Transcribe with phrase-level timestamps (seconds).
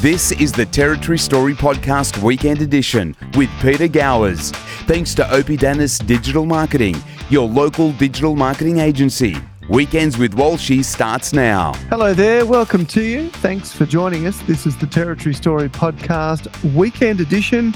[0.00, 4.50] This is the Territory Story Podcast Weekend Edition with Peter Gowers.
[4.86, 6.96] Thanks to Oppidanus Digital Marketing,
[7.28, 9.36] your local digital marketing agency.
[9.68, 11.74] Weekends with Walshy starts now.
[11.90, 13.28] Hello there, welcome to you.
[13.28, 14.40] Thanks for joining us.
[14.44, 17.74] This is the Territory Story Podcast Weekend Edition.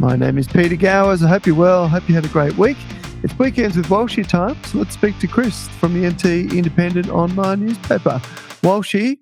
[0.00, 1.22] My name is Peter Gowers.
[1.22, 1.84] I hope you're well.
[1.84, 2.78] I hope you had a great week.
[3.22, 7.66] It's Weekends with Walshy time, so let's speak to Chris from the NT Independent Online
[7.66, 8.20] Newspaper.
[8.62, 9.18] Walshy,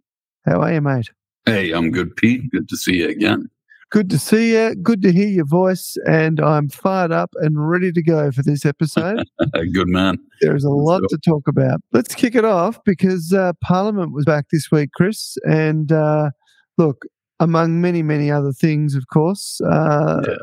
[0.46, 1.10] how are you, mate?
[1.48, 2.50] Hey, I'm good, Pete.
[2.50, 3.48] Good to see you again.
[3.88, 4.74] Good to see you.
[4.74, 5.96] Good to hear your voice.
[6.06, 9.26] And I'm fired up and ready to go for this episode.
[9.72, 10.18] good man.
[10.42, 11.80] There's a lot to talk about.
[11.90, 15.38] Let's kick it off because uh, Parliament was back this week, Chris.
[15.48, 16.32] And uh,
[16.76, 17.06] look,
[17.40, 20.34] among many, many other things, of course, uh, yeah.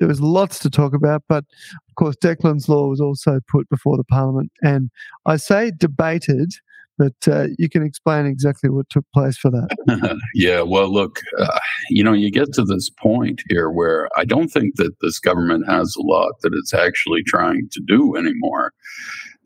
[0.00, 1.22] there was lots to talk about.
[1.28, 1.44] But
[1.88, 4.50] of course, Declan's Law was also put before the Parliament.
[4.62, 4.90] And
[5.24, 6.50] I say debated
[6.98, 10.18] but uh, you can explain exactly what took place for that.
[10.34, 11.58] yeah, well, look, uh,
[11.90, 15.68] you know, you get to this point here where I don't think that this government
[15.68, 18.72] has a lot that it's actually trying to do anymore.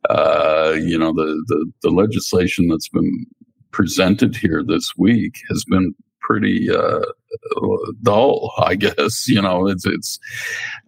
[0.09, 3.27] Uh, you know, the, the, the legislation that's been
[3.71, 7.01] presented here this week has been pretty uh,
[8.03, 9.29] dull, I guess.
[9.29, 10.19] You know, it's it's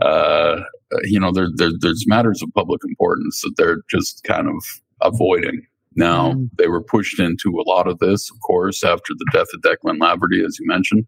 [0.02, 0.60] uh,
[1.02, 4.64] you know there, there there's matters of public importance that they're just kind of
[5.00, 5.66] avoiding.
[5.96, 6.48] Now, mm.
[6.58, 9.98] they were pushed into a lot of this, of course, after the death of Declan
[9.98, 11.06] Laverty, as you mentioned.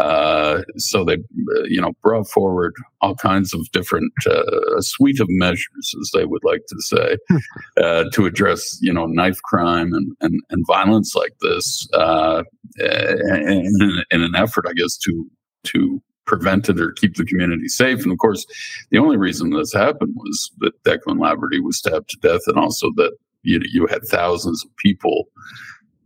[0.00, 1.18] Uh, so they,
[1.66, 6.24] you know, brought forward all kinds of different, uh, a suite of measures, as they
[6.24, 7.16] would like to say,
[7.82, 12.42] uh, to address, you know, knife crime and, and, and violence like this uh,
[12.78, 15.30] in, in an effort, I guess, to,
[15.64, 18.02] to prevent it or keep the community safe.
[18.02, 18.46] And of course,
[18.90, 22.90] the only reason this happened was that Declan Laverty was stabbed to death and also
[22.96, 23.12] that
[23.44, 25.28] you you had thousands of people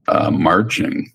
[0.08, 1.10] uh, marching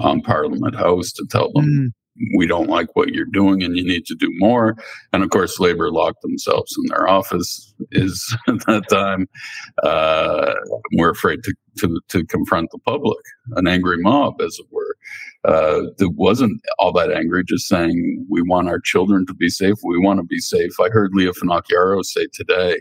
[0.00, 2.36] on Parliament House to tell them mm.
[2.36, 4.76] we don't like what you're doing and you need to do more.
[5.12, 7.74] And of course, Labor locked themselves in their office.
[7.92, 9.28] Is at that time
[9.82, 10.54] uh,
[10.94, 13.20] we're afraid to, to to confront the public,
[13.52, 14.84] an angry mob, as it were.
[15.44, 19.76] Uh, that wasn't all that angry, just saying we want our children to be safe.
[19.84, 20.72] We want to be safe.
[20.80, 22.80] I heard Lia Finocchiaro say today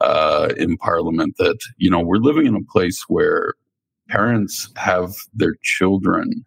[0.00, 3.54] uh, in Parliament that you know we're living in a place where
[4.08, 6.44] parents have their children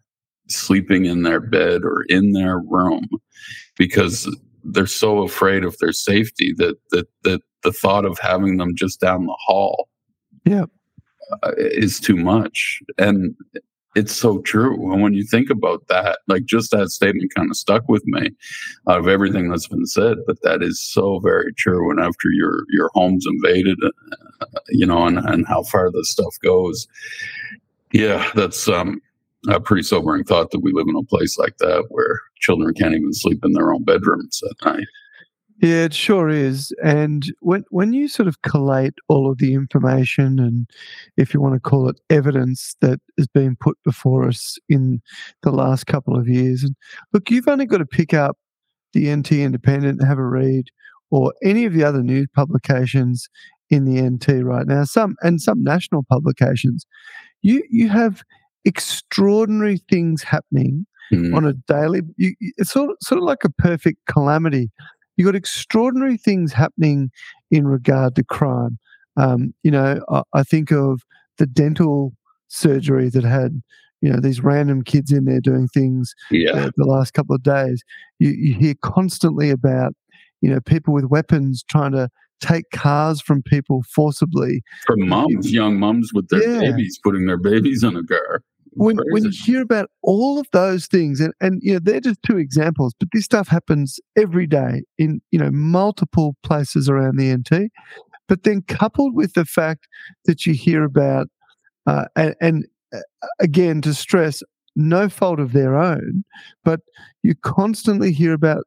[0.47, 3.07] sleeping in their bed or in their room
[3.77, 4.33] because
[4.63, 9.01] they're so afraid of their safety that that that the thought of having them just
[9.01, 9.89] down the hall
[10.45, 10.65] yeah.
[11.43, 12.79] uh, is too much.
[12.97, 13.35] And
[13.95, 14.91] it's so true.
[14.91, 18.29] And when you think about that, like just that statement kind of stuck with me
[18.87, 20.17] out of everything that's been said.
[20.27, 21.89] But that is so very true.
[21.89, 26.35] And after your your home's invaded, uh, you know, and, and how far this stuff
[26.43, 26.87] goes,
[27.91, 29.01] yeah, that's um,
[29.47, 32.95] a pretty sobering thought that we live in a place like that where children can't
[32.95, 34.87] even sleep in their own bedrooms at night.
[35.61, 36.73] Yeah, it sure is.
[36.83, 40.69] And when when you sort of collate all of the information and
[41.17, 45.01] if you want to call it evidence that has been put before us in
[45.43, 46.75] the last couple of years, and
[47.11, 48.37] look, you've only got to pick up
[48.93, 50.67] the NT Independent, have a read,
[51.11, 53.27] or any of the other news publications
[53.69, 56.85] in the NT right now, some and some national publications,
[57.41, 58.23] you you have
[58.63, 61.35] extraordinary things happening mm.
[61.35, 62.01] on a daily.
[62.15, 64.71] You, it's sort of, sort of like a perfect calamity
[65.19, 67.11] you've got extraordinary things happening
[67.51, 68.79] in regard to crime.
[69.17, 71.01] Um, you know, I, I, think of
[71.37, 72.13] the dental
[72.47, 73.61] surgery that had,
[74.01, 76.51] you know, these random kids in there doing things yeah.
[76.51, 77.83] uh, the last couple of days.
[78.19, 79.93] You, you hear constantly about,
[80.39, 82.07] you know, people with weapons trying to
[82.39, 84.63] take cars from people forcibly.
[84.87, 86.71] From moms, young moms with their yeah.
[86.71, 88.41] babies, putting their babies in a car
[88.73, 92.21] when when you hear about all of those things and and you know they're just
[92.23, 97.35] two examples but this stuff happens every day in you know multiple places around the
[97.35, 97.71] NT
[98.27, 99.87] but then coupled with the fact
[100.25, 101.27] that you hear about
[101.87, 102.67] uh, and, and
[103.39, 104.43] again to stress
[104.75, 106.23] no fault of their own
[106.63, 106.81] but
[107.23, 108.63] you constantly hear about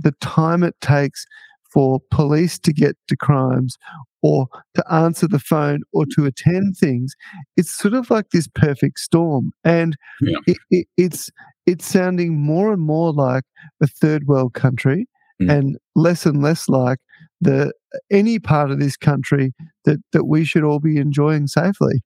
[0.00, 1.24] the time it takes
[1.72, 3.76] for police to get to crimes
[4.22, 7.14] or to answer the phone or to attend things.
[7.56, 9.52] It's sort of like this perfect storm.
[9.64, 10.38] And yeah.
[10.46, 11.30] it, it, it's
[11.66, 13.44] it's sounding more and more like
[13.82, 15.06] a third world country
[15.40, 15.50] mm.
[15.50, 16.98] and less and less like
[17.40, 17.72] the
[18.10, 19.52] any part of this country
[19.84, 22.02] that, that we should all be enjoying safely.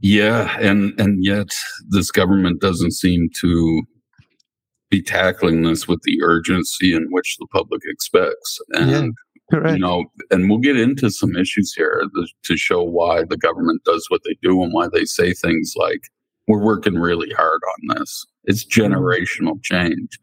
[0.00, 1.48] Yeah, and and yet
[1.88, 3.82] this government doesn't seem to
[4.90, 8.60] be tackling this with the urgency in which the public expects.
[8.70, 9.08] And, yeah,
[9.50, 9.74] correct.
[9.74, 12.02] you know, and we'll get into some issues here
[12.44, 16.08] to show why the government does what they do and why they say things like,
[16.48, 18.24] we're working really hard on this.
[18.44, 18.92] It's mm-hmm.
[18.92, 20.18] generational change.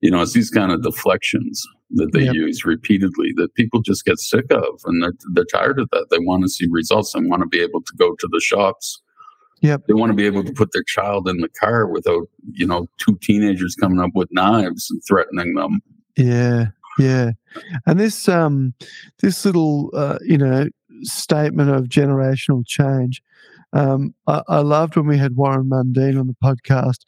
[0.00, 2.34] You know, it's these kind of deflections that they yep.
[2.34, 6.06] use repeatedly that people just get sick of and they're, they're tired of that.
[6.10, 9.00] They want to see results and want to be able to go to the shops.
[9.62, 9.82] Yep.
[9.86, 12.88] They want to be able to put their child in the car without, you know,
[12.98, 15.80] two teenagers coming up with knives and threatening them.
[16.16, 16.66] Yeah.
[16.98, 17.30] Yeah.
[17.86, 18.74] And this um
[19.20, 20.66] this little uh, you know
[21.02, 23.22] statement of generational change.
[23.72, 26.98] Um, I, I loved when we had Warren Mundine on the podcast.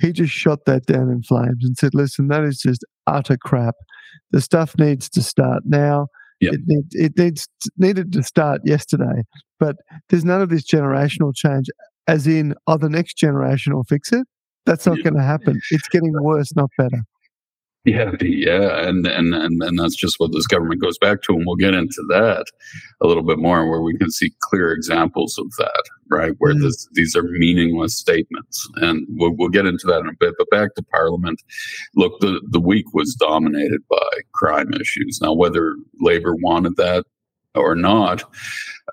[0.00, 3.74] He just shot that down in flames and said, "Listen, that is just utter crap.
[4.30, 6.08] The stuff needs to start now.
[6.40, 6.54] Yep.
[6.54, 7.48] It, need, it needs
[7.78, 9.22] needed to start yesterday.
[9.58, 9.76] But
[10.08, 11.66] there's none of this generational change,
[12.08, 14.26] as in, oh, the next generation will fix it.
[14.66, 15.04] That's not yeah.
[15.04, 15.60] going to happen.
[15.70, 17.02] It's getting worse, not better.
[17.90, 21.44] Yeah, yeah, and, and and and that's just what this government goes back to, and
[21.46, 22.44] we'll get into that
[23.00, 26.32] a little bit more, where we can see clear examples of that, right?
[26.38, 30.16] Where mm this, these are meaningless statements, and we'll, we'll get into that in a
[30.18, 30.34] bit.
[30.36, 31.40] But back to Parliament,
[31.94, 35.20] look, the the week was dominated by crime issues.
[35.22, 37.04] Now, whether Labor wanted that
[37.54, 38.24] or not,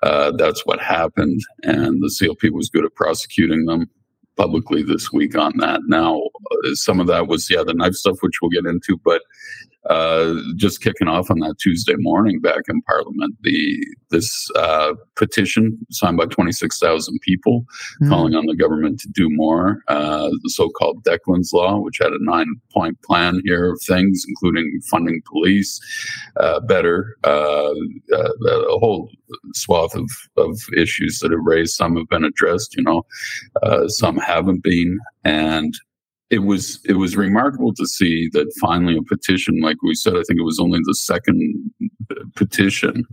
[0.04, 3.90] uh, that's what happened, and the CLP was good at prosecuting them
[4.36, 5.80] publicly this week on that.
[5.86, 9.22] Now, uh, some of that was, yeah, the knife stuff, which we'll get into, but
[9.90, 15.76] uh, just kicking off on that Tuesday morning back in Parliament, the this uh, petition
[15.90, 17.64] signed by 26,000 people
[18.00, 18.08] mm.
[18.08, 19.82] calling on the government to do more.
[19.88, 25.20] Uh, the so-called Declan's Law, which had a nine-point plan here of things, including funding
[25.26, 25.80] police
[26.38, 27.72] uh, better, uh,
[28.12, 29.10] uh, a whole
[29.52, 31.74] swath of, of issues that have raised.
[31.74, 33.04] Some have been addressed, you know,
[33.88, 35.74] some haven't been, and
[36.34, 40.24] it was it was remarkable to see that finally a petition, like we said, I
[40.26, 41.70] think it was only the second
[42.34, 43.04] petition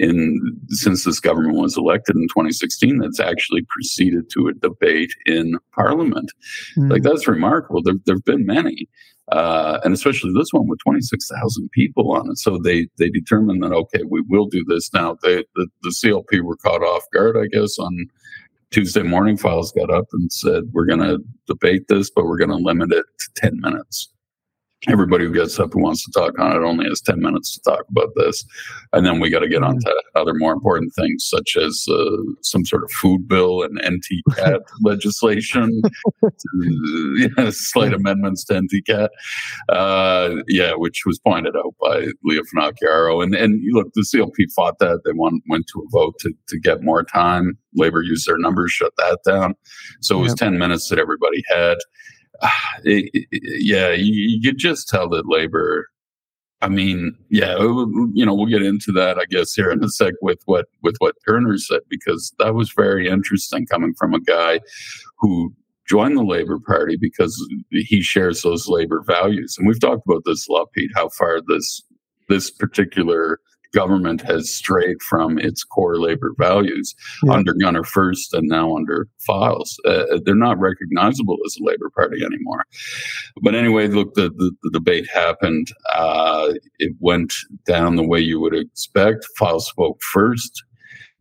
[0.00, 5.58] in since this government was elected in 2016 that's actually proceeded to a debate in
[5.76, 6.32] Parliament.
[6.76, 6.90] Mm.
[6.90, 7.82] Like that's remarkable.
[7.82, 8.88] There there've been many.
[9.32, 12.38] Uh, and especially this one with 26,000 people on it.
[12.38, 15.16] So they they determined that okay, we will do this now.
[15.22, 18.06] They the, the CLP were caught off guard, I guess, on
[18.70, 22.50] Tuesday morning Fyles got up and said, we're going to debate this, but we're going
[22.50, 24.12] to limit it to 10 minutes
[24.88, 27.60] everybody who gets up who wants to talk on it only has 10 minutes to
[27.70, 28.44] talk about this.
[28.92, 32.16] And then we got to get on to other more important things such as uh,
[32.42, 35.82] some sort of food bill and NTCAT legislation.
[37.50, 39.08] Slight amendments to NTCAT
[39.68, 43.22] uh, yeah which was pointed out by Lia Finocchiaro.
[43.22, 45.02] And and look the CLP fought that.
[45.04, 47.58] They won, went to a vote to, to get more time.
[47.74, 49.54] Labor used their numbers shut that down.
[50.00, 50.38] So it was yep.
[50.50, 51.76] 10 minutes that everybody had
[52.84, 55.88] it, yeah, you, you could just tell that labor.
[56.62, 60.14] I mean, yeah, you know, we'll get into that, I guess, here in a sec
[60.22, 64.60] with what with what Turner said because that was very interesting coming from a guy
[65.18, 65.52] who
[65.86, 67.36] joined the Labor Party because
[67.70, 70.90] he shares those labor values, and we've talked about this a lot, Pete.
[70.94, 71.82] How far this
[72.28, 73.38] this particular
[73.76, 77.34] government has strayed from its core labor values yeah.
[77.34, 79.78] under Gunner First and now under Fyles.
[79.84, 82.64] Uh, they're not recognizable as a labor party anymore.
[83.42, 85.68] But anyway, look, the, the, the debate happened.
[85.94, 87.34] Uh, it went
[87.66, 89.26] down the way you would expect.
[89.38, 90.64] Fyles spoke first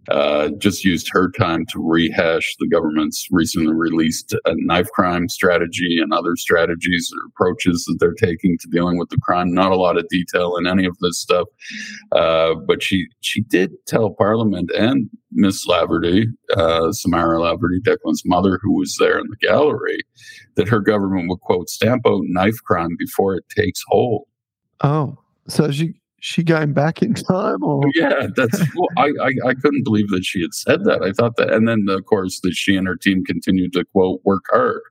[0.10, 6.00] uh, just used her time to rehash the government's recently released uh, knife crime strategy
[6.02, 9.54] and other strategies or approaches that they're taking to dealing with the crime.
[9.54, 11.48] Not a lot of detail in any of this stuff,
[12.12, 18.60] uh, but she she did tell Parliament and Miss Laverty, uh, Samara Laverty, Declan's mother,
[18.62, 20.00] who was there in the gallery,
[20.56, 24.28] that her government would quote stamp out knife crime before it takes hold.
[24.82, 27.84] Oh, so she she going back in time or?
[27.94, 31.04] Yeah that's well, I, I, I couldn't believe that she had said that.
[31.04, 34.22] I thought that and then of course that she and her team continued to quote
[34.24, 34.82] work hard.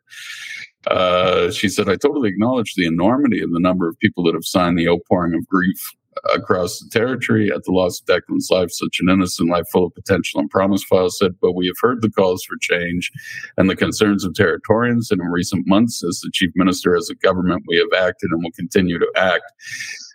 [0.87, 4.45] Uh, she said i totally acknowledge the enormity of the number of people that have
[4.45, 5.93] signed the outpouring of grief
[6.33, 7.51] across the territory.
[7.53, 10.85] At the loss of Declan's life, such an innocent life full of potential and promise,
[10.85, 13.11] Fyles said, but we have heard the calls for change
[13.57, 17.15] and the concerns of Territorians, and in recent months, as the chief minister, as a
[17.17, 19.53] government, we have acted and will continue to act.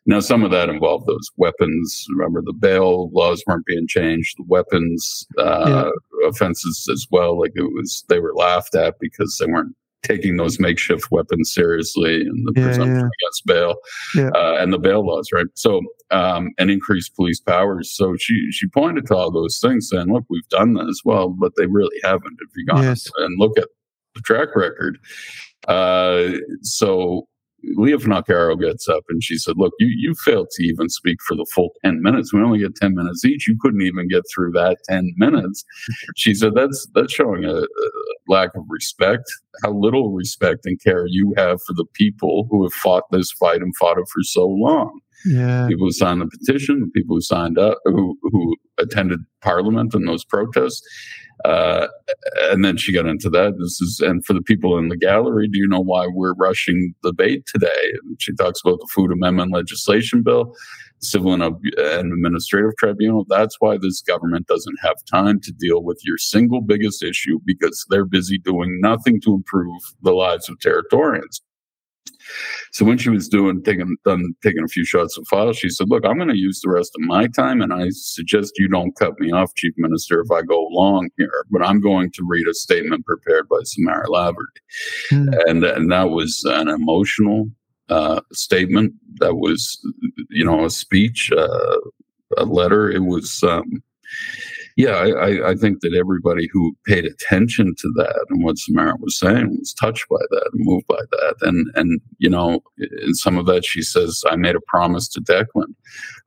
[0.10, 2.04] Now, some of that involved those weapons.
[2.18, 4.38] Remember, the bail laws weren't being changed.
[4.40, 6.28] The weapons uh, yeah.
[6.28, 7.40] offenses as well.
[7.40, 12.22] Like it was, they were laughed at because they weren't taking those makeshift weapons seriously
[12.22, 13.02] and the yeah, presumption yeah.
[13.02, 13.76] against bail
[14.16, 14.30] yeah.
[14.34, 15.46] uh, and the bail laws, right?
[15.54, 17.96] So, um, and increased police powers.
[17.96, 21.52] So she she pointed to all those things, saying, "Look, we've done this well, but
[21.56, 22.40] they really haven't.
[22.40, 23.08] If you go yes.
[23.18, 23.68] and look at
[24.16, 24.98] the track record."
[25.68, 26.32] Uh,
[26.64, 27.28] so
[27.76, 31.36] Lia Finocchiaro gets up and she said, Look, you, you failed to even speak for
[31.36, 32.34] the full 10 minutes.
[32.34, 33.48] We only get 10 minutes each.
[33.48, 35.64] You couldn't even get through that 10 minutes.
[36.16, 37.66] She said, That's that's showing a, a
[38.28, 39.24] lack of respect,
[39.64, 43.62] how little respect and care you have for the people who have fought this fight
[43.62, 45.00] and fought it for so long.
[45.26, 45.68] Yeah.
[45.68, 50.24] People who signed the petition, people who signed up, who, who attended parliament and those
[50.26, 50.82] protests.
[51.46, 51.88] Uh,
[52.42, 53.54] and then she got into that.
[53.60, 56.94] This is, and for the people in the gallery, do you know why we're rushing
[57.02, 57.94] the debate today?
[58.04, 60.54] And she talks about the food amendment legislation bill,
[61.02, 63.26] civil and, and administrative tribunal.
[63.30, 67.86] That's why this government doesn't have time to deal with your single biggest issue because
[67.90, 71.42] they're busy doing nothing to improve the lives of Territorians.
[72.72, 75.90] So when she was doing taking done taking a few shots of file, she said,
[75.90, 78.96] "Look, I'm going to use the rest of my time, and I suggest you don't
[78.96, 81.46] cut me off, Chief Minister, if I go long here.
[81.52, 84.62] But I'm going to read a statement prepared by Samara Laverty,
[85.12, 85.34] mm.
[85.48, 87.50] and and that was an emotional
[87.90, 88.94] uh, statement.
[89.20, 89.80] That was,
[90.30, 91.78] you know, a speech, uh,
[92.38, 92.90] a letter.
[92.90, 93.84] It was." Um,
[94.78, 99.18] yeah, I, I, think that everybody who paid attention to that and what Samara was
[99.20, 101.36] saying was touched by that and moved by that.
[101.42, 105.22] And and you know, in some of that, she says, "I made a promise to
[105.22, 105.74] Declan.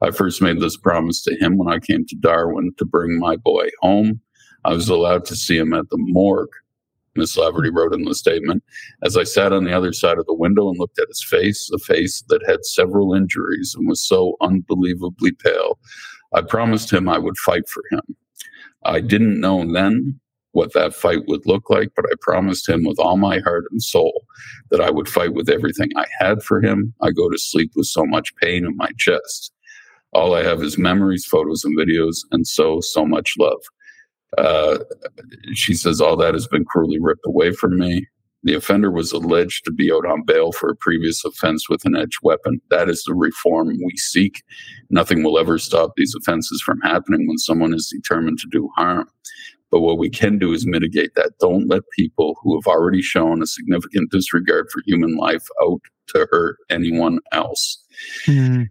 [0.03, 3.37] I first made this promise to him when I came to Darwin to bring my
[3.37, 4.21] boy home.
[4.65, 6.51] I was allowed to see him at the morgue."
[7.15, 8.63] Miss Laverty wrote in the statement,
[9.05, 11.71] as I sat on the other side of the window and looked at his face,
[11.71, 15.79] a face that had several injuries and was so unbelievably pale,
[16.33, 18.17] I promised him I would fight for him.
[18.85, 20.21] I didn't know then
[20.53, 23.83] what that fight would look like, but I promised him with all my heart and
[23.83, 24.25] soul
[24.71, 26.95] that I would fight with everything I had for him.
[27.01, 29.53] I go to sleep with so much pain in my chest.
[30.13, 33.63] All I have is memories, photos, and videos, and so, so much love.
[34.37, 34.79] Uh,
[35.55, 38.07] she says, All that has been cruelly ripped away from me.
[38.45, 41.97] The offender was alleged to be out on bail for a previous offense with an
[41.97, 42.61] edged weapon.
[42.71, 44.43] That is the reform we seek.
[44.91, 49.09] Nothing will ever stop these offenses from happening when someone is determined to do harm.
[49.71, 51.33] But what we can do is mitigate that.
[51.41, 56.27] Don't let people who have already shown a significant disregard for human life out to
[56.31, 57.83] hurt anyone else.
[58.27, 58.69] Mm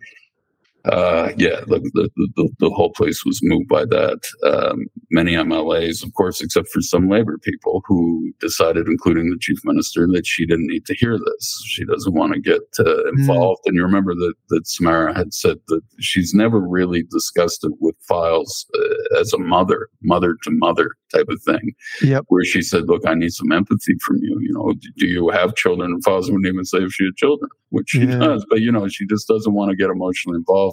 [0.86, 4.20] uh, yeah, the, the, the, the, whole place was moved by that.
[4.44, 9.60] Um, many MLAs, of course, except for some labor people who decided, including the chief
[9.64, 11.64] minister, that she didn't need to hear this.
[11.68, 13.60] She doesn't want to get uh, involved.
[13.60, 13.68] Mm.
[13.68, 17.96] And you remember that, that Samara had said that she's never really discussed it with
[18.08, 21.74] Fyles uh, as a mother, mother to mother type of thing.
[22.02, 22.26] Yep.
[22.30, 24.38] Where she said, look, I need some empathy from you.
[24.42, 25.92] You know, do you have children?
[25.92, 28.18] And Fyles wouldn't even say if she had children, which she yeah.
[28.18, 28.46] does.
[28.50, 30.71] But, you know, she just doesn't want to get emotionally involved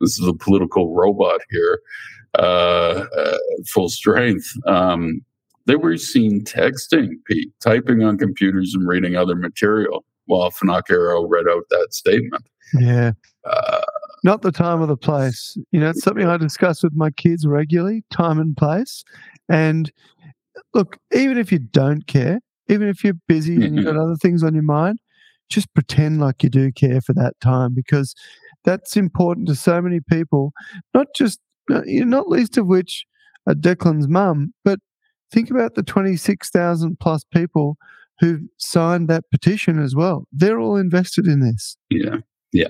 [0.00, 1.80] this is a political robot here,
[2.38, 4.52] uh, uh, full strength.
[4.66, 5.20] Um,
[5.66, 11.46] they were seen texting, Pete, typing on computers and reading other material while Finocchiaro read
[11.48, 12.44] out that statement.
[12.78, 13.12] Yeah.
[13.44, 13.82] Uh,
[14.24, 15.56] Not the time or the place.
[15.70, 19.04] You know, it's something I discuss with my kids regularly time and place.
[19.48, 19.92] And
[20.74, 24.42] look, even if you don't care, even if you're busy and you've got other things
[24.42, 24.98] on your mind,
[25.48, 28.14] just pretend like you do care for that time because
[28.66, 30.52] that's important to so many people,
[30.92, 31.40] not just,
[31.72, 33.06] uh, not least of which
[33.46, 34.80] are Declan's mum, but
[35.32, 37.78] think about the 26,000 plus people
[38.20, 40.26] who've signed that petition as well.
[40.32, 41.76] They're all invested in this.
[41.90, 42.18] Yeah.
[42.52, 42.68] Yeah.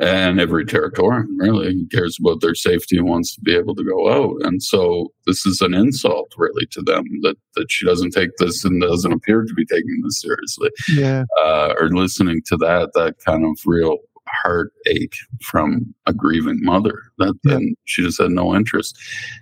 [0.00, 4.10] And every Territorian really cares about their safety and wants to be able to go
[4.10, 4.44] out.
[4.44, 8.64] And so this is an insult really to them that, that she doesn't take this
[8.64, 10.70] and doesn't appear to be taking this seriously.
[10.88, 11.24] Yeah.
[11.40, 13.98] Uh, or listening to that, that kind of real
[14.42, 17.58] heartache from a grieving mother that yeah.
[17.84, 18.98] she just had no interest.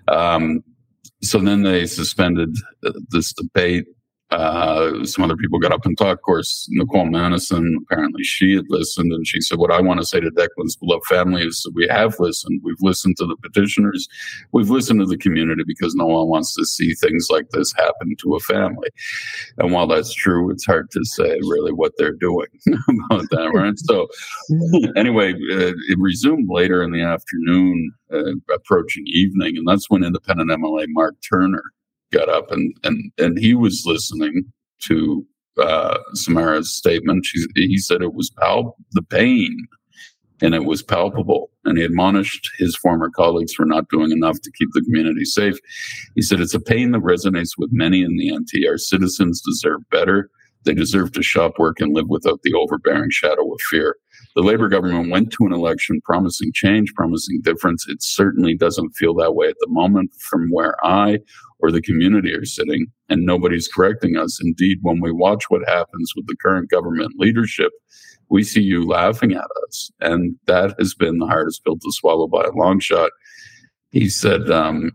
[0.09, 0.63] Um,
[1.23, 2.55] so then they suspended
[3.11, 3.87] this debate
[4.31, 6.19] uh, some other people got up and talked.
[6.19, 10.07] Of course, Nicole Manison, apparently she had listened and she said, What I want to
[10.07, 12.61] say to Declan's beloved family is that we have listened.
[12.65, 14.09] We've listened to the petitioners.
[14.51, 18.17] We've listened to the community because no one wants to see things like this happen
[18.19, 18.89] to a family.
[19.59, 23.79] And while that's true, it's hard to say really what they're doing about that, right?
[23.79, 24.09] So,
[24.97, 29.57] anyway, uh, it resumed later in the afternoon, uh, approaching evening.
[29.57, 31.63] And that's when independent MLA Mark Turner
[32.17, 34.45] got up and and and he was listening
[34.83, 35.27] to
[35.61, 37.25] uh, Samara's statement.
[37.25, 39.57] She, he said it was pal- the pain,
[40.43, 41.51] and it was palpable.
[41.65, 45.59] And he admonished his former colleagues for not doing enough to keep the community safe.
[46.15, 48.69] He said it's a pain that resonates with many in the NT.
[48.69, 50.31] Our citizens deserve better.
[50.65, 53.97] They deserve to shop, work, and live without the overbearing shadow of fear.
[54.35, 57.87] The Labour government went to an election promising change, promising difference.
[57.89, 61.19] It certainly doesn't feel that way at the moment from where I
[61.61, 64.39] or the community are sitting, and nobody's correcting us.
[64.43, 67.73] Indeed, when we watch what happens with the current government leadership,
[68.29, 69.91] we see you laughing at us.
[70.01, 73.11] And that has been the hardest pill to swallow by a long shot.
[73.91, 74.91] He said, um,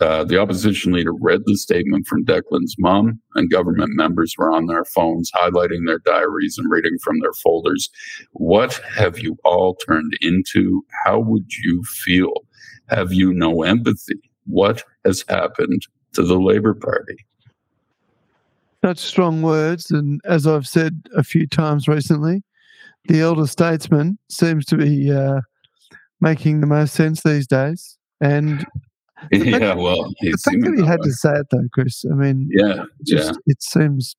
[0.00, 4.66] uh, the opposition leader read the statement from Declan's mom, and government members were on
[4.66, 7.90] their phones highlighting their diaries and reading from their folders.
[8.32, 10.82] What have you all turned into?
[11.04, 12.32] How would you feel?
[12.88, 14.20] Have you no empathy?
[14.46, 15.82] What has happened
[16.14, 17.16] to the Labour Party?
[18.84, 22.42] Such strong words, and as I've said a few times recently,
[23.06, 25.40] the elder statesman seems to be uh,
[26.20, 27.98] making the most sense these days.
[28.20, 28.64] And
[29.32, 32.04] yeah, well, the fact that he had to say it though, Chris.
[32.10, 33.38] I mean, yeah, just, yeah.
[33.46, 34.16] It seems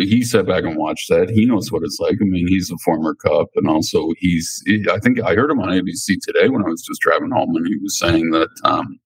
[0.00, 1.30] he sat back and watched that.
[1.30, 2.16] He knows what it's like.
[2.20, 4.62] I mean, he's a former cop, and also he's.
[4.90, 7.66] I think I heard him on ABC today when I was just driving home, and
[7.66, 8.98] he was saying that um,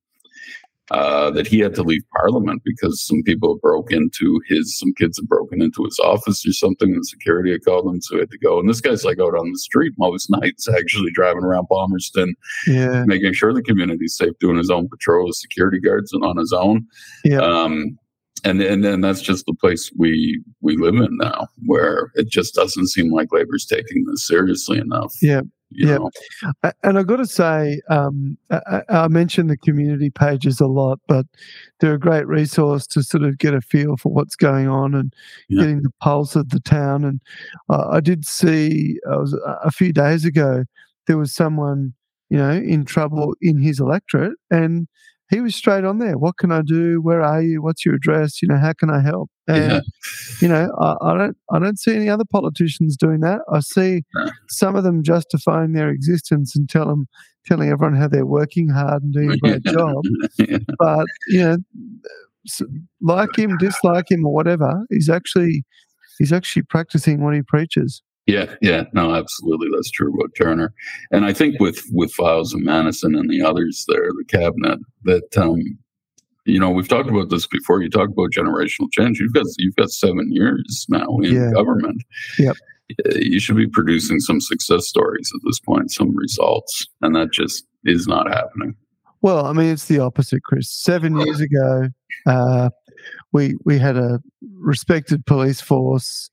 [0.90, 5.18] uh, that he had to leave Parliament because some people broke into his, some kids
[5.18, 8.30] had broken into his office or something, and security had called him, so he had
[8.30, 8.58] to go.
[8.58, 12.34] And this guy's like out on the street most nights, actually driving around Palmerston,
[12.66, 13.04] yeah.
[13.06, 16.52] making sure the community's safe, doing his own patrol with security guards and on his
[16.52, 16.86] own.
[17.24, 17.40] Yeah.
[17.40, 17.98] Um,
[18.44, 22.54] and and then that's just the place we we live in now, where it just
[22.54, 25.12] doesn't seem like Labor's taking this seriously enough.
[25.20, 25.98] Yeah, yeah.
[26.82, 31.26] And I've got to say, um, I, I mention the community pages a lot, but
[31.80, 35.12] they're a great resource to sort of get a feel for what's going on and
[35.48, 35.62] yeah.
[35.62, 37.04] getting the pulse of the town.
[37.04, 37.20] And
[37.68, 40.64] uh, I did see, I was a few days ago,
[41.06, 41.92] there was someone,
[42.30, 44.86] you know, in trouble in his electorate, and
[45.30, 46.16] he was straight on there.
[46.16, 47.00] What can I do?
[47.02, 47.62] Where are you?
[47.62, 48.40] What's your address?
[48.40, 49.30] You know, how can I help?
[49.46, 49.80] And yeah.
[50.40, 53.40] you know, I, I, don't I don't see any other politicians doing that.
[53.52, 54.02] I see
[54.48, 57.06] some of them justifying their existence and tell them
[57.46, 60.02] telling everyone how they're working hard and doing a great job.
[60.38, 60.58] yeah.
[60.78, 61.56] But you know,
[63.00, 65.64] like him, dislike him, or whatever, he's actually
[66.18, 68.02] he's actually practicing what he preaches.
[68.28, 70.74] Yeah, yeah, no, absolutely, that's true about Turner,
[71.10, 75.38] and I think with with Fyles and Manison and the others there, the cabinet, that
[75.38, 75.62] um,
[76.48, 77.82] you know, we've talked about this before.
[77.82, 79.20] You talk about generational change.
[79.20, 81.50] You've got you've got seven years now in yeah.
[81.52, 82.02] government.
[82.38, 82.56] Yep.
[83.16, 87.64] You should be producing some success stories at this point, some results, and that just
[87.84, 88.74] is not happening.
[89.20, 90.70] Well, I mean, it's the opposite, Chris.
[90.70, 91.88] Seven years ago,
[92.26, 92.70] uh,
[93.32, 94.20] we we had a
[94.58, 96.30] respected police force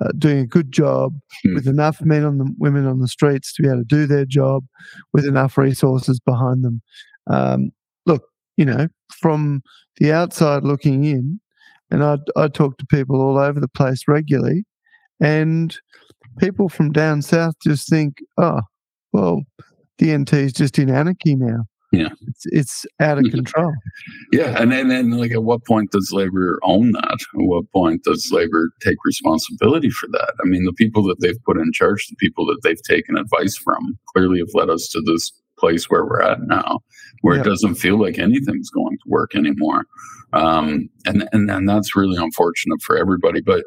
[0.00, 1.54] uh, doing a good job mm.
[1.54, 4.24] with enough men and the women on the streets to be able to do their
[4.24, 4.64] job
[5.12, 6.82] with enough resources behind them.
[7.28, 7.70] Um,
[8.04, 8.24] look,
[8.56, 9.62] you know, from
[9.98, 11.40] the outside looking in,
[11.90, 14.64] and I I talk to people all over the place regularly,
[15.20, 15.76] and
[16.38, 18.60] people from down south just think, oh,
[19.12, 19.42] well,
[19.98, 21.64] the NT is just in anarchy now.
[21.96, 23.72] Yeah, it's, it's out of control.
[24.32, 27.12] yeah, and then and like at what point does labor own that?
[27.12, 30.34] At what point does labor take responsibility for that?
[30.42, 33.56] I mean, the people that they've put in charge, the people that they've taken advice
[33.56, 36.80] from, clearly have led us to this place where we're at now,
[37.22, 37.46] where yep.
[37.46, 39.84] it doesn't feel like anything's going to work anymore.
[40.32, 43.40] Um, and, and and that's really unfortunate for everybody.
[43.40, 43.64] But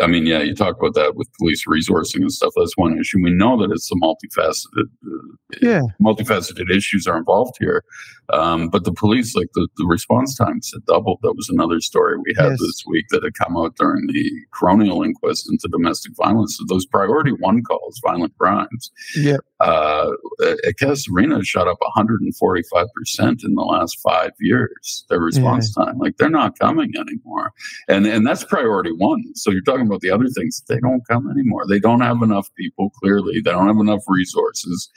[0.00, 2.52] I mean, yeah, you talk about that with police resourcing and stuff.
[2.56, 3.18] That's one issue.
[3.22, 7.84] We know that it's a multifaceted, uh, yeah, multifaceted issues are involved here.
[8.32, 11.18] Um, but the police, like the, the response times had doubled.
[11.22, 12.60] That was another story we had yes.
[12.60, 16.56] this week that had come out during the coronial inquest into domestic violence.
[16.56, 20.10] So those priority one calls, violent crimes, yeah, uh,
[20.42, 25.04] at Casuarina shot up 145 percent in the last five years.
[25.08, 25.86] Their response yeah.
[25.86, 27.52] time, like they're not coming anymore,
[27.88, 29.22] and and that's priority one.
[29.34, 31.66] So you're talking about the other things; they don't come anymore.
[31.66, 32.90] They don't have enough people.
[32.90, 34.90] Clearly, they don't have enough resources.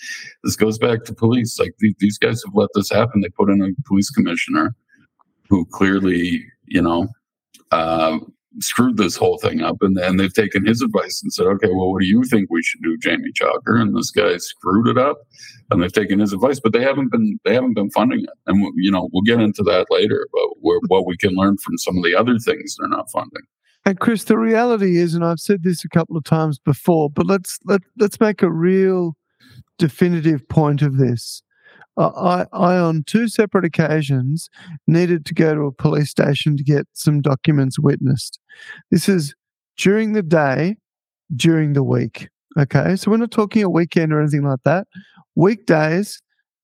[0.43, 1.59] This goes back to police.
[1.59, 4.75] Like these guys have let this happen they put in a police commissioner
[5.49, 7.07] who clearly, you know,
[7.71, 8.19] uh,
[8.59, 9.77] screwed this whole thing up.
[9.81, 12.63] And then they've taken his advice and said, okay, well, what do you think we
[12.63, 13.81] should do, Jamie Chalker?
[13.81, 15.17] And this guy screwed it up
[15.71, 18.29] and they've taken his advice, but they haven't been, they haven't been funding it.
[18.47, 21.97] And, you know, we'll get into that later, but what we can learn from some
[21.97, 23.43] of the other things they're not funding.
[23.85, 27.27] And Chris, the reality is, and I've said this a couple of times before, but
[27.27, 29.17] let's let let's make a real
[29.77, 31.43] definitive point of this.
[31.97, 34.49] I, I, on two separate occasions,
[34.87, 38.39] needed to go to a police station to get some documents witnessed.
[38.91, 39.35] This is
[39.77, 40.77] during the day,
[41.35, 42.29] during the week.
[42.57, 42.95] Okay.
[42.95, 44.87] So we're not talking a weekend or anything like that.
[45.35, 46.21] Weekdays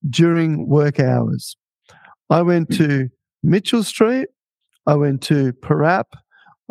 [0.08, 1.56] during work hours.
[2.28, 3.08] I went to
[3.42, 4.28] Mitchell Street.
[4.86, 6.04] I went to Parap.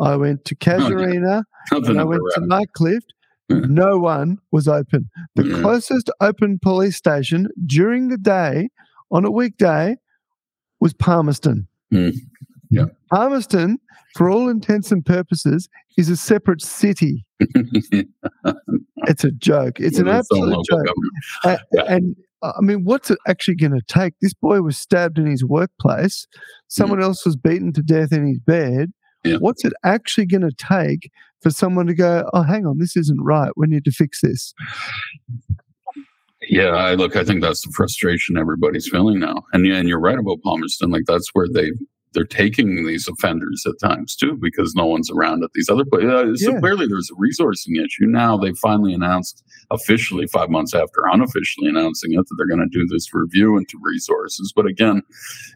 [0.00, 1.44] I went to Casuarina.
[1.70, 3.02] and I went to Nightcliff
[3.68, 5.08] no one was open.
[5.34, 8.68] The closest open police station during the day
[9.10, 9.96] on a weekday
[10.80, 11.68] was Palmerston.
[11.92, 12.14] Mm.
[12.70, 12.86] Yeah.
[13.12, 13.78] Palmerston,
[14.14, 17.26] for all intents and purposes, is a separate city.
[19.04, 19.80] It's a joke.
[19.80, 20.94] It's an its own absolute joke.
[21.42, 21.84] Uh, Yeah.
[21.88, 24.14] And I mean, what's it actually going to take?
[24.20, 26.26] This boy was stabbed in his workplace.
[26.68, 28.92] Someone else was beaten to death in his bed.
[29.24, 29.36] Yeah.
[29.36, 31.10] What's it actually going to take
[31.42, 33.50] for someone to go, oh, hang on, this isn't right.
[33.56, 34.54] We need to fix this?
[36.48, 37.16] Yeah, I look.
[37.16, 40.90] I think that's the frustration everybody's feeling now, and yeah, and you're right about Palmerston.
[40.90, 41.70] Like that's where they
[42.12, 46.10] they're taking these offenders at times too, because no one's around at these other places.
[46.10, 46.58] Uh, so Yeah.
[46.60, 48.06] clearly, there's a resourcing issue.
[48.06, 52.78] Now they finally announced officially five months after unofficially announcing it that they're going to
[52.78, 54.52] do this review into resources.
[54.54, 55.02] But again,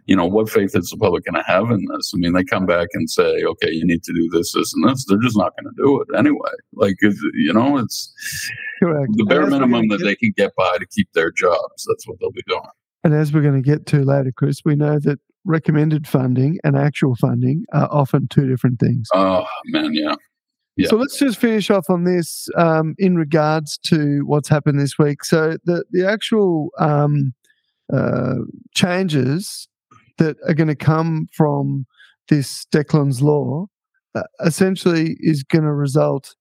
[0.06, 2.12] you know, what faith is the public going to have in this?
[2.14, 4.88] I mean, they come back and say, okay, you need to do this, this, and
[4.88, 5.04] this.
[5.08, 6.52] They're just not going to do it anyway.
[6.74, 8.12] Like, you know, it's
[8.80, 9.08] Correct.
[9.16, 11.84] the bare minimum that they can get by to keep their jobs.
[11.88, 12.60] That's what they'll be doing.
[13.02, 16.76] And as we're going to get to later, Chris, we know that recommended funding and
[16.76, 19.08] actual funding are often two different things.
[19.14, 20.14] Oh man, yeah.
[20.76, 20.88] Yeah.
[20.88, 25.24] So let's just finish off on this um, in regards to what's happened this week.
[25.24, 27.32] So the the actual um,
[27.92, 28.36] uh,
[28.74, 29.68] changes
[30.18, 31.86] that are going to come from
[32.28, 33.66] this Declan's law
[34.14, 36.34] uh, essentially is going to result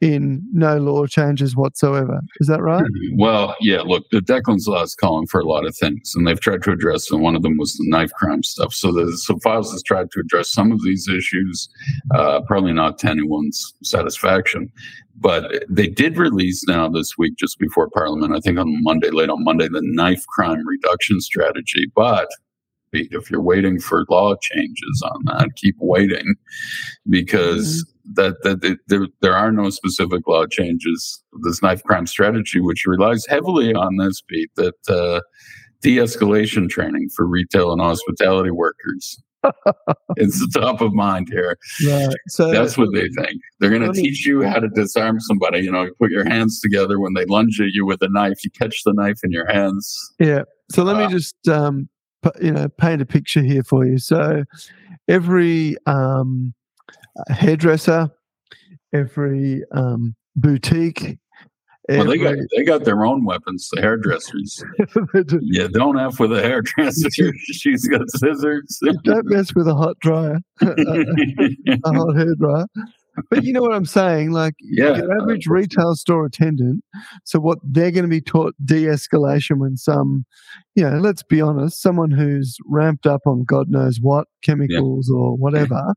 [0.00, 2.20] in no law changes whatsoever.
[2.40, 2.84] Is that right?
[3.14, 3.82] Well, yeah.
[3.82, 6.72] Look, the Declan's law is calling for a lot of things, and they've tried to
[6.72, 7.08] address.
[7.08, 7.20] them.
[7.20, 8.72] one of them was the knife crime stuff.
[8.72, 11.68] So the so Fyles has tried to address some of these issues,
[12.14, 14.72] uh, probably not to anyone's satisfaction.
[15.18, 19.28] But they did release now this week, just before Parliament, I think on Monday, late
[19.28, 21.92] on Monday, the knife crime reduction strategy.
[21.94, 22.28] But
[22.92, 26.34] if you're waiting for law changes on that, keep waiting
[27.08, 27.84] because
[28.14, 31.22] that, that that there, there are no specific law changes.
[31.44, 35.20] This knife crime strategy, which relies heavily on this beat, that uh,
[35.82, 39.22] de-escalation training for retail and hospitality workers.
[40.16, 41.56] it's the top of mind here.
[41.86, 42.14] Right.
[42.28, 43.40] So That's what they think.
[43.58, 45.60] They're going to teach you how to disarm somebody.
[45.60, 48.44] You know, you put your hands together when they lunge at you with a knife.
[48.44, 50.12] You catch the knife in your hands.
[50.18, 50.42] Yeah.
[50.70, 51.88] So let Uh, me just um,
[52.40, 53.96] you know paint a picture here for you.
[53.96, 54.44] So
[55.08, 56.52] every um,
[57.28, 58.10] hairdresser,
[58.92, 61.18] every um, boutique,
[61.88, 63.68] Well, they got they got their own weapons.
[63.72, 64.62] The hairdressers.
[65.42, 67.32] Yeah, don't f with a hairdresser.
[67.52, 68.78] She's got scissors.
[69.04, 72.66] don't mess with a hot dryer, a a hot hair dryer.
[73.28, 74.30] But you know what I'm saying?
[74.30, 76.84] Like Yeah, your average retail store attendant.
[77.24, 80.24] So what they're going to be taught de-escalation when some,
[80.76, 85.36] you know, let's be honest, someone who's ramped up on God knows what chemicals or
[85.36, 85.92] whatever.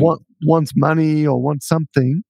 [0.00, 2.22] Want, wants money or wants something,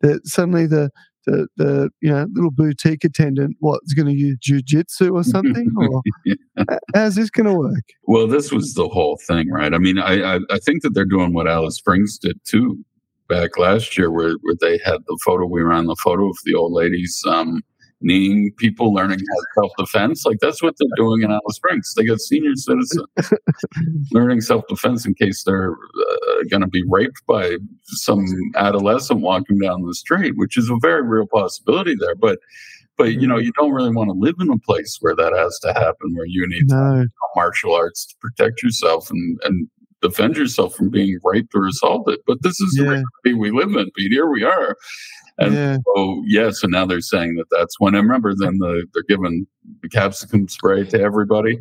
[0.00, 0.90] that suddenly the
[1.26, 6.02] the, the you know little boutique attendant what's going to use jujitsu or something or
[6.26, 7.84] h- how's this going to work?
[8.04, 9.72] Well, this was the whole thing, right?
[9.72, 12.84] I mean, I, I I think that they're doing what Alice Springs did too
[13.28, 15.46] back last year, where where they had the photo.
[15.46, 17.62] We ran the photo of the old ladies um,
[18.02, 20.24] kneeing people, learning how self defense.
[20.24, 21.94] Like that's what they're doing in Alice Springs.
[21.94, 23.02] They got senior citizens
[24.12, 28.24] learning self defense in case they're uh, going to be raped by some
[28.56, 32.14] adolescent walking down the street, which is a very real possibility there.
[32.14, 32.38] But
[32.98, 35.58] but you know, you don't really want to live in a place where that has
[35.60, 39.68] to happen, where you need No, martial arts to protect yourself and, and
[40.02, 42.18] defend yourself from being raped or assaulted.
[42.26, 42.90] But this is the Yeah.
[42.90, 44.12] reality we live in, Pete.
[44.12, 44.76] Here we are.
[45.38, 47.94] And yeah, so, yeah, so now they're saying that that's when.
[47.94, 49.46] I remember then the, they're giving
[49.82, 51.58] the capsicum spray to everybody.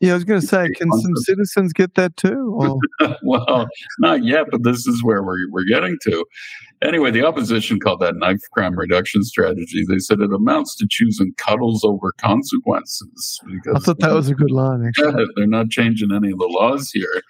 [0.00, 0.12] yeah.
[0.12, 2.58] I was going to say, can some citizens get that too?
[3.22, 3.68] Well,
[3.98, 6.24] not yet, but this is where we're, we're getting to.
[6.82, 9.84] Anyway, the opposition called that knife crime reduction strategy.
[9.88, 13.40] They said it amounts to choosing cuddles over consequences.
[13.46, 15.20] Because I thought that was a good line actually.
[15.20, 17.22] Yeah, they're not changing any of the laws here.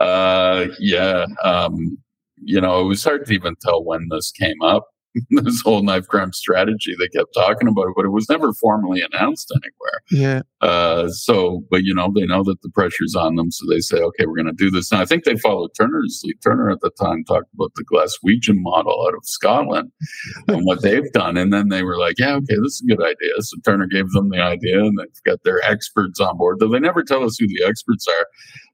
[0.00, 1.98] Uh, yeah, um,
[2.42, 4.88] you know, it was hard to even tell when this came up.
[5.30, 9.00] this whole knife crime strategy they kept talking about it, but it was never formally
[9.00, 10.00] announced anywhere.
[10.10, 13.80] Yeah, Uh, so, but you know, they know that the pressure's on them, so they
[13.80, 14.92] say, okay, we're going to do this.
[14.92, 16.36] Now, I think they followed Turner's lead.
[16.42, 19.90] Turner at the time talked about the Glaswegian model out of Scotland
[20.48, 23.02] and what they've done, and then they were like, yeah, okay, this is a good
[23.02, 23.32] idea.
[23.40, 26.58] So Turner gave them the idea, and they've got their experts on board.
[26.60, 28.26] Though they never tell us who the experts are.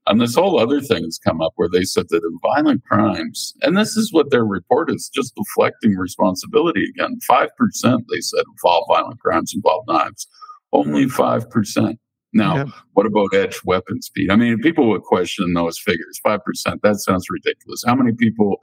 [0.07, 3.53] And this whole other thing has come up where they said that in violent crimes,
[3.61, 7.17] and this is what their report is, just deflecting responsibility again.
[7.27, 10.27] Five percent, they said, of all violent crimes involve knives.
[10.71, 11.99] Only five percent.
[12.35, 12.67] Now, Yep.
[12.93, 14.29] what about edged weapon speed?
[14.29, 16.19] I mean, people would question those figures.
[16.21, 16.81] Five percent.
[16.83, 17.81] That sounds ridiculous.
[17.87, 18.57] How many people?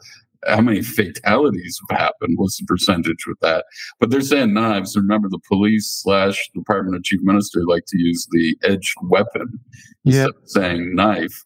[0.47, 2.35] How many fatalities have happened?
[2.37, 3.65] What's the percentage with that?
[4.01, 4.97] But they're saying knives.
[4.97, 9.59] Remember, the police slash Department of Chief Minister like to use the edged weapon
[10.05, 10.27] yeah.
[10.45, 11.45] saying knife.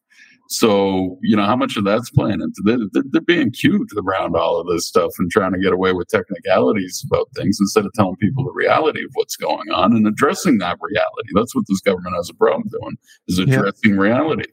[0.49, 4.61] So, you know, how much of that's playing into they're, they're being cute around all
[4.61, 8.17] of this stuff and trying to get away with technicalities about things instead of telling
[8.17, 11.31] people the reality of what's going on and addressing that reality.
[11.35, 12.97] That's what this government has a problem doing
[13.29, 14.01] is addressing yeah.
[14.01, 14.51] reality.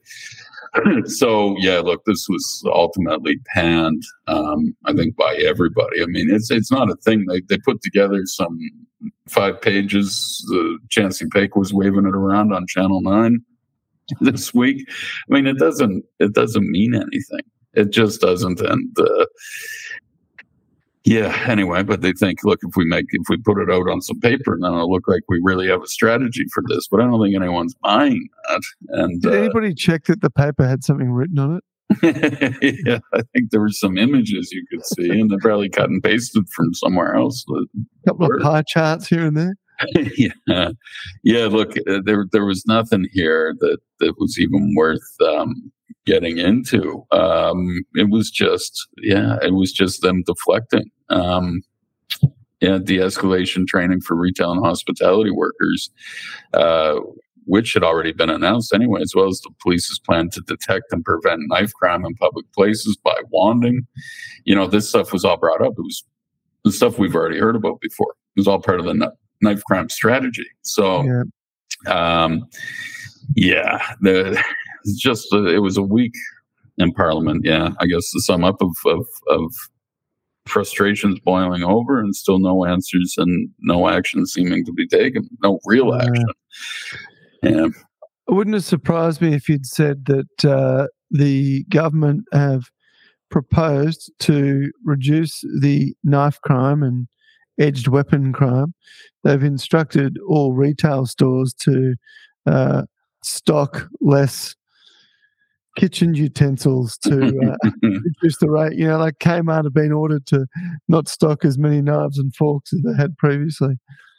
[1.05, 6.01] so yeah, look, this was ultimately panned, um, I think, by everybody.
[6.01, 7.25] I mean, it's it's not a thing.
[7.27, 8.57] They they put together some
[9.29, 10.43] five pages.
[10.51, 13.43] Uh, Chansey Paech was waving it around on Channel Nine
[14.21, 14.87] this week.
[14.89, 17.45] I mean, it doesn't it doesn't mean anything.
[17.73, 18.61] It just doesn't.
[18.61, 19.25] And uh,
[21.05, 24.01] yeah, anyway, but they think, look, if we make if we put it out on
[24.01, 26.87] some paper, then it'll look like we really have a strategy for this.
[26.87, 28.61] But I don't think anyone's buying that.
[28.89, 31.63] And did uh, anybody check that the paper had something written on it?
[32.85, 36.01] yeah, I think there were some images you could see, and they're probably cut and
[36.01, 37.45] pasted from somewhere else.
[37.49, 39.55] A couple of pie charts here and there.
[40.47, 40.69] yeah,
[41.23, 41.45] yeah.
[41.45, 45.71] Look, uh, there there was nothing here that that was even worth um,
[46.05, 47.05] getting into.
[47.11, 50.89] Um, it was just, yeah, it was just them deflecting.
[51.09, 51.61] Um,
[52.61, 55.89] yeah, de-escalation training for retail and hospitality workers,
[56.53, 56.95] uh,
[57.45, 61.03] which had already been announced anyway, as well as the police's plan to detect and
[61.03, 63.85] prevent knife crime in public places by wanding.
[64.45, 65.73] You know, this stuff was all brought up.
[65.77, 66.05] It was
[66.63, 68.15] the stuff we've already heard about before.
[68.35, 69.11] It was all part of the
[69.43, 70.47] knife crime strategy.
[70.61, 72.47] So, yeah, um,
[73.35, 74.41] yeah the,
[74.97, 76.13] just uh, it was a week
[76.77, 77.41] in Parliament.
[77.43, 79.53] Yeah, I guess the sum up of, of, of
[80.45, 85.59] frustrations boiling over and still no answers and no action seeming to be taken, no
[85.65, 86.25] real action.
[87.41, 87.67] Yeah.
[88.27, 92.63] It wouldn't have surprised me if you'd said that uh, the government have
[93.29, 97.07] proposed to reduce the knife crime and
[97.59, 98.73] edged weapon crime.
[99.23, 101.95] They've instructed all retail stores to
[102.45, 102.83] uh,
[103.23, 104.55] stock less
[105.77, 108.77] kitchen utensils to uh, reduce the rate.
[108.77, 110.45] You know, like Kmart have been ordered to
[110.87, 113.75] not stock as many knives and forks as they had previously.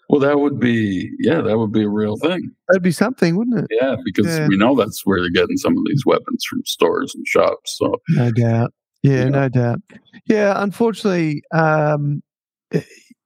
[0.08, 2.50] Well, that would be, yeah, that would be a real thing.
[2.68, 3.76] That'd be something, wouldn't it?
[3.80, 4.48] Yeah, because yeah.
[4.48, 7.76] we know that's where they're getting some of these weapons from stores and shops.
[7.78, 8.72] So, no doubt.
[9.02, 9.28] Yeah, yeah.
[9.28, 9.80] no doubt.
[10.26, 12.22] Yeah, unfortunately, um,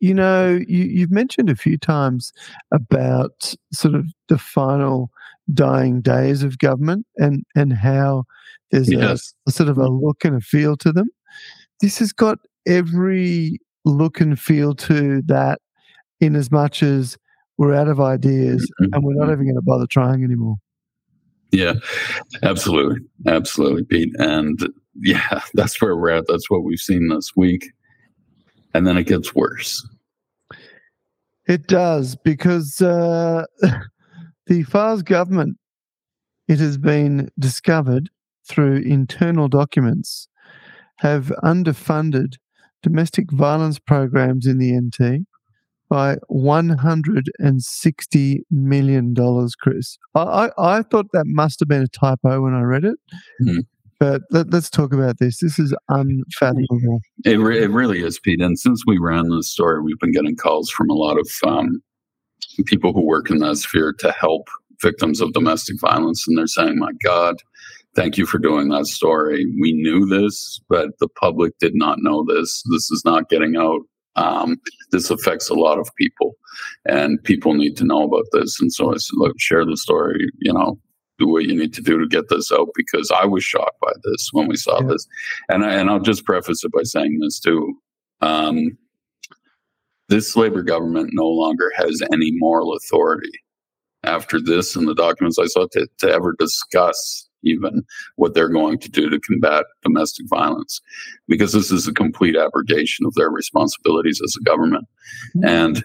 [0.01, 2.33] you know, you, you've mentioned a few times
[2.73, 5.11] about sort of the final
[5.53, 8.25] dying days of government and, and how
[8.71, 9.35] there's yes.
[9.47, 11.09] a, a sort of a look and a feel to them.
[11.81, 15.61] This has got every look and feel to that
[16.21, 17.17] in as much as
[17.57, 18.95] we're out of ideas mm-hmm.
[18.95, 20.57] and we're not even going to bother trying anymore.
[21.51, 21.75] Yeah,
[22.43, 22.99] absolutely.
[23.27, 24.15] Absolutely, Pete.
[24.19, 26.27] And yeah, that's where we're at.
[26.29, 27.73] That's what we've seen this week.
[28.75, 29.87] And then it gets worse.
[31.47, 33.45] It does because uh,
[34.47, 35.57] the Fyles government,
[36.47, 38.11] it has been discovered
[38.47, 40.29] through internal documents,
[40.97, 42.35] have underfunded
[42.83, 45.25] domestic violence programs in the NT
[45.89, 49.15] by $160 million,
[49.61, 49.97] Chris.
[50.15, 52.99] I, I, I, thought that must have been a typo when I read it.
[53.43, 53.67] Mm.
[54.01, 55.39] But let, us talk about this.
[55.39, 57.01] This is unfathomable.
[57.25, 58.41] It, re- it really is, Pete.
[58.41, 61.83] And since we ran this story, we've been getting calls from a lot of um,
[62.67, 64.49] people who work in that sphere to help
[64.81, 66.27] victims of domestic violence.
[66.29, 67.37] And they're saying, my God,
[67.97, 69.45] thank you for doing that story.
[69.61, 72.63] We knew this, but the public did not know this.
[72.71, 73.81] This is not getting out.
[74.15, 76.37] Um, this affects a lot of people,
[76.87, 78.61] and people need to know about this.
[78.61, 80.29] And so I said, look, share the story.
[80.41, 80.79] You know,
[81.19, 83.93] do what you need to do to get this out because I was shocked by
[84.05, 84.89] this when we saw yeah.
[84.89, 85.07] this.
[85.49, 87.75] And I, and I'll just preface it by saying this too.
[88.21, 88.79] Um,
[90.09, 93.33] this Labor government no longer has any moral authority
[94.05, 97.83] after this and the documents I saw to, to ever discuss even
[98.17, 100.81] what they're going to do to combat domestic violence
[101.29, 104.87] because this is a complete abrogation of their responsibilities as a government.
[105.37, 105.49] Mm-hmm.
[105.49, 105.85] And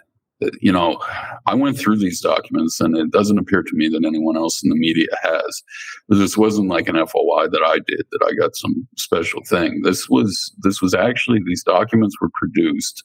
[0.62, 0.99] you know,
[1.45, 4.69] I went through these documents and it doesn't appear to me that anyone else in
[4.69, 5.63] the media has.
[6.10, 9.82] This wasn't like an FOI that I did that I got some special thing.
[9.84, 13.03] This was this was actually these documents were produced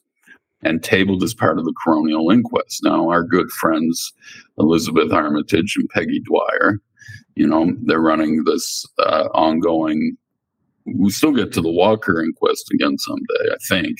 [0.61, 2.81] and tabled as part of the coronial inquest.
[2.83, 4.13] Now, our good friends
[4.57, 6.79] Elizabeth Armitage and Peggy Dwyer,
[7.35, 10.17] you know, they're running this uh, ongoing.
[10.85, 13.97] We still get to the Walker inquest again someday, I think.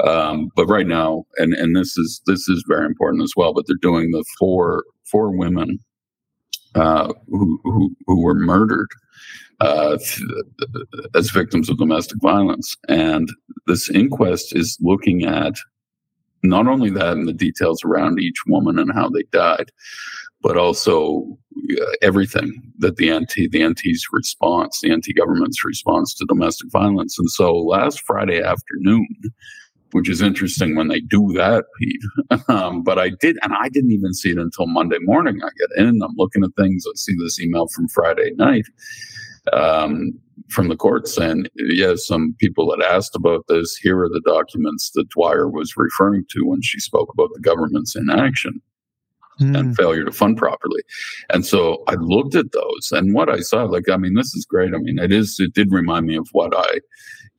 [0.00, 3.52] Um, but right now, and and this is this is very important as well.
[3.52, 5.78] But they're doing the four four women
[6.74, 8.88] uh, who, who who were murdered
[9.60, 9.98] uh,
[11.14, 13.28] as victims of domestic violence, and
[13.66, 15.54] this inquest is looking at
[16.42, 19.70] not only that and the details around each woman and how they died,
[20.42, 21.24] but also
[21.80, 27.18] uh, everything that the NT, the NT's response, the NT government's response to domestic violence.
[27.18, 29.06] And so last Friday afternoon,
[29.92, 32.00] which is interesting when they do that, Pete.
[32.48, 35.40] Um, but I did, and I didn't even see it until Monday morning.
[35.42, 38.64] I get in, I'm looking at things, I see this email from Friday night
[39.52, 40.12] um,
[40.48, 43.76] from the court saying, yeah, some people had asked about this.
[43.76, 47.96] Here are the documents that Dwyer was referring to when she spoke about the government's
[47.96, 48.60] inaction
[49.40, 49.58] mm.
[49.58, 50.82] and failure to fund properly.
[51.30, 54.44] And so I looked at those and what I saw, like, I mean, this is
[54.44, 54.74] great.
[54.74, 56.80] I mean, it is, it did remind me of what I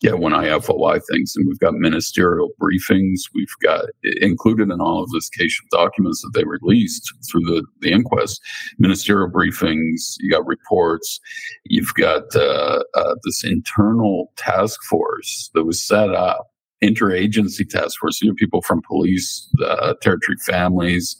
[0.01, 1.33] get when I FOI things.
[1.35, 3.21] And we've got ministerial briefings.
[3.33, 3.85] We've got
[4.21, 8.41] included in all of this case documents that they released through the, the inquest,
[8.77, 10.15] ministerial briefings.
[10.19, 11.19] You got reports.
[11.65, 16.47] You've got uh, uh, this internal task force that was set up
[16.83, 18.21] interagency task force.
[18.21, 21.15] You have people from police, uh, territory families,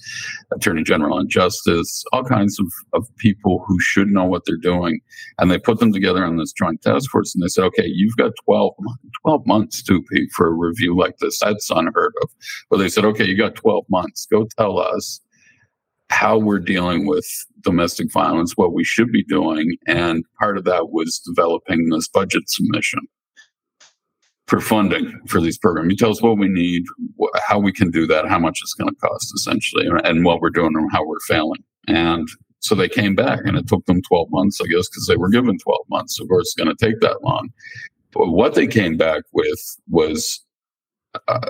[0.53, 4.99] attorney general and justice, all kinds of, of people who should know what they're doing.
[5.39, 8.17] And they put them together on this joint task force and they said, okay, you've
[8.17, 8.73] got 12,
[9.21, 11.39] 12 months to pay for a review like this.
[11.39, 12.29] That's unheard of.
[12.69, 14.27] But they said, okay, you got 12 months.
[14.31, 15.21] Go tell us
[16.09, 17.25] how we're dealing with
[17.61, 19.77] domestic violence, what we should be doing.
[19.87, 22.99] And part of that was developing this budget submission
[24.47, 25.89] for funding for these programs.
[25.89, 26.83] You tell us what we need,
[27.19, 30.41] wh- how we can do that, how much it's going to cost, essentially, and what
[30.41, 31.63] we're doing and how we're failing.
[31.87, 32.27] And
[32.59, 35.29] so they came back, and it took them 12 months, I guess, because they were
[35.29, 36.19] given 12 months.
[36.19, 37.49] Of course, it's going to take that long.
[38.11, 40.39] But what they came back with was,
[41.27, 41.49] uh,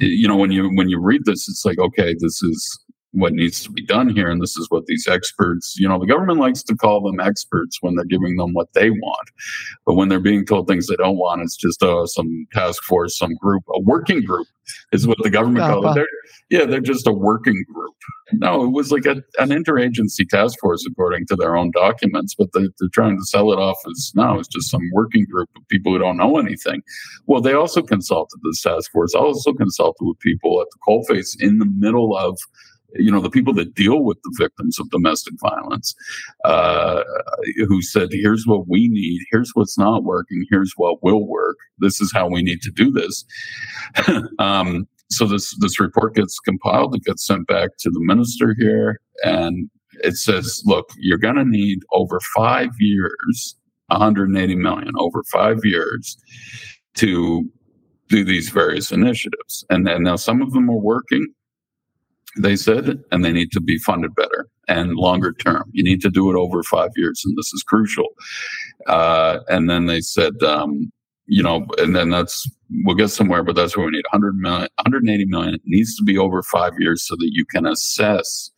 [0.00, 2.80] you know, when you when you read this, it's like, okay, this is
[3.12, 6.06] what needs to be done here and this is what these experts you know the
[6.06, 9.30] government likes to call them experts when they're giving them what they want.
[9.86, 13.16] But when they're being told things they don't want it's just uh, some task force
[13.16, 14.46] some group a working group
[14.92, 15.80] is what the government uh-huh.
[15.80, 16.00] calls it
[16.50, 17.94] they're, yeah they're just a working group.
[18.32, 22.48] No it was like a, an interagency task force according to their own documents but
[22.52, 25.66] they, they're trying to sell it off as no it's just some working group of
[25.68, 26.82] people who don't know anything.
[27.26, 31.58] Well they also consulted this task force also consulted with people at the coalface in
[31.58, 32.38] the middle of
[32.94, 35.94] you know, the people that deal with the victims of domestic violence,
[36.44, 37.02] uh,
[37.66, 42.00] who said, here's what we need, here's what's not working, here's what will work, this
[42.00, 43.24] is how we need to do this.
[44.38, 49.00] um, so this this report gets compiled, it gets sent back to the minister here,
[49.24, 49.70] and
[50.04, 53.56] it says, look, you're going to need over five years,
[53.88, 56.16] 180 million over five years
[56.94, 57.48] to
[58.08, 59.64] do these various initiatives.
[59.70, 61.26] And then now some of them are working,
[62.36, 65.70] they said, and they need to be funded better and longer term.
[65.72, 68.08] You need to do it over five years, and this is crucial.
[68.86, 70.92] Uh, and then they said, um,
[71.26, 72.48] you know, and then that's
[72.84, 75.54] we'll get somewhere, but that's where we need 100 million, 180 million.
[75.54, 78.50] It needs to be over five years so that you can assess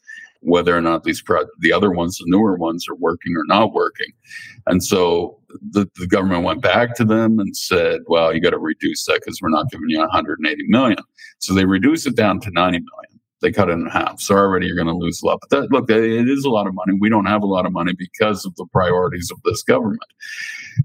[0.43, 3.73] whether or not these pro- the other ones, the newer ones, are working or not
[3.73, 4.11] working.
[4.67, 5.39] And so
[5.71, 9.21] the, the government went back to them and said, "Well, you got to reduce that
[9.21, 10.99] because we're not giving you 180 million."
[11.39, 13.10] So they reduced it down to 90 million
[13.41, 14.21] they cut it in half.
[14.21, 15.39] So already you're going to lose a lot.
[15.41, 16.95] But that, look, it is a lot of money.
[16.99, 20.01] We don't have a lot of money because of the priorities of this government,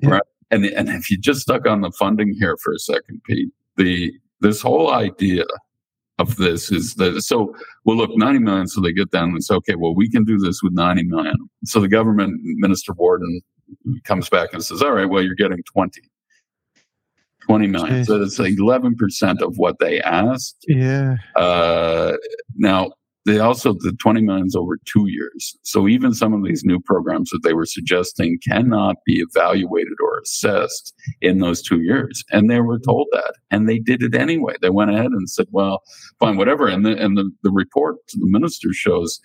[0.01, 0.09] yeah.
[0.09, 0.23] right?
[0.51, 4.13] And and if you just stuck on the funding here for a second, Pete, the
[4.41, 5.45] this whole idea
[6.17, 9.53] of this is that so well look 90 million so they get down and say
[9.55, 13.41] okay well we can do this with 90 million so the government minister Worden
[14.05, 16.01] comes back and says all right well you're getting 20
[17.45, 18.05] 20 million.
[18.05, 20.65] So it's like 11% of what they asked.
[20.67, 21.17] Yeah.
[21.35, 22.13] Uh,
[22.55, 22.91] now,
[23.25, 25.57] they also, the 20 million is over two years.
[25.63, 30.19] So even some of these new programs that they were suggesting cannot be evaluated or
[30.19, 32.23] assessed in those two years.
[32.31, 33.33] And they were told that.
[33.49, 34.53] And they did it anyway.
[34.61, 35.81] They went ahead and said, well,
[36.19, 36.67] fine, whatever.
[36.67, 39.19] And the, and the, the report to the minister shows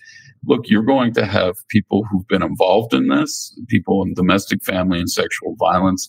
[0.47, 4.99] look, you're going to have people who've been involved in this, people in domestic, family,
[4.99, 6.09] and sexual violence,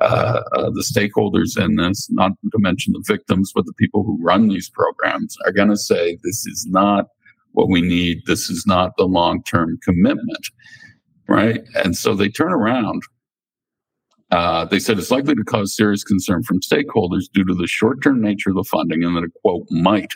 [0.00, 4.18] uh, uh, the stakeholders in this, not to mention the victims, but the people who
[4.22, 7.06] run these programs are going to say this is not
[7.56, 8.18] what we need.
[8.26, 10.46] This is not the long term commitment.
[11.26, 11.62] Right.
[11.74, 13.02] And so they turn around.
[14.30, 18.02] Uh, they said it's likely to cause serious concern from stakeholders due to the short
[18.02, 20.12] term nature of the funding and that it, quote, might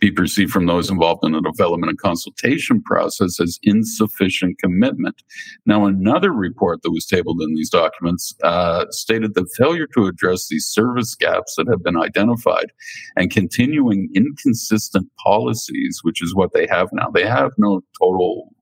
[0.00, 5.22] be perceived from those involved in the development and consultation process as insufficient commitment.
[5.66, 10.48] Now, another report that was tabled in these documents uh, stated that failure to address
[10.48, 12.72] these service gaps that have been identified
[13.16, 17.10] and continuing inconsistent policies, which is what they have now.
[17.10, 18.54] They have no total,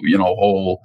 [0.00, 0.80] you know, whole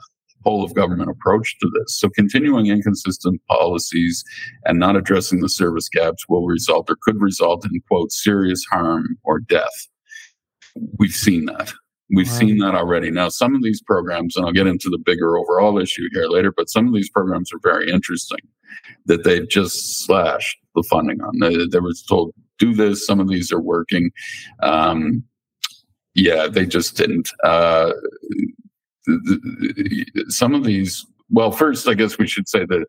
[0.45, 1.97] whole of government approach to this.
[1.99, 4.23] So continuing inconsistent policies
[4.65, 9.17] and not addressing the service gaps will result or could result in quote serious harm
[9.23, 9.87] or death.
[10.99, 11.73] We've seen that.
[12.11, 12.37] We've wow.
[12.37, 13.09] seen that already.
[13.09, 16.53] Now, some of these programs, and I'll get into the bigger overall issue here later,
[16.55, 18.39] but some of these programs are very interesting
[19.07, 21.39] that they've just slashed the funding on.
[21.39, 23.05] They, they were told, do this.
[23.05, 24.11] Some of these are working.
[24.61, 25.23] Um,
[26.13, 27.29] yeah, they just didn't.
[27.43, 27.91] Uh,
[30.29, 32.85] some of these, well, first, I guess we should say that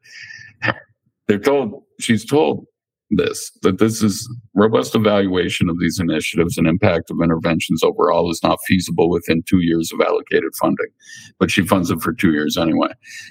[1.27, 2.67] they're told, she's told
[3.11, 8.43] this that this is robust evaluation of these initiatives and impact of interventions overall is
[8.43, 10.89] not feasible within two years of allocated funding.
[11.39, 12.89] But she funds it for two years anyway.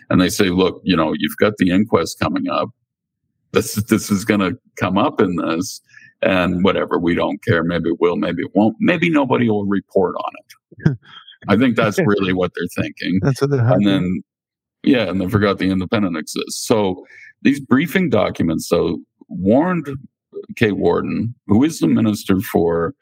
[0.09, 2.69] And they say look you know you've got the inquest coming up.
[3.51, 5.81] This this is going to come up in this
[6.21, 7.63] and whatever we don't care.
[7.63, 8.77] Maybe it will maybe it won't.
[8.79, 10.31] Maybe nobody will report on
[10.85, 10.97] it
[11.47, 13.19] i think that's really what they're thinking.
[13.21, 14.23] That's what they're and then
[14.83, 16.65] yeah and they forgot the independent exists.
[16.67, 17.05] So
[17.41, 19.89] these briefing documents though warned
[20.55, 22.93] Kate Worden, who is the minister for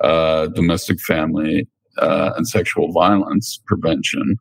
[0.00, 1.66] uh, domestic family
[1.98, 4.36] uh, and sexual violence prevention.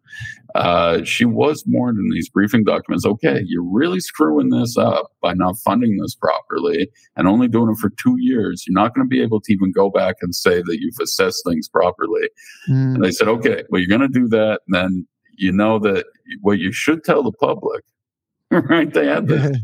[0.53, 5.33] Uh, she was warned in these briefing documents okay, you're really screwing this up by
[5.33, 8.63] not funding this properly and only doing it for two years.
[8.65, 11.43] You're not going to be able to even go back and say that you've assessed
[11.45, 12.29] things properly.
[12.69, 12.95] Mm.
[12.95, 14.61] And they said, okay, well, you're going to do that.
[14.67, 16.05] And then you know that
[16.41, 17.83] what you should tell the public,
[18.51, 18.93] right?
[18.93, 19.57] They had this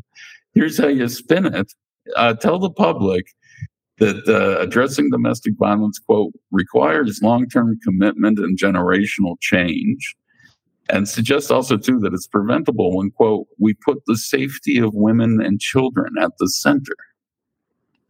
[0.54, 1.74] here's how you spin it.
[2.16, 3.26] Uh, tell the public
[4.02, 10.16] that uh, addressing domestic violence, quote, requires long term commitment and generational change.
[10.90, 15.40] And suggests also, too, that it's preventable when, quote, we put the safety of women
[15.40, 16.96] and children at the center.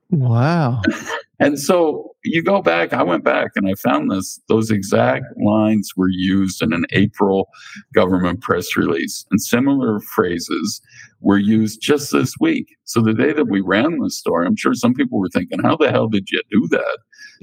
[0.10, 0.82] Wow.
[1.39, 5.91] and so you go back, I went back and I found this, those exact lines
[5.95, 7.49] were used in an April
[7.93, 9.26] government press release.
[9.32, 10.82] And similar phrases
[11.19, 12.76] were used just this week.
[12.84, 15.78] So the day that we ran this story, I'm sure some people were thinking, how
[15.78, 16.97] the hell did you do that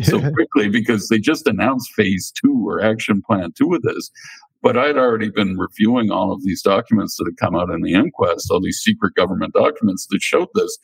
[0.04, 0.68] so quickly?
[0.68, 4.10] Because they just announced phase two or action plan two of this.
[4.60, 7.94] But I'd already been reviewing all of these documents that had come out in the
[7.94, 10.76] inquest, all these secret government documents that showed this.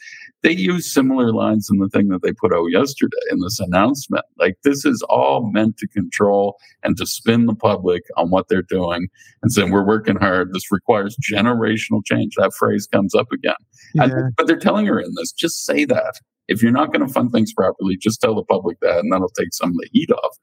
[0.42, 4.24] They use similar lines in the thing that they put out yesterday in this announcement.
[4.38, 8.62] Like this is all meant to control and to spin the public on what they're
[8.62, 9.08] doing
[9.42, 10.52] and saying we're working hard.
[10.52, 12.34] This requires generational change.
[12.36, 13.54] That phrase comes up again.
[13.94, 14.04] Yeah.
[14.04, 16.20] And, but they're telling her in this, just say that.
[16.46, 19.30] If you're not going to fund things properly, just tell the public that, and that'll
[19.30, 20.36] take some of the heat off.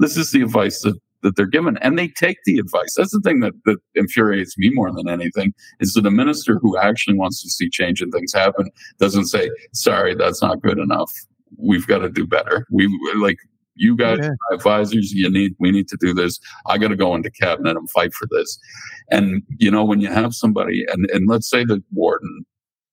[0.00, 2.94] This is the advice that that they're given and they take the advice.
[2.96, 6.78] That's the thing that, that infuriates me more than anything is that a minister who
[6.78, 8.70] actually wants to see change and things happen
[9.00, 11.10] doesn't say sorry that's not good enough.
[11.58, 12.66] We've got to do better.
[12.70, 13.38] We like
[13.74, 14.30] you guys yeah.
[14.52, 15.12] advisors.
[15.12, 16.38] You need we need to do this.
[16.66, 18.58] I got to go into cabinet and fight for this.
[19.10, 22.44] And you know when you have somebody and, and let's say the Worden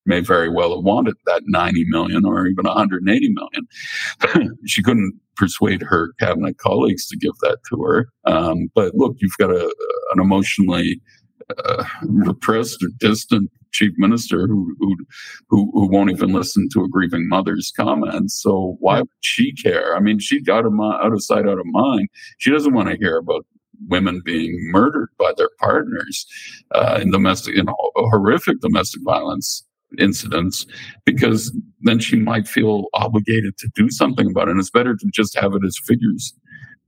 [0.05, 4.57] may very well have wanted that 90 million or even 180 million.
[4.65, 7.97] she couldn't persuade her cabinet colleagues to give that to her.
[8.25, 9.65] Um, but look, you've got a,
[10.13, 11.01] an emotionally
[11.57, 14.95] uh, repressed or distant chief minister who, who,
[15.49, 18.39] who who won't even listen to a grieving mother's comments.
[18.43, 19.95] So why would she care?
[19.95, 22.07] I mean, she out of my, out of sight, out of mind.
[22.37, 23.45] She doesn't want to hear about
[23.87, 26.25] women being murdered by their partners
[26.75, 27.65] uh, in domestic, in
[27.95, 29.65] horrific domestic violence
[29.99, 30.65] incidents
[31.05, 34.51] because then she might feel obligated to do something about it.
[34.51, 36.33] And it's better to just have it as figures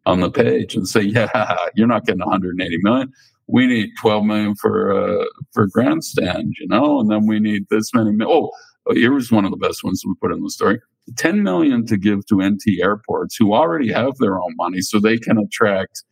[0.06, 3.12] on the page and say, yeah, you're not getting 180 million.
[3.48, 7.94] We need 12 million for uh, for grandstand, you know, and then we need this
[7.94, 8.12] many.
[8.24, 8.52] Oh,
[8.88, 10.80] oh, here was one of the best ones we put in the story.
[11.18, 15.18] 10 million to give to NT airports who already have their own money so they
[15.18, 16.04] can attract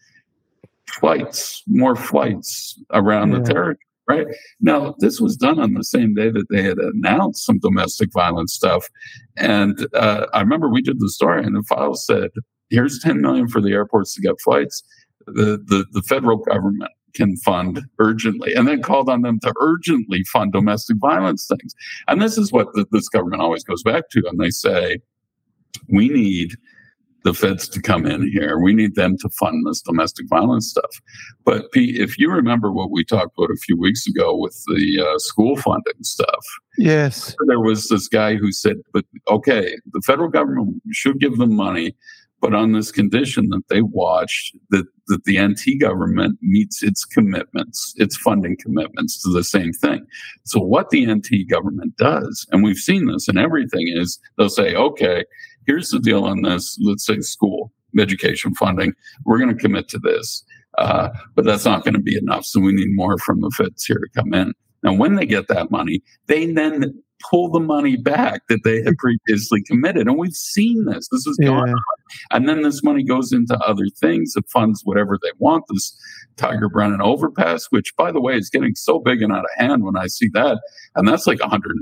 [0.89, 3.39] flights, more flights around yeah.
[3.39, 3.77] the territory
[4.07, 4.27] right?
[4.59, 8.53] Now, this was done on the same day that they had announced some domestic violence
[8.53, 8.87] stuff.
[9.37, 12.29] And uh, I remember we did the story, and the Fyles said,
[12.69, 14.83] here's 10 million for the airports to get flights.
[15.27, 20.23] The, the, the federal government can fund urgently and then called on them to urgently
[20.31, 21.73] fund domestic violence things.
[22.07, 24.23] And this is what the, this government always goes back to.
[24.27, 24.99] And they say,
[25.89, 26.55] we need
[27.23, 28.59] the feds to come in here.
[28.59, 31.01] We need them to fund this domestic violence stuff.
[31.45, 35.05] But Pete, if you remember what we talked about a few weeks ago with the
[35.07, 36.45] uh, school funding stuff,
[36.77, 41.55] yes, there was this guy who said, "But okay, the federal government should give them
[41.55, 41.95] money."
[42.41, 47.93] But on this condition that they watch that, that the NT government meets its commitments,
[47.97, 50.07] its funding commitments to the same thing.
[50.43, 54.73] So what the NT government does, and we've seen this in everything, is they'll say,
[54.73, 55.23] okay,
[55.67, 58.93] here's the deal on this, let's say school education funding.
[59.25, 60.43] We're going to commit to this.
[60.77, 62.45] Uh, but that's not going to be enough.
[62.45, 64.53] So we need more from the feds here to come in.
[64.83, 68.97] Now, when they get that money, they then pull the money back that they had
[68.97, 70.07] previously committed.
[70.07, 71.07] And we've seen this.
[71.11, 71.73] This is going yeah.
[71.73, 71.83] on.
[72.31, 74.33] And then this money goes into other things.
[74.35, 75.65] It funds whatever they want.
[75.69, 75.97] This
[76.37, 79.83] Tiger Brennan overpass, which, by the way, is getting so big and out of hand
[79.83, 80.59] when I see that.
[80.95, 81.81] And that's like $160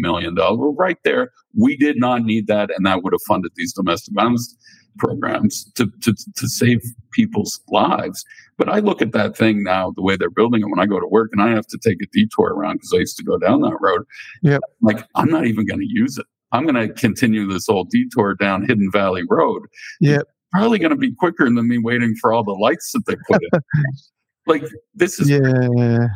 [0.00, 0.34] million.
[0.36, 2.70] Well, right there, we did not need that.
[2.76, 4.56] And that would have funded these domestic violence
[4.98, 8.24] programs to, to, to save people's lives.
[8.56, 11.00] But I look at that thing now, the way they're building it when I go
[11.00, 13.38] to work and I have to take a detour around because I used to go
[13.38, 14.02] down that road.
[14.42, 14.60] Yep.
[14.80, 16.26] Like, I'm not even going to use it.
[16.52, 19.62] I'm going to continue this old detour down Hidden Valley Road.
[20.00, 20.22] Yep.
[20.52, 23.42] Probably going to be quicker than me waiting for all the lights that they put
[23.52, 23.60] in.
[24.46, 24.62] like,
[24.94, 25.28] this is.
[25.28, 26.08] Yeah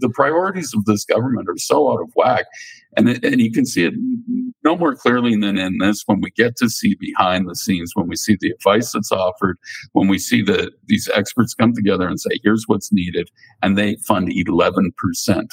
[0.00, 2.46] the priorities of this government are so out of whack.
[2.96, 3.94] And, and you can see it
[4.64, 8.08] no more clearly than in this when we get to see behind the scenes, when
[8.08, 9.58] we see the advice that's offered,
[9.92, 13.28] when we see that these experts come together and say, here's what's needed,
[13.62, 15.46] and they fund 11%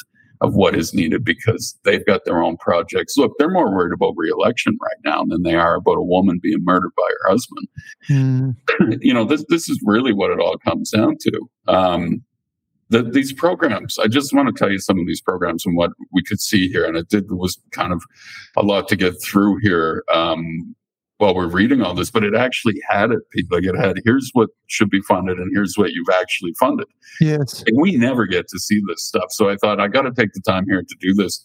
[0.43, 3.15] of what is needed because they've got their own projects.
[3.17, 6.63] Look, they're more worried about reelection right now than they are about a woman being
[6.63, 7.67] murdered by her husband.
[8.09, 8.55] Mm.
[9.01, 11.49] you know, this this is really what it all comes down to.
[11.67, 12.23] Um,
[12.93, 15.91] the, these programs, I just want to tell you some of these programs and what
[16.11, 16.85] we could see here.
[16.85, 18.03] And it did was kind of
[18.55, 20.75] a lot to get through here um,
[21.17, 23.57] while we're reading all this, but it actually had it, people.
[23.57, 26.87] Like it had, here's what should be funded and here's what you've actually funded.
[27.19, 27.63] Yes.
[27.65, 29.31] And we never get to see this stuff.
[29.31, 31.43] So I thought I got to take the time here to do this.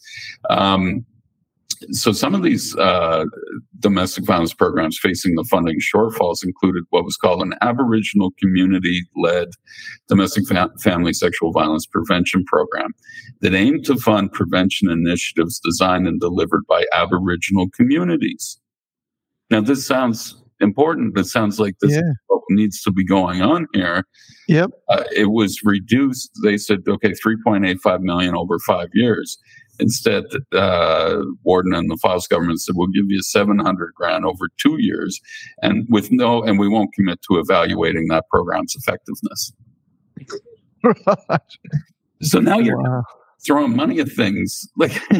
[0.50, 1.06] Um,
[1.90, 3.24] so some of these uh,
[3.78, 9.48] domestic violence programs facing the funding shortfalls included what was called an Aboriginal community-led
[10.08, 12.92] domestic fa- family sexual violence prevention program
[13.40, 18.58] that aimed to fund prevention initiatives designed and delivered by Aboriginal communities.
[19.50, 21.16] Now, this sounds important.
[21.16, 22.36] It sounds like this yeah.
[22.50, 24.04] needs to be going on here.
[24.48, 24.70] Yep.
[24.88, 26.30] Uh, it was reduced.
[26.42, 29.38] They said, okay, 3.85 million over five years.
[29.80, 34.76] Instead, uh, Worden and the Fyles government said, we'll give you 700 grand over two
[34.78, 35.20] years
[35.62, 39.52] and with no, and we won't commit to evaluating that program's effectiveness.
[40.82, 41.40] Right.
[42.22, 43.02] So now you're wow.
[43.44, 44.68] throwing money at things.
[44.76, 44.92] Like,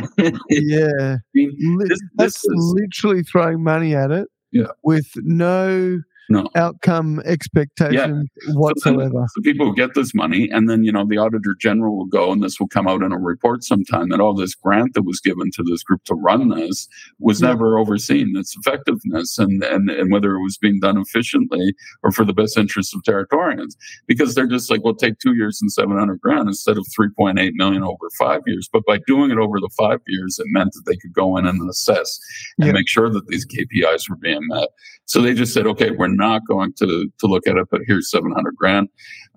[0.49, 1.15] yeah.
[1.15, 4.69] I mean, this, That's this is, literally throwing money at it yeah.
[4.83, 6.49] with no no.
[6.55, 8.53] outcome expectation yeah.
[8.55, 9.26] whatsoever.
[9.35, 12.33] So, people will get this money, and then you know the auditor general will go,
[12.33, 15.20] and this will come out in a report sometime that all this grant that was
[15.20, 17.49] given to this group to run this was yeah.
[17.49, 18.37] never overseen.
[18.37, 22.59] Its effectiveness and, and and whether it was being done efficiently or for the best
[22.59, 23.76] interests of Territorians,
[24.07, 27.11] because they're just like, well, take two years and seven hundred grand instead of three
[27.16, 28.68] point eight million over five years.
[28.72, 31.47] But by doing it over the five years, it meant that they could go in
[31.47, 32.18] and assess
[32.59, 32.72] and yeah.
[32.72, 34.68] make sure that these KPIs were being met.
[35.07, 38.11] So they just said, okay, we're not going to, to look at it, but here's
[38.11, 38.89] 700 grand.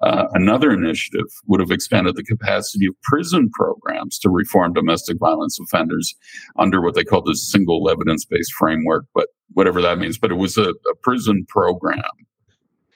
[0.02, 5.60] Uh, another initiative would have expanded the capacity of prison programs to reform domestic violence
[5.60, 6.14] offenders
[6.58, 10.18] under what they call the single evidence based framework, but whatever that means.
[10.18, 12.02] But it was a, a prison program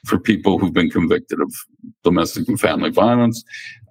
[0.05, 1.53] for people who've been convicted of
[2.03, 3.43] domestic and family violence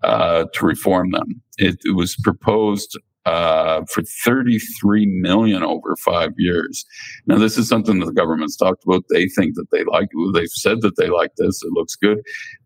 [0.03, 1.43] uh, to reform them.
[1.59, 6.85] It, it was proposed uh, for 33 million over five years.
[7.27, 9.05] Now, this is something that the government's talked about.
[9.11, 10.09] They think that they like.
[10.35, 11.63] They've said that they like this.
[11.63, 12.21] It looks good.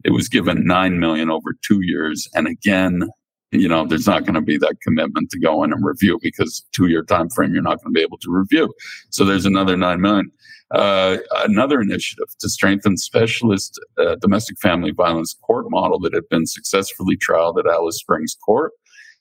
[0.05, 3.09] It was given nine million over two years, and again,
[3.51, 6.67] you know, there's not going to be that commitment to go in and review because
[6.73, 8.75] two-year time frame you're not going to be able to review.
[9.11, 10.31] So there's another nine million.
[10.71, 16.47] Uh, another initiative to strengthen specialist uh, domestic family violence court model that had been
[16.47, 18.73] successfully trialed at Alice Springs Court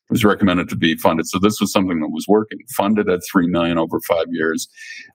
[0.10, 1.28] was recommended to be funded.
[1.28, 4.68] So this was something that was working, funded at three million over five years.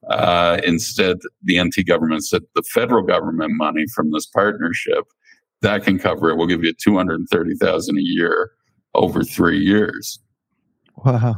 [0.09, 5.05] Uh, instead, the NT government said the federal government money from this partnership
[5.61, 6.37] that can cover it.
[6.37, 8.51] We'll give you two hundred and thirty thousand a year
[8.93, 10.19] over three years.
[10.97, 11.35] Wow.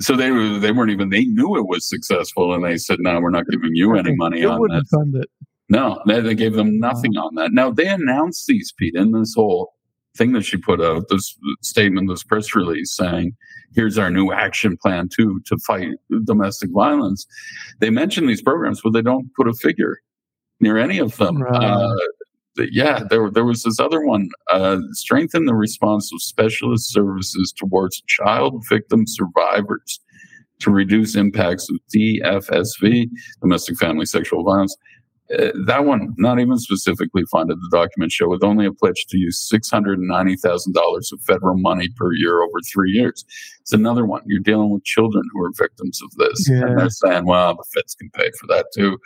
[0.00, 3.20] So they were they weren't even they knew it was successful and they said no
[3.20, 4.86] we're not giving you any money on that.
[4.90, 5.30] Fund it.
[5.68, 7.26] No, they, they gave them nothing wow.
[7.26, 7.52] on that.
[7.52, 9.74] Now they announced these Pete in this whole
[10.16, 13.36] thing that she put out, this statement, this press release saying,
[13.74, 15.88] here's our new action plan two to fight
[16.24, 17.26] domestic violence.
[17.80, 19.98] They mention these programs, but they don't put a figure
[20.60, 21.42] near any of them.
[21.42, 21.62] Right.
[21.62, 21.94] Uh,
[22.70, 24.28] yeah, there there was this other one.
[24.50, 30.00] Uh, strengthen the response of specialist services towards child victim survivors
[30.60, 33.08] to reduce impacts of DFSV,
[33.40, 34.76] domestic family sexual violence,
[35.32, 39.16] uh, that one, not even specifically funded, the documents show, with only a pledge to
[39.16, 43.24] use $690,000 of federal money per year over three years.
[43.60, 44.20] It's another one.
[44.26, 46.48] You're dealing with children who are victims of this.
[46.48, 46.66] Yeah.
[46.66, 48.98] And they're saying, well, the feds can pay for that too.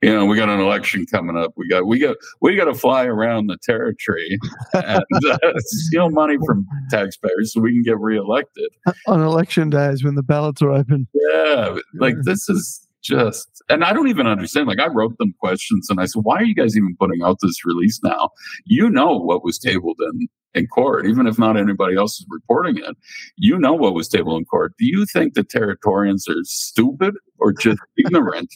[0.00, 1.52] you know, we got an election coming up.
[1.56, 4.38] We got we got we got to fly around the territory
[4.72, 8.68] and uh, steal money from taxpayers so we can get reelected
[9.06, 11.08] on election days when the ballots are open.
[11.12, 14.66] Yeah, like this is just, and I don't even understand.
[14.66, 17.38] Like I wrote them questions and I said, "Why are you guys even putting out
[17.40, 18.30] this release now?
[18.64, 22.78] You know what was tabled in in court, even if not anybody else is reporting
[22.78, 22.96] it.
[23.36, 24.74] You know what was tabled in court.
[24.78, 28.54] Do you think the Territorians are stupid or just ignorant?"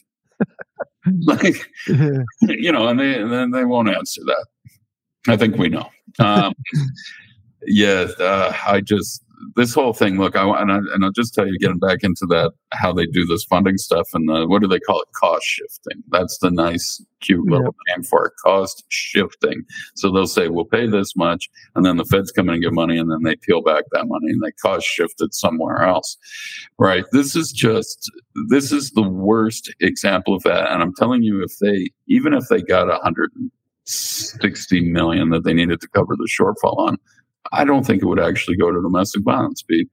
[1.22, 4.47] like, you know, and they and then they won't answer that.
[5.28, 5.88] I think we know.
[6.18, 6.55] Um,
[7.66, 9.22] yeah, uh, I just
[9.57, 10.18] this whole thing.
[10.18, 13.07] Look, I and, I and I'll just tell you, getting back into that, how they
[13.07, 15.09] do this funding stuff, and the, what do they call it?
[15.14, 16.03] Cost shifting.
[16.09, 17.97] That's the nice, cute little yep.
[17.97, 18.32] name for it.
[18.45, 19.62] Cost shifting.
[19.97, 22.72] So they'll say we'll pay this much, and then the feds come in and give
[22.72, 26.16] money, and then they peel back that money and they cost shift it somewhere else.
[26.78, 27.05] Right.
[27.12, 28.11] This is just
[28.49, 30.70] this is the worst example of that.
[30.70, 33.30] And I'm telling you, if they even if they got a hundred
[33.84, 36.99] 60 million that they needed to cover the shortfall on.
[37.53, 39.62] I don't think it would actually go to domestic violence.
[39.62, 39.86] Be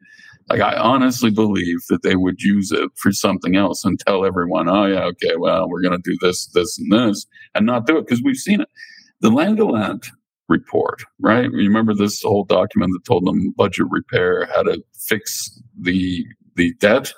[0.49, 4.69] like I honestly believe that they would use it for something else and tell everyone,
[4.69, 7.25] "Oh yeah, okay, well we're going to do this, this, and this,"
[7.55, 8.69] and not do it because we've seen it.
[9.21, 9.59] The Land
[10.47, 11.45] report, right?
[11.51, 16.25] You remember this whole document that told them budget repair, how to fix the
[16.55, 17.13] the debt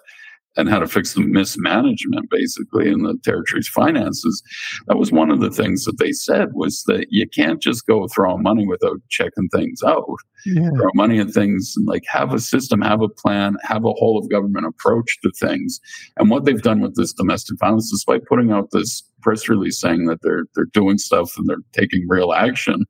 [0.58, 4.43] and how to fix the mismanagement basically in the territory's finances.
[4.88, 8.08] That was one of the things that they said was that you can't just go
[8.08, 10.06] throw money without checking things out.
[10.45, 10.70] Yeah.
[10.76, 14.18] Throw money at things and like have a system, have a plan, have a whole
[14.18, 15.80] of government approach to things.
[16.18, 20.08] And what they've done with this domestic violence, despite putting out this press release saying
[20.08, 22.86] that they're they're doing stuff and they're taking real action,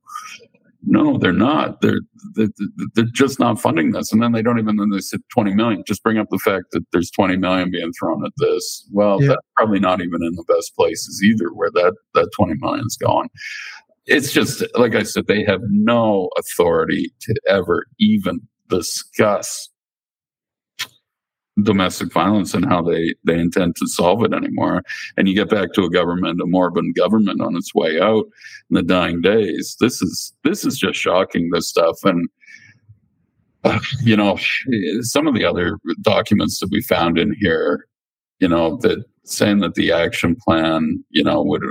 [0.84, 1.82] no, they're not.
[1.82, 2.00] They're,
[2.36, 2.50] they're,
[2.96, 4.12] they're just not funding this.
[4.12, 5.84] And then they don't even, then they said 20 million.
[5.86, 8.88] Just bring up the fact that there's 20 million being thrown at this.
[8.92, 9.30] Well, yeah.
[9.30, 12.98] that's probably not even in the best places either where that, that 20 million is
[12.98, 13.30] going.
[14.06, 19.70] It's just, like I said, they have no authority to ever even discuss
[21.64, 24.84] domestic violence and how they, they intend to solve it anymore.
[25.18, 28.26] And you get back to a government, a Moribund government on its way out
[28.70, 29.76] in the dying days.
[29.80, 31.50] This is this is just shocking.
[31.52, 32.28] This stuff and.
[33.64, 34.40] Uh, you know,
[35.02, 37.86] some of the other documents that we found in here,
[38.40, 41.62] you know, that saying that the action plan, you know, would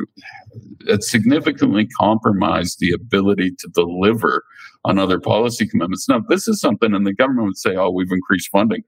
[0.86, 4.44] it significantly compromise the ability to deliver
[4.84, 6.08] on other policy commitments.
[6.08, 8.82] Now, this is something, and the government would say, "Oh, we've increased funding."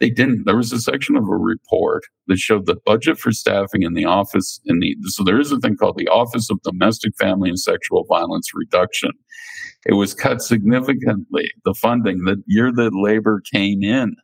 [0.00, 0.44] They didn't.
[0.44, 4.04] There was a section of a report that showed the budget for staffing in the
[4.04, 7.58] office in the so there is a thing called the Office of Domestic Family and
[7.58, 9.10] Sexual Violence Reduction.
[9.86, 14.14] It was cut significantly, the funding the year that labor came in.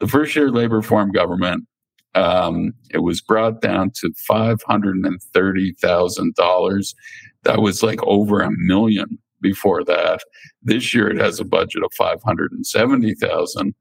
[0.00, 1.66] The first year labor form government,
[2.14, 6.94] um, it was brought down to five hundred and thirty thousand dollars.
[7.42, 10.20] That was like over a million before that.
[10.62, 13.74] This year it has a budget of 570,000.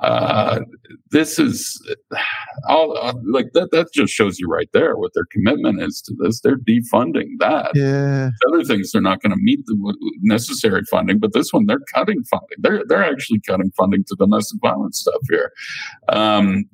[0.00, 0.60] Uh,
[1.10, 1.80] this is
[2.68, 3.70] all uh, like that.
[3.70, 6.40] That just shows you right there what their commitment is to this.
[6.40, 7.70] They're defunding that.
[7.74, 8.30] Yeah.
[8.48, 12.22] Other things they're not going to meet the necessary funding, but this one they're cutting
[12.24, 12.58] funding.
[12.58, 15.52] They're they're actually cutting funding to domestic violence stuff here.
[16.08, 16.64] Um,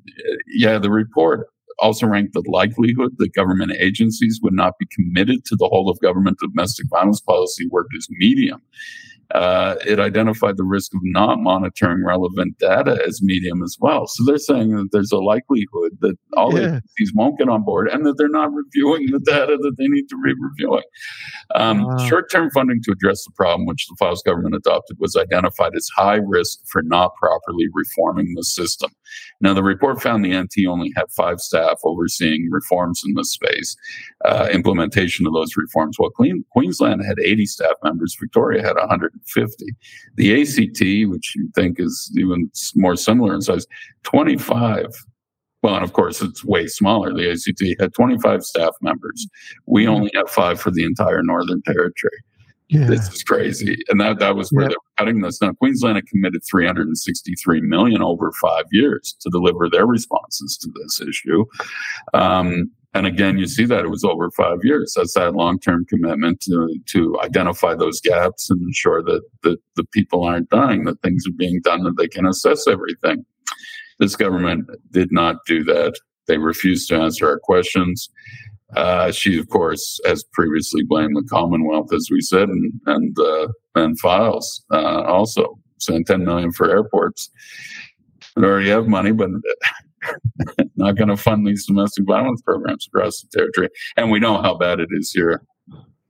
[0.47, 1.47] yeah, the report
[1.79, 5.99] also ranked the likelihood that government agencies would not be committed to the whole of
[5.99, 8.61] government domestic violence policy work as medium
[9.33, 14.07] uh, it identified the risk of not monitoring relevant data as medium as well.
[14.07, 16.67] So they're saying that there's a likelihood that all yeah.
[16.67, 20.07] agencies won't get on board and that they're not reviewing the data that they need
[20.09, 20.83] to be reviewing.
[21.55, 21.97] Um, wow.
[22.07, 25.87] Short term funding to address the problem, which the Fyles government adopted, was identified as
[25.95, 28.91] high risk for not properly reforming the system.
[29.39, 33.75] Now, the report found the NT only had five staff overseeing reforms in this space,
[34.25, 36.11] uh, implementation of those reforms, while
[36.51, 39.65] Queensland had 80 staff members, Victoria had 150.
[40.15, 43.65] The ACT, which you think is even more similar in size,
[44.03, 44.87] 25.
[45.63, 47.13] Well, and of course, it's way smaller.
[47.13, 49.27] The ACT had 25 staff members.
[49.67, 49.93] We mm-hmm.
[49.93, 52.17] only have five for the entire Northern Territory.
[52.71, 52.87] Yeah.
[52.87, 53.77] This is crazy.
[53.89, 54.69] And that, that was where yep.
[54.69, 55.41] they were cutting this.
[55.41, 61.01] Now, Queensland had committed 363 million over five years to deliver their responses to this
[61.01, 61.43] issue.
[62.13, 64.93] Um, and again, you see that it was over five years.
[64.95, 70.23] That's that long-term commitment to, to identify those gaps and ensure that, that the people
[70.23, 73.25] aren't dying, that things are being done, that they can assess everything.
[73.99, 75.99] This government did not do that.
[76.27, 78.09] They refused to answer our questions.
[78.75, 83.47] Uh, she, of course, has previously blamed the Commonwealth, as we said, and and uh,
[83.75, 87.29] and Fyles uh, also saying 10 million for airports.
[88.35, 89.29] They already have money, but
[90.75, 93.69] not going to fund these domestic violence programs across the territory.
[93.97, 95.41] And we know how bad it is here.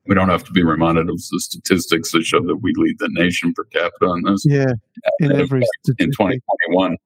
[0.08, 3.10] We don't have to be reminded of the statistics that show that we lead the
[3.12, 4.44] nation per capita on this.
[4.46, 4.74] Yeah,
[5.20, 5.62] in every
[6.00, 6.98] in 2021,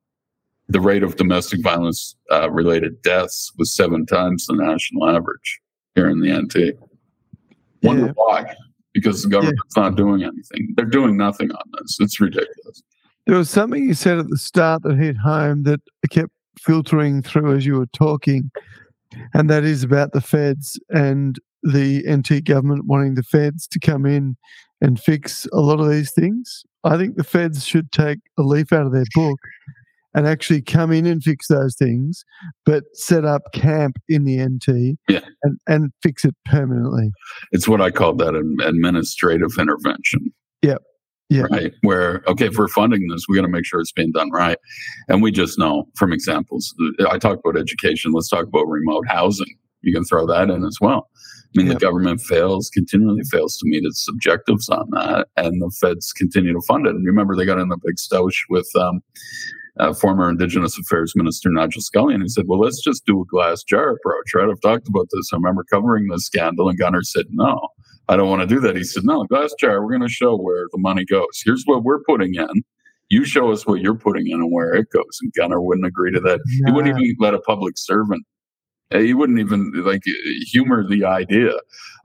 [0.68, 5.60] the rate of domestic violence uh, related deaths was seven times the national average
[5.94, 6.78] here in the NT.
[7.84, 8.12] Wonder Yeah.
[8.16, 8.56] why?
[8.94, 10.74] Because the government's not doing anything.
[10.76, 11.98] They're doing nothing on this.
[12.00, 12.82] It's ridiculous.
[13.28, 17.56] There was something you said at the start that hit home that kept filtering through
[17.58, 18.50] as you were talking,
[19.34, 24.06] and that is about the feds and the NT government wanting the feds to come
[24.06, 24.38] in
[24.82, 26.64] and fix a lot of these things.
[26.84, 29.40] I think the feds should take a leaf out of their book
[30.16, 32.24] and actually come in and fix those things,
[32.66, 35.20] but set up camp in the NT Yeah.
[35.44, 37.12] and, and fix it permanently.
[37.52, 40.32] It's what I call that an administrative intervention.
[40.64, 40.82] Yep.
[41.30, 41.44] Yeah.
[41.52, 41.74] Right.
[41.82, 44.58] Where, okay, if we're funding this, we got to make sure it's being done right.
[45.10, 46.74] And we just know from examples.
[47.10, 48.12] I talked about education.
[48.14, 49.58] Let's talk about remote housing.
[49.82, 51.10] You can throw that in as well.
[51.56, 51.76] I mean, Yep.
[51.80, 56.54] the government fails, continually fails to meet its objectives on that, and the feds continue
[56.54, 56.96] to fund it.
[56.96, 59.00] And remember, they got in the big stoush with um,
[59.80, 63.64] uh, former Indigenous Affairs Minister Nigel Scullion, who said, "Well, let's just do a glass
[63.64, 64.50] jar approach." Right?
[64.50, 65.30] I've talked about this.
[65.34, 67.60] I remember covering this scandal, and Gunner said, "No,
[68.08, 69.82] I don't want to do that." He said, "No, glass jar.
[69.82, 71.42] We're going to show where the money goes.
[71.44, 72.64] Here's what we're putting in.
[73.10, 76.12] You show us what you're putting in and where it goes." And Gunner wouldn't agree
[76.12, 76.40] to that.
[76.66, 78.26] He wouldn't even let a public servant.
[78.94, 80.04] Uh, He wouldn't even like
[80.52, 81.52] humor the idea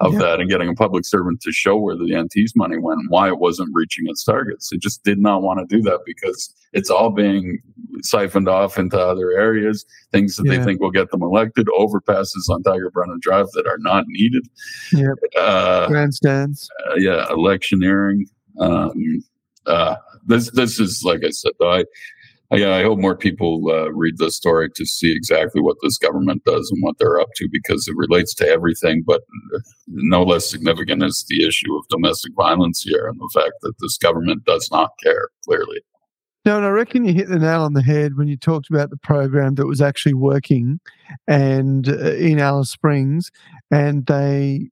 [0.00, 0.18] of Yeah.
[0.20, 3.28] that and getting a public servant to show where the NT's money went and why
[3.28, 4.72] it wasn't reaching its targets.
[4.72, 7.58] It just did not want to do that because it's all being
[8.02, 10.58] siphoned off into other areas, things that Yeah.
[10.58, 14.46] they think will get them elected, overpasses on Tiger Brennan Drive that are not needed.
[14.92, 15.16] Yep.
[15.38, 16.68] Uh, grandstands.
[16.88, 18.26] uh, yeah, electioneering.
[18.58, 19.22] Um,
[19.66, 21.52] uh, this this is like I said.
[21.58, 21.84] Though I,
[22.50, 26.42] I, I hope more people uh, read this story to see exactly what this government
[26.44, 29.02] does and what they're up to because it relates to everything.
[29.06, 29.22] But
[29.86, 33.96] no less significant is the issue of domestic violence here and the fact that this
[33.98, 35.28] government does not care.
[35.44, 35.80] Clearly,
[36.44, 38.90] No, and I reckon you hit the nail on the head when you talked about
[38.90, 40.80] the program that was actually working,
[41.28, 43.30] and uh, in Alice Springs,
[43.70, 44.70] and they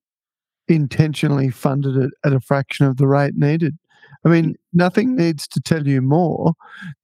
[0.66, 3.78] intentionally funded it at a fraction of the rate needed.
[4.24, 6.54] I mean, nothing needs to tell you more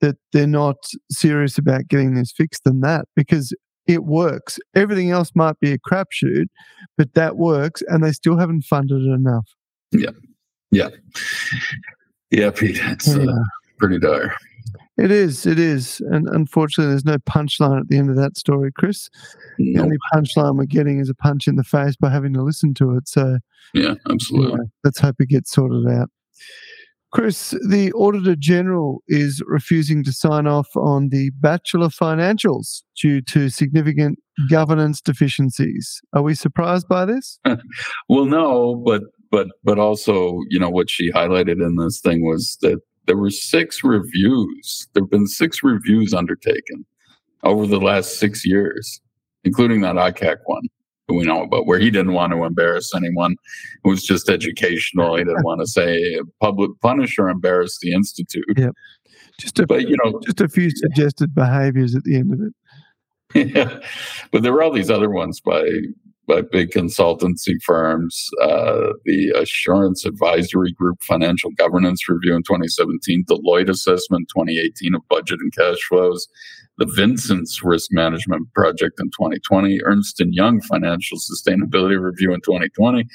[0.00, 0.76] that they're not
[1.10, 3.54] serious about getting this fixed than that because
[3.86, 4.58] it works.
[4.74, 6.46] Everything else might be a crapshoot,
[6.96, 9.48] but that works, and they still haven't funded it enough.
[9.92, 10.10] yeah,
[10.70, 10.88] yeah,
[12.30, 13.26] yeah, Pete, it's uh,
[13.78, 14.34] pretty dire.
[14.96, 16.00] It is, it is.
[16.10, 19.10] And unfortunately, there's no punchline at the end of that story, Chris.
[19.58, 22.74] The only punchline we're getting is a punch in the face by having to listen
[22.74, 23.08] to it.
[23.08, 23.38] So
[23.72, 24.66] Yeah, absolutely.
[24.84, 26.10] let's hope it gets sorted out.
[27.14, 33.48] Chris, the Auditor General is refusing to sign off on the Batchelor financials due to
[33.48, 34.18] significant
[34.50, 36.02] governance deficiencies.
[36.12, 37.38] Are we surprised by this?
[38.08, 42.58] Well, no, but but but also, you know, what she highlighted in this thing was
[42.62, 44.88] that there were six reviews.
[44.92, 46.84] There have been six reviews undertaken
[47.44, 49.00] over the last six years,
[49.44, 50.68] including that ICAC one
[51.09, 53.36] we know about, where he didn't want to embarrass anyone.
[53.84, 55.16] It was just educational.
[55.16, 58.44] He didn't want to say public punish or embarrass the institute.
[58.57, 58.70] Yeah.
[59.38, 63.55] Just a, But you know, just a few suggested behaviors at the end of it.
[63.55, 63.80] yeah.
[64.30, 65.68] But there were all these other ones by
[66.26, 73.68] by big consultancy firms, uh, the Assurance Advisory Group Financial Governance Review in 2017, Deloitte
[73.68, 76.26] Assessment 2018 of Budget and Cash Flows,
[76.78, 83.06] the Vincent's Risk Management Project in 2020, Ernst and Young Financial Sustainability Review in 2020,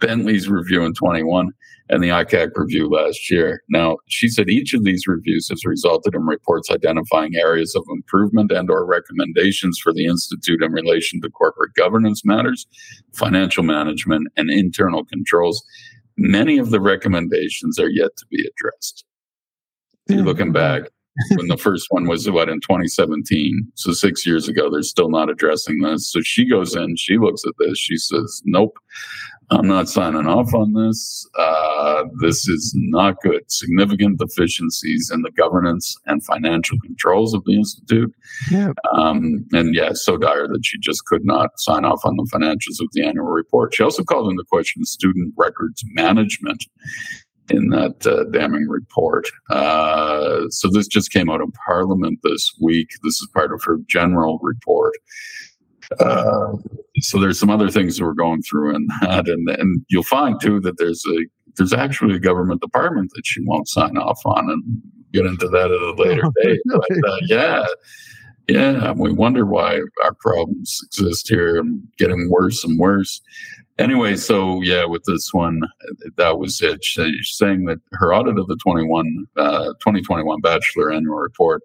[0.00, 1.50] Bentley's Review in 21,
[1.88, 3.62] and the ICAC review last year.
[3.68, 8.50] Now, she said each of these reviews has resulted in reports identifying areas of improvement
[8.50, 12.66] and or recommendations for the institute in relation to corporate governance matters,
[13.14, 15.64] financial management, and internal controls.
[16.18, 19.04] Many of the recommendations are yet to be addressed.
[20.08, 20.84] You're looking back
[21.36, 25.30] when the first one was what in 2017 so six years ago they're still not
[25.30, 26.10] addressing this.
[26.10, 28.76] So she goes in she looks at this she says nope
[29.50, 31.26] i'm not signing off on this.
[31.38, 33.42] Uh, this is not good.
[33.48, 38.12] Significant deficiencies in the governance and financial controls of the institute.
[38.50, 38.72] Yeah.
[38.92, 42.80] um, and yeah, so dire that she just could not sign off on the financials
[42.80, 43.74] of the annual report.
[43.74, 46.64] She also called into question student records management
[47.50, 49.26] in that uh, damning report.
[49.50, 52.88] Uh, so this just came out in Parliament this week.
[53.02, 54.92] This is part of her general report.
[56.00, 56.52] Uh,
[57.00, 60.40] so there's some other things that we're going through in that, and and you'll find
[60.40, 61.26] too that there's a
[61.56, 64.62] there's actually a government department that she won't sign off on, and
[65.12, 66.60] get into that at a later Oh, date.
[66.66, 67.66] But uh, yeah,
[68.48, 73.20] yeah, we wonder why our problems exist here and getting worse and worse.
[73.78, 75.60] Anyway, so yeah, with this one,
[76.16, 76.82] that was it.
[76.82, 81.62] She's saying that her audit of the 21, uh, 2021 Batchelor Annual Report,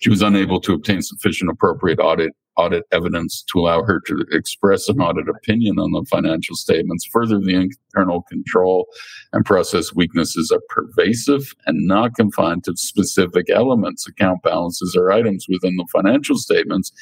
[0.00, 4.88] she was unable to obtain sufficient appropriate audit audit evidence to allow her to express
[4.88, 7.04] an audit opinion on the financial statements.
[7.06, 8.86] Further, the internal control
[9.32, 15.46] and process weaknesses are pervasive and not confined to specific elements, account balances, or items
[15.48, 16.92] within the financial statements.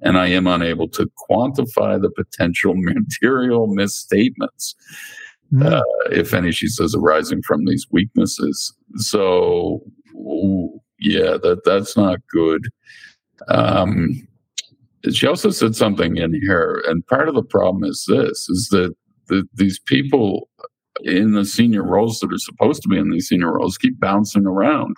[0.00, 4.74] And I am unable to quantify the potential material misstatements,
[5.52, 5.64] mm.
[5.64, 8.72] uh, if any, she says, arising from these weaknesses.
[8.96, 9.82] So,
[10.14, 12.62] ooh, yeah, that that's not good.
[13.48, 14.26] Um,
[15.12, 18.94] she also said something in here, and part of the problem is this: is that
[19.28, 20.48] the, these people
[21.04, 24.46] in the senior roles that are supposed to be in these senior roles keep bouncing
[24.46, 24.96] around.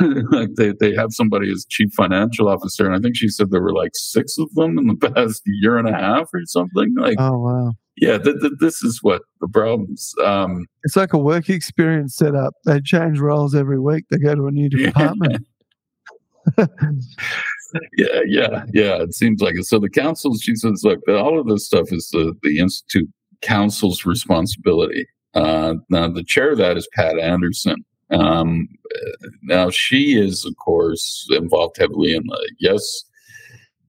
[0.30, 3.62] like they, they have somebody as chief financial officer, and I think she said there
[3.62, 6.94] were like six of them in the past year and a half or something.
[6.96, 10.14] Like, oh wow, yeah, th- th- this is what the problems.
[10.24, 12.54] Um, it's like a work experience setup.
[12.64, 14.04] They change roles every week.
[14.10, 15.46] They go to a new department.
[16.56, 19.02] yeah, yeah, yeah.
[19.02, 19.64] It seems like it.
[19.64, 23.08] So the council, she says, look, all of this stuff is the the institute
[23.42, 25.06] council's responsibility.
[25.34, 27.84] Uh, now the chair of that is Pat Anderson.
[28.10, 28.68] Um,
[29.42, 33.04] now she is, of course, involved heavily in the yes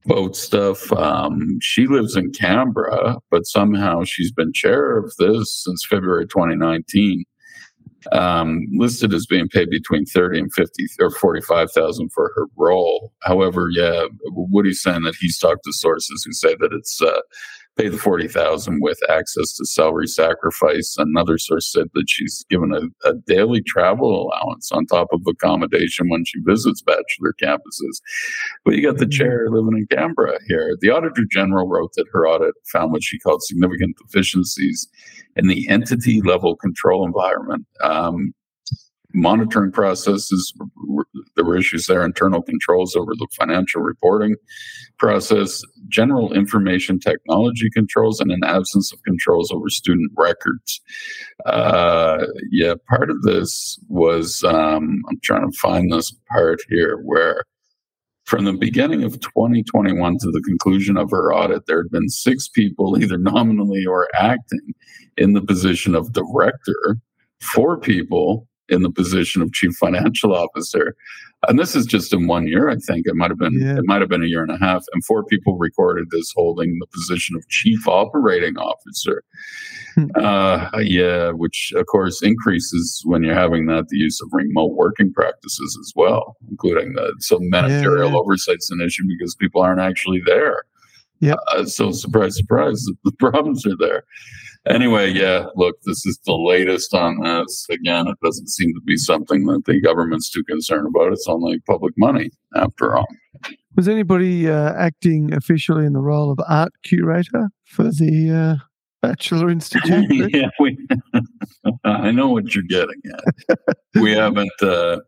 [0.06, 0.92] vote stuff.
[0.92, 7.24] Um, she lives in Canberra, but somehow she's been chair of this since February 2019
[8.10, 13.12] um, listed as being paid between 30 and 50 or 45,000 for her role.
[13.22, 17.20] However, yeah, Woody's saying that he's talked to sources who say that it's uh,
[17.76, 20.94] pay the 40,000 with access to salary sacrifice.
[20.98, 26.08] Another source said that she's given a, a, daily travel allowance on top of accommodation
[26.10, 28.00] when she visits Batchelor campuses.
[28.64, 29.10] But you got the mm-hmm.
[29.10, 30.76] chair living in Canberra here.
[30.80, 34.88] The Auditor General wrote that her audit found what she called significant deficiencies
[35.36, 37.66] in the entity level control environment.
[37.82, 38.34] Um,
[39.14, 40.52] monitoring processes.
[41.36, 44.36] There were issues there, internal controls over the financial reporting
[44.98, 50.80] process, general information technology controls, and an absence of controls over student records.
[51.46, 57.44] Uh, yeah, part of this was um, I'm trying to find this part here where.
[58.24, 62.48] From the beginning of 2021 to the conclusion of her audit, there had been six
[62.48, 64.74] people, either nominally or acting,
[65.16, 66.98] in the position of director,
[67.40, 70.94] four people in the position of chief financial officer.
[71.48, 73.06] And this is just in one year, I think.
[73.06, 73.76] It might have been yeah.
[73.76, 74.84] it might have been a year and a half.
[74.92, 79.24] And four people recorded as holding the position of chief operating officer.
[79.94, 80.06] Hmm.
[80.14, 85.12] uh, yeah, which of course increases when you're having that the use of remote working
[85.12, 88.20] practices as well, including the so managerial yeah, yeah.
[88.20, 90.62] oversight's an issue because people aren't actually there.
[91.20, 91.36] Yeah.
[91.48, 94.04] Uh, so surprise, surprise, the problems are there
[94.66, 97.66] anyway, yeah, look, this is the latest on this.
[97.70, 101.12] Again, it doesn't seem to be something that the government's too concerned about.
[101.12, 103.06] It's only public money, after all.
[103.76, 108.64] Was anybody uh, acting officially in the role of art curator for the uh,
[109.00, 110.06] Batchelor Institute?
[110.34, 110.76] yeah, we,
[111.84, 113.76] I know what you're getting at.
[113.94, 114.62] we haven't.
[114.62, 114.98] Uh,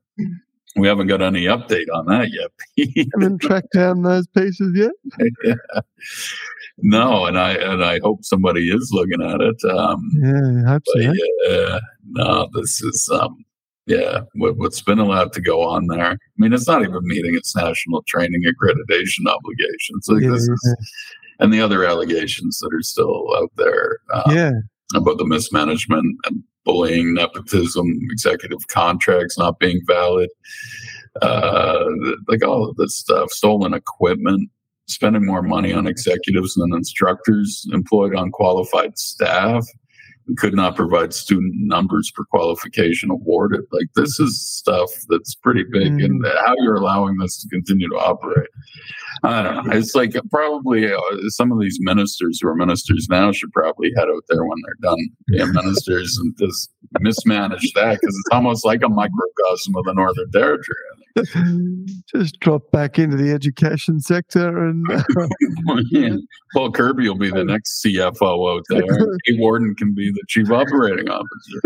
[0.77, 3.07] we haven't got any update on that yet.
[3.15, 4.91] haven't tracked down those pieces yet.
[5.45, 5.55] yeah.
[6.79, 9.65] No, and I and I hope somebody is looking at it.
[9.71, 11.01] Um, yeah, I hope so.
[11.01, 11.79] Yeah,
[12.11, 13.45] no, this is um,
[13.87, 16.13] yeah, what, what's been allowed to go on there.
[16.13, 20.07] I mean, it's not even meeting its national training accreditation obligations.
[20.09, 20.77] Like yeah, this is,
[21.39, 23.99] and the other allegations that are still out there.
[24.13, 24.53] Um, yeah,
[24.97, 30.31] about the mismanagement and bullying, nepotism, executive contracts not being valid,
[31.23, 31.85] uh,
[32.27, 34.51] like all of this stuff, stolen equipment,
[34.87, 39.65] spending more money on executives than instructors, employed on qualified staff,
[40.37, 43.61] could not provide student numbers per qualification awarded.
[43.71, 46.05] Like this is stuff that's pretty big, mm.
[46.05, 48.49] and how you're allowing this to continue to operate.
[49.23, 49.77] I don't know.
[49.77, 54.09] It's like probably uh, some of these ministers who are ministers now should probably head
[54.09, 56.71] out there when they're done being ministers and just
[57.01, 60.77] mismanage that because it's almost like a microcosm of the Northern Territory.
[62.15, 66.17] Just drop back into the education sector and uh,
[66.53, 68.83] Paul Kirby will be the next CFO out there.
[69.27, 71.61] Dave Warden can be the chief operating officer.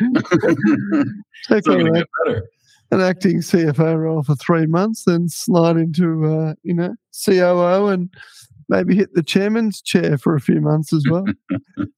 [1.48, 2.48] Take on get better.
[2.90, 8.08] an acting CFO role for three months, then slide into uh, you know COO and
[8.68, 11.26] maybe hit the chairman's chair for a few months as well.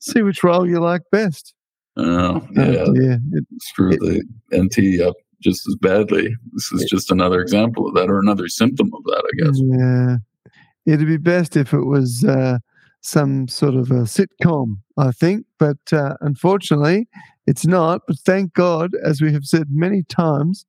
[0.00, 1.54] See which role you like best.
[1.96, 2.86] Oh, yeah.
[2.94, 3.16] yeah.
[3.32, 4.24] It, Screw it, the
[4.56, 6.28] NT up just as badly.
[6.52, 9.60] This is just another example of that, or another symptom of that, I guess.
[10.86, 12.58] Yeah, it'd be best if it was uh,
[13.00, 17.08] some sort of a sitcom, I think, but uh, unfortunately,
[17.46, 18.02] it's not.
[18.06, 20.64] But thank God, as we have said many times,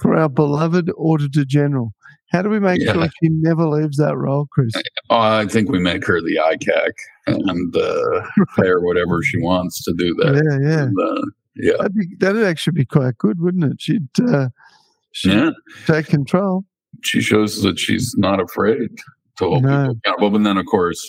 [0.00, 1.92] for our beloved Auditor General.
[2.32, 2.92] How do we make Yeah.
[2.92, 4.72] sure she never leaves that role, Chris?
[5.10, 6.92] Oh, I think we make her the ICAC
[7.26, 8.22] and uh,
[8.56, 10.34] pay her whatever she wants to do that.
[10.36, 10.82] Yeah, yeah.
[10.84, 11.22] And, uh,
[11.56, 13.80] yeah, That'd, be, that'd actually be quite good, wouldn't it?
[13.80, 14.48] She'd, uh,
[15.12, 15.50] she'd yeah.
[15.86, 16.64] take control.
[17.02, 18.88] She shows that she's not afraid
[19.38, 19.82] to hold No.
[19.88, 20.36] people accountable.
[20.36, 21.08] And then, of course,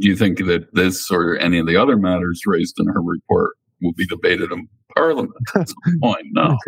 [0.00, 3.52] do you think that this or any of the other matters raised in her report
[3.80, 6.26] will be debated in Parliament at some point?
[6.32, 6.58] No.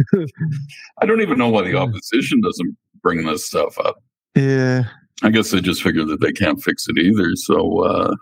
[1.02, 3.96] I don't even know why the opposition doesn't bring this stuff up.
[4.36, 4.84] Yeah,
[5.22, 7.34] I guess they just figure that they can't fix it either.
[7.36, 8.14] So uh,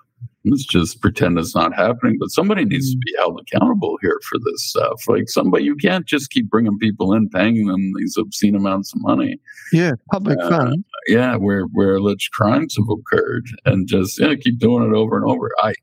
[0.44, 2.16] let's just pretend it's not happening.
[2.18, 5.02] But somebody needs to be held accountable here for this stuff.
[5.08, 9.00] Like somebody, you can't just keep bringing people in, paying them these obscene amounts of
[9.02, 9.38] money.
[9.72, 9.92] yeah.
[10.12, 10.84] Public Uh, fund.
[11.08, 15.30] Yeah, where where alleged crimes have occurred, and just yeah, keep doing it over and
[15.30, 15.50] over.
[15.62, 15.74] I, I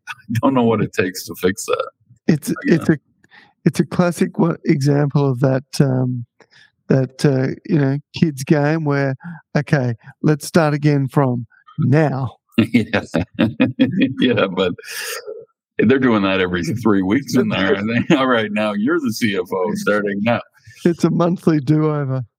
[0.42, 1.92] don't know what it takes to fix that.
[2.28, 2.98] It's it's a
[3.66, 4.32] it's a classic
[4.66, 6.26] example of that um,
[6.88, 9.16] that uh, you know kids game where
[9.56, 9.94] okay,
[10.24, 11.46] let's start again from
[11.80, 12.38] now.
[12.74, 13.02] yeah,
[14.20, 14.74] yeah, but
[15.78, 17.76] they're doing that every three weeks in there.
[17.76, 20.42] They, all right, now you're the CFO starting now.
[20.86, 22.24] It's a monthly do over.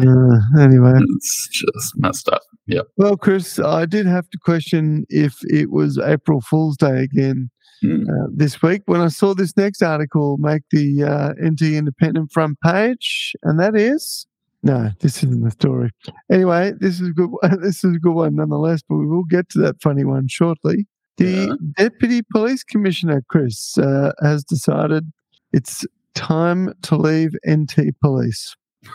[0.00, 2.42] Uh, anyway, it's just messed up.
[2.66, 2.82] Yeah.
[2.98, 7.50] well, Chris, I did have to question if it was April Fool's Day again
[7.80, 8.02] Hmm.
[8.10, 12.58] uh, this week when I saw this next article make the uh, NT Independent front
[12.60, 14.26] page, and that is
[14.62, 15.90] no, this isn't the story.
[16.30, 17.30] Anyway, this is a good.
[17.30, 20.26] one- This is a good one nonetheless, but we will get to that funny one
[20.28, 20.86] shortly.
[21.16, 25.10] The deputy police commissioner, Chris, uh, has decided
[25.52, 25.84] it's
[26.14, 28.54] time to leave NT Police.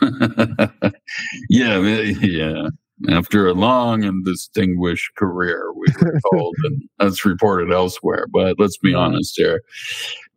[1.50, 2.68] yeah, yeah.
[3.10, 8.26] After a long and distinguished career, we were told, and that's reported elsewhere.
[8.32, 9.60] But let's be honest here.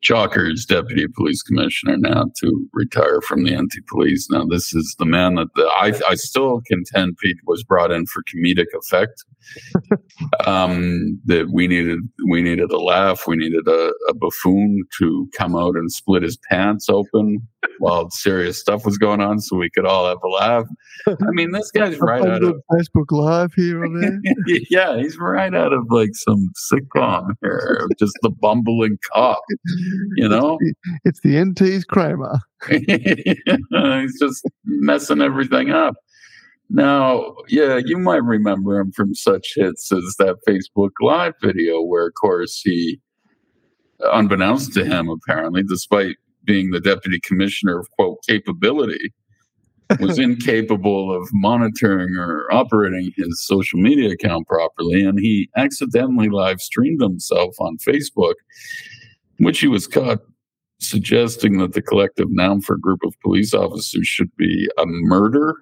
[0.01, 4.27] Chalker's deputy police commissioner now to retire from the NT police.
[4.29, 8.05] Now, this is the man that the, I, I still contend Pete was brought in
[8.05, 9.23] for comedic effect.
[10.45, 13.27] um, that we needed, we needed a laugh.
[13.27, 17.47] We needed a, a buffoon to come out and split his pants open
[17.79, 20.65] while serious stuff was going on, so we could all have a laugh.
[21.07, 23.85] I mean, this guy's right out of Facebook Live here
[24.69, 29.41] yeah, he's right out of like some sitcom here, just the bumbling cop,
[30.15, 30.57] you know?
[31.03, 32.39] It's the NT's Kramer.
[32.67, 35.95] he's just messing everything up.
[36.69, 42.07] Now, yeah, you might remember him from such hits as that Facebook Live video, where,
[42.07, 42.99] of course, he,
[44.01, 49.13] unbeknownst to him, apparently, despite being the deputy commissioner of quote capability,
[49.99, 56.59] was incapable of monitoring or operating his social media account properly, and he accidentally live
[56.59, 58.33] streamed himself on Facebook,
[59.39, 60.19] which he was caught
[60.79, 65.55] suggesting that the collective noun for a group of police officers should be a murder.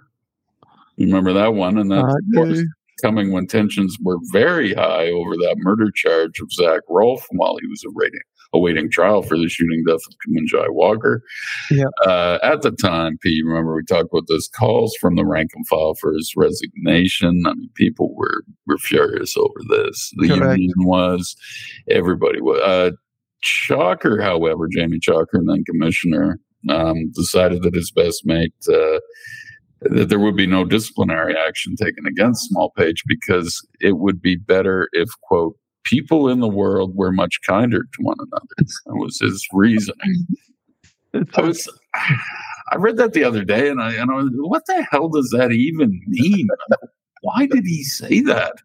[0.97, 1.77] You remember that one?
[1.77, 2.63] And that I of course,
[3.01, 7.67] coming when tensions were very high over that murder charge of Zach Rolfe while he
[7.67, 8.21] was awaiting,
[8.53, 11.21] awaiting trial for the shooting death of Kumanjai Walker.
[11.69, 11.85] Yeah.
[12.05, 15.67] Uh, at the time, Pete, remember we talked about those calls from the rank and
[15.67, 17.43] file for his resignation.
[17.45, 20.13] I mean, people were were furious over this.
[20.17, 20.59] The Correct.
[20.59, 21.35] union was,
[21.89, 22.59] everybody was.
[22.61, 22.91] Uh,
[23.45, 26.39] Chalker, however, Jamie Chalker, and then Commissioner,
[26.69, 28.53] um, decided that his best mate.
[28.71, 28.99] Uh,
[29.81, 34.89] that there would be no disciplinary action taken against Smallpage because it would be better
[34.93, 38.69] if, quote, people in the world were much kinder to one another.
[38.85, 40.25] That was his reasoning.
[41.35, 41.69] I was,
[42.71, 45.29] I read that the other day, and I, and I was, what the hell does
[45.37, 46.47] that even mean?
[47.21, 48.55] Why did he say that?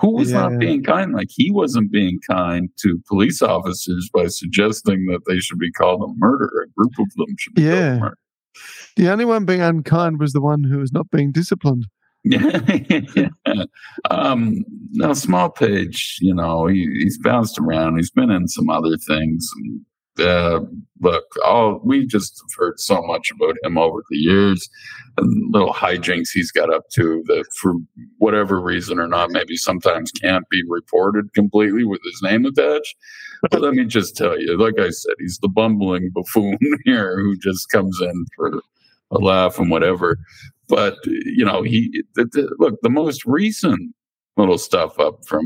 [0.00, 0.48] Who was Yeah.
[0.48, 1.12] not being kind?
[1.12, 6.02] Like he wasn't being kind to police officers by suggesting that they should be called
[6.02, 6.66] a murderer.
[6.68, 7.88] A group of them should be Yeah.
[7.90, 8.18] called murder.
[8.96, 11.86] the only one being unkind was the one who was not being disciplined.
[12.24, 13.30] Yeah.
[14.10, 17.96] um, now, Smallpage, you know, he, he's bounced around.
[17.96, 19.48] He's been in some other things.
[19.56, 19.80] And,
[20.20, 20.60] uh,
[21.00, 24.68] look, all we just heard so much about him over the years
[25.16, 27.74] and little hijinks he's got up to that, for
[28.18, 32.96] whatever reason or not, maybe sometimes can't be reported completely with his name attached.
[33.50, 37.36] But let me just tell you, like I said, he's the bumbling buffoon here who
[37.36, 38.60] just comes in for
[39.10, 40.18] a laugh and whatever
[40.68, 43.94] but you know he the, the, look the most recent
[44.36, 45.44] little stuff up from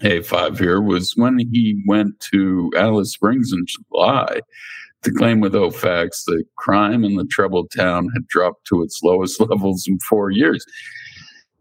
[0.00, 4.40] a5 here was when he went to alice springs in july
[5.04, 9.40] to claim with facts that crime in the troubled town had dropped to its lowest
[9.48, 10.64] levels in four years.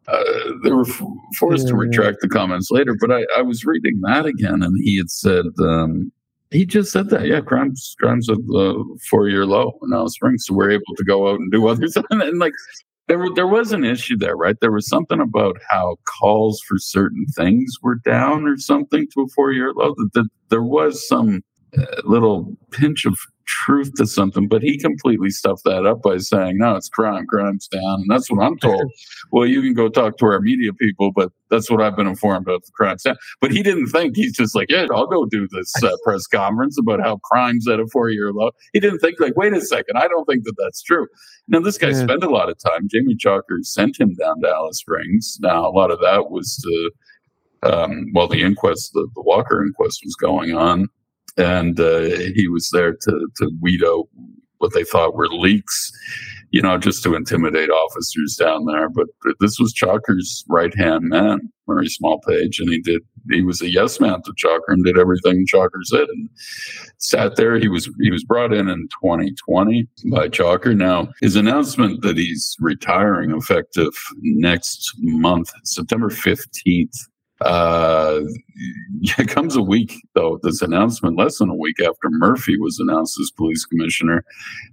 [0.07, 0.23] Uh,
[0.63, 1.01] they were f-
[1.37, 1.71] forced yeah.
[1.71, 5.09] to retract the comments later, but I, I, was reading that again, and he had
[5.09, 6.11] said um,
[6.51, 7.25] he just said that.
[7.25, 11.05] Yeah, crimes crimes of the four year low in Alice Springs, so we're able to
[11.05, 12.03] go out and do other stuff.
[12.09, 12.51] And like
[13.07, 14.55] there, there was an issue there, right?
[14.61, 19.27] There was something about how calls for certain things were down or something to a
[19.35, 19.95] four year low.
[20.13, 21.41] That, there was some
[21.77, 26.57] uh, little pinch of truth to something, but he completely stuffed that up by saying,
[26.57, 28.01] no, it's crime, crime's down.
[28.01, 28.91] And that's what I'm told.
[29.31, 32.49] well, you can go talk to our media people, but that's what I've been informed
[32.49, 33.15] of, the crime's down.
[33.41, 36.77] But he didn't think, he's just like, yeah, I'll go do this uh, press conference
[36.79, 38.51] about how crime's at a four year low.
[38.73, 41.07] He didn't think, like, wait a second, I don't think that that's true.
[41.47, 42.03] Now, this guy yeah.
[42.03, 42.87] spent a lot of time.
[42.89, 45.37] Jamie Chalker sent him down to Alice Springs.
[45.41, 46.91] Now, a lot of that was to,
[47.71, 50.89] um, well, the inquest, the, the Walker inquest was going on
[51.37, 52.01] and uh,
[52.35, 54.07] he was there to to weed out
[54.63, 55.91] what they thought were leaks,
[56.51, 58.87] you know, just to intimidate officers down there.
[58.89, 59.07] But
[59.41, 63.01] this was Chalker's right hand man, Murray Smallpage, and he did.
[63.29, 66.29] He was a yes man to Chalker and did everything Chalker said, and
[66.97, 67.57] sat there.
[67.57, 70.75] He was he was brought in in 2020 by Chalker.
[70.75, 76.97] Now his announcement that he's retiring effective next month, September 15th
[77.41, 78.21] uh,
[79.01, 83.19] it comes a week though this announcement, less than a week after Murphy was announced
[83.19, 84.23] as police commissioner,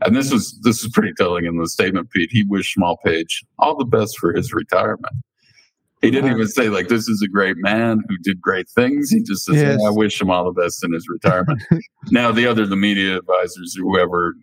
[0.04, 2.11] and this is this is pretty telling in the statement.
[2.11, 5.14] Pete, he wished Smallpage all the best for his retirement.
[6.02, 9.11] He didn't even say like this is a great man who did great things.
[9.11, 9.80] He just says, yes.
[9.86, 11.62] "I wish him all the best in his retirement."
[12.11, 14.34] now, the other the media advisors or whoever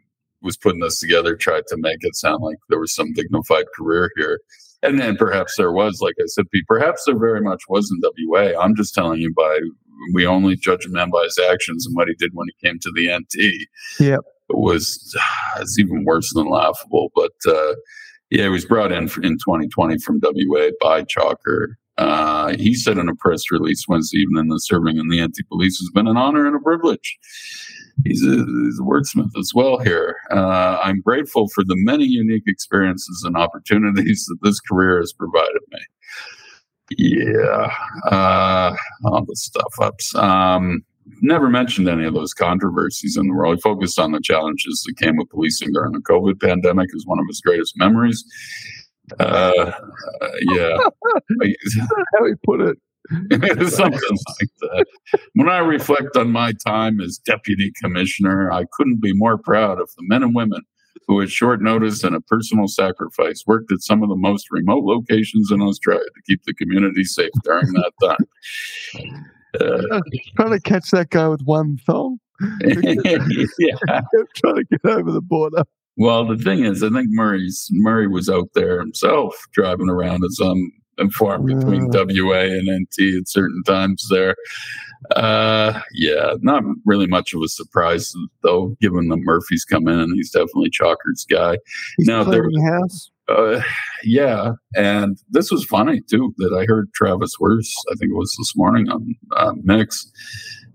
[0.41, 4.11] was putting this together tried to make it sound like there was some dignified career
[4.15, 4.39] here.
[4.83, 8.59] And then perhaps there was, like I said, perhaps there very much was in WA.
[8.61, 9.59] I'm just telling you by
[10.13, 12.79] we only judge a man by his actions and what he did when he came
[12.79, 13.67] to the NT.
[13.99, 14.19] Yep.
[14.49, 15.15] It was
[15.59, 17.11] it's even worse than laughable.
[17.15, 17.73] But uh,
[18.29, 21.77] yeah, he was brought in in 2020 from WA by Chalker.
[21.97, 25.79] Uh, he said in a press release Wednesday evening that serving in the NT police
[25.79, 27.17] has been an honor and a privilege
[28.05, 30.17] he's a, he's a wordsmith as well here.
[30.31, 35.61] Uh, I'm grateful for the many unique experiences and opportunities that this career has provided
[35.71, 35.79] me.
[36.97, 37.73] Yeah,
[38.09, 38.75] uh,
[39.05, 40.15] all the stuff ups.
[40.15, 40.83] Um,
[41.21, 43.55] never mentioned any of those controversies in the world.
[43.55, 47.19] He focused on the challenges that came with policing during the COVID pandemic as one
[47.19, 48.23] of his greatest memories.
[49.19, 49.71] Uh,
[50.21, 50.77] uh yeah.
[52.17, 52.77] How he put it.
[53.69, 54.85] Something like that.
[55.35, 59.89] When I reflect on my time as deputy commissioner, I couldn't be more proud of
[59.95, 60.61] the men and women
[61.07, 64.83] who, at short notice and a personal sacrifice, worked at some of the most remote
[64.83, 69.23] locations in Australia to keep the community safe during that time.
[69.61, 70.01] Uh,
[70.35, 72.19] trying to catch that guy with one thong.
[72.61, 73.75] yeah,
[74.35, 75.63] trying to get over the border.
[75.95, 80.39] Well, the thing is, I think Murray's Murray was out there himself driving around as
[80.43, 84.35] um and form between WA and NT at certain times there.
[85.15, 90.13] Uh, yeah, not really much of a surprise though, given that Murphy's come in and
[90.15, 91.57] he's definitely Chalker's guy.
[91.97, 92.49] He's now there.
[93.29, 93.61] Uh,
[94.03, 97.75] yeah, and this was funny too that I heard Travis Wurst.
[97.91, 100.09] I think it was this morning on uh, Mix,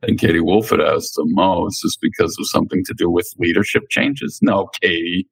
[0.02, 3.32] and Katie Woolf had asked him, "Oh, is this because of something to do with
[3.38, 5.26] leadership changes?" No, Katie.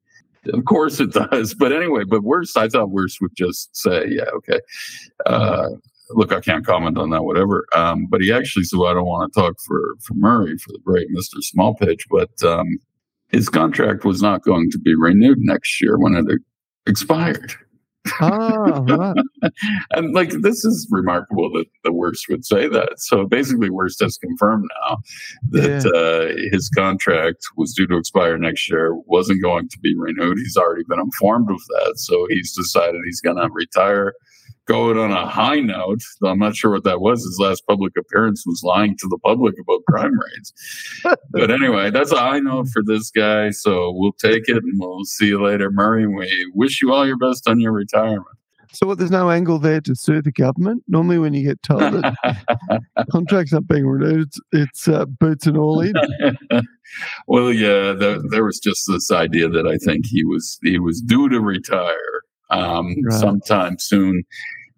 [0.47, 1.53] Of course it does.
[1.59, 4.59] But anyway, but Wurst, I thought Wurst would just say, yeah, okay.
[5.25, 5.69] Uh,
[6.09, 7.65] look, I can't comment on that, whatever.
[7.75, 10.71] Um, but he actually said, well, I don't want to talk for, for Murray, for
[10.71, 11.37] the great Mr.
[11.41, 12.67] Smallpage, but um,
[13.29, 16.25] his contract was not going to be renewed next year when it
[16.87, 17.53] expired.
[18.19, 19.13] Oh,
[19.91, 22.93] and like this is remarkable that the worst would say that.
[22.97, 24.97] So basically, worst has confirmed now
[25.51, 25.99] that yeah.
[25.99, 30.37] uh, his contract was due to expire next year, wasn't going to be renewed.
[30.37, 34.13] He's already been informed of that, so he's decided he's going to retire
[34.67, 36.01] going on a high note.
[36.23, 37.23] I'm not sure what that was.
[37.23, 41.01] His last public appearance was lying to the public about crime rates.
[41.31, 43.51] but anyway, that's a high note for this guy.
[43.51, 46.07] So we'll take it and we'll see you later, Murray.
[46.07, 48.37] We wish you all your best on your retirement.
[48.73, 50.83] So what, there's no angle there to sue the government.
[50.87, 52.81] Normally, when you get told that
[53.11, 55.93] contracts aren't being renewed, it's, it's uh, boots and all in.
[57.27, 61.01] well, yeah, there, there was just this idea that I think he was he was
[61.01, 62.10] due to retire
[62.51, 63.19] um, right.
[63.19, 64.23] sometime soon,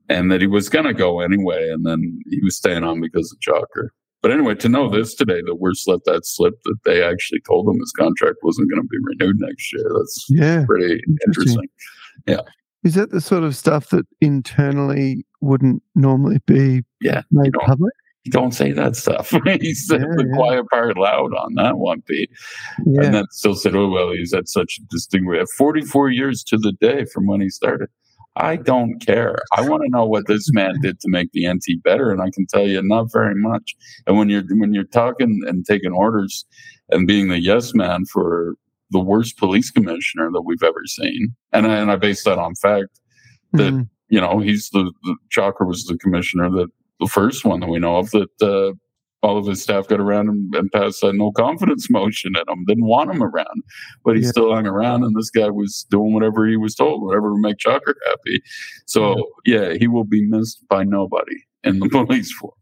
[0.09, 3.31] and that he was going to go anyway, and then he was staying on because
[3.31, 3.89] of Chalker.
[4.21, 7.67] But anyway, to know this today, that Wurst let that slip, that they actually told
[7.67, 9.85] him his contract wasn't going to be renewed next year.
[9.97, 11.27] That's yeah, pretty interesting.
[11.27, 11.67] interesting.
[12.25, 12.41] Yeah.
[12.85, 17.93] Is that the sort of stuff that internally wouldn't normally be yeah, made public?
[18.29, 19.29] Don't say that stuff.
[19.61, 20.35] he said Yeah, the yeah.
[20.35, 22.29] quiet part loud on that one, Pete.
[22.85, 23.03] Yeah.
[23.05, 26.71] And then still said, oh, well, he's had such a distinguished 44 years to the
[26.73, 27.89] day from when he started.
[28.35, 29.35] I don't care.
[29.55, 32.31] I want to know what this man did to make the NT better, and I
[32.33, 33.75] can tell you not very much.
[34.07, 36.43] And when you're when you're talking and taking orders
[36.89, 38.55] and being the yes man for
[38.89, 42.55] the worst police commissioner that we've ever seen, and I, and I base that on
[42.55, 42.99] fact
[43.51, 43.87] that Mm.
[44.09, 46.69] you know he's the, the Chalker was the commissioner that
[47.03, 48.73] the first one that we know of that uh,
[49.25, 52.65] all of his staff got around and, and passed a no confidence motion at him.
[52.67, 53.63] Didn't want him around,
[54.03, 54.30] but he Yeah.
[54.30, 57.57] still hung around, and this guy was doing whatever he was told, whatever would make
[57.57, 58.41] Chalker happy.
[58.85, 62.53] So yeah, he will be missed by nobody in the police force.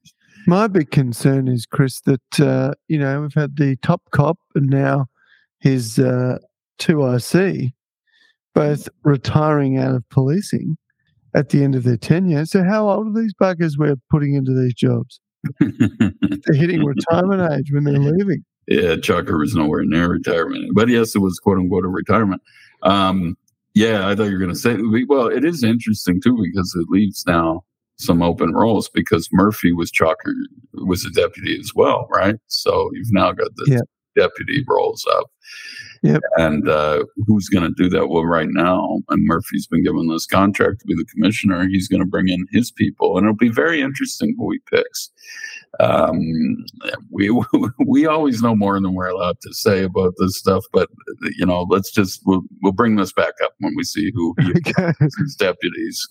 [0.47, 4.67] My big concern is, Chris, that, uh, you know, we've had the top cop and
[4.69, 5.05] now
[5.59, 6.39] his uh,
[6.79, 7.73] 2IC
[8.55, 10.77] both retiring out of policing
[11.33, 12.45] at the end of their tenure.
[12.45, 15.19] So, how old are these buggers we're putting into these jobs?
[15.59, 18.43] They're hitting retirement age when they're leaving.
[18.67, 22.41] Yeah, Chalker was nowhere near retirement, but yes, it was quote unquote a retirement.
[22.83, 23.35] Um,
[23.73, 24.77] yeah, I thought you were going to say.
[25.07, 27.63] Well, it is interesting too because it leaves now
[27.97, 30.33] some open roles because Murphy was Chalker
[30.73, 32.35] was a deputy as well, right?
[32.47, 33.79] So you've now got the Yeah.
[34.23, 35.25] deputy roles up.
[36.03, 36.21] Yep.
[36.37, 38.07] And uh, who's going to do that?
[38.07, 41.67] Well, right now, and Murphy's been given this contract to be the commissioner.
[41.67, 45.11] He's going to bring in his people, and it'll be very interesting who he picks.
[45.79, 46.19] Um,
[47.09, 47.29] we
[47.87, 50.89] we always know more than we're allowed to say about this stuff, but
[51.37, 54.35] you know, let's just we'll we'll bring this back up when we see who
[54.67, 54.91] Okay.
[54.99, 56.07] his deputies.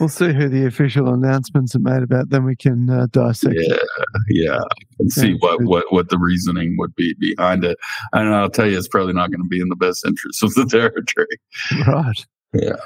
[0.00, 3.54] We'll see who the official announcements are made about, then we can uh, dissect.
[3.56, 3.76] Yeah,
[4.30, 4.60] yeah,
[4.98, 7.78] and see Sounds what what what the reasoning would be behind it.
[8.12, 10.54] And I'll tell you, it's probably not going to be in the best interest of
[10.54, 11.86] the territory.
[11.86, 12.26] Right.
[12.52, 12.76] Yeah.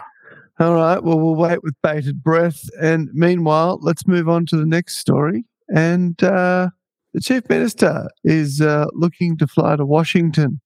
[0.61, 1.03] All right.
[1.03, 2.69] Well, we'll wait with bated breath.
[2.81, 5.45] And meanwhile, let's move on to the next story.
[5.75, 6.71] And uh,
[7.15, 10.61] the Chief Minister is uh, looking to fly to Washington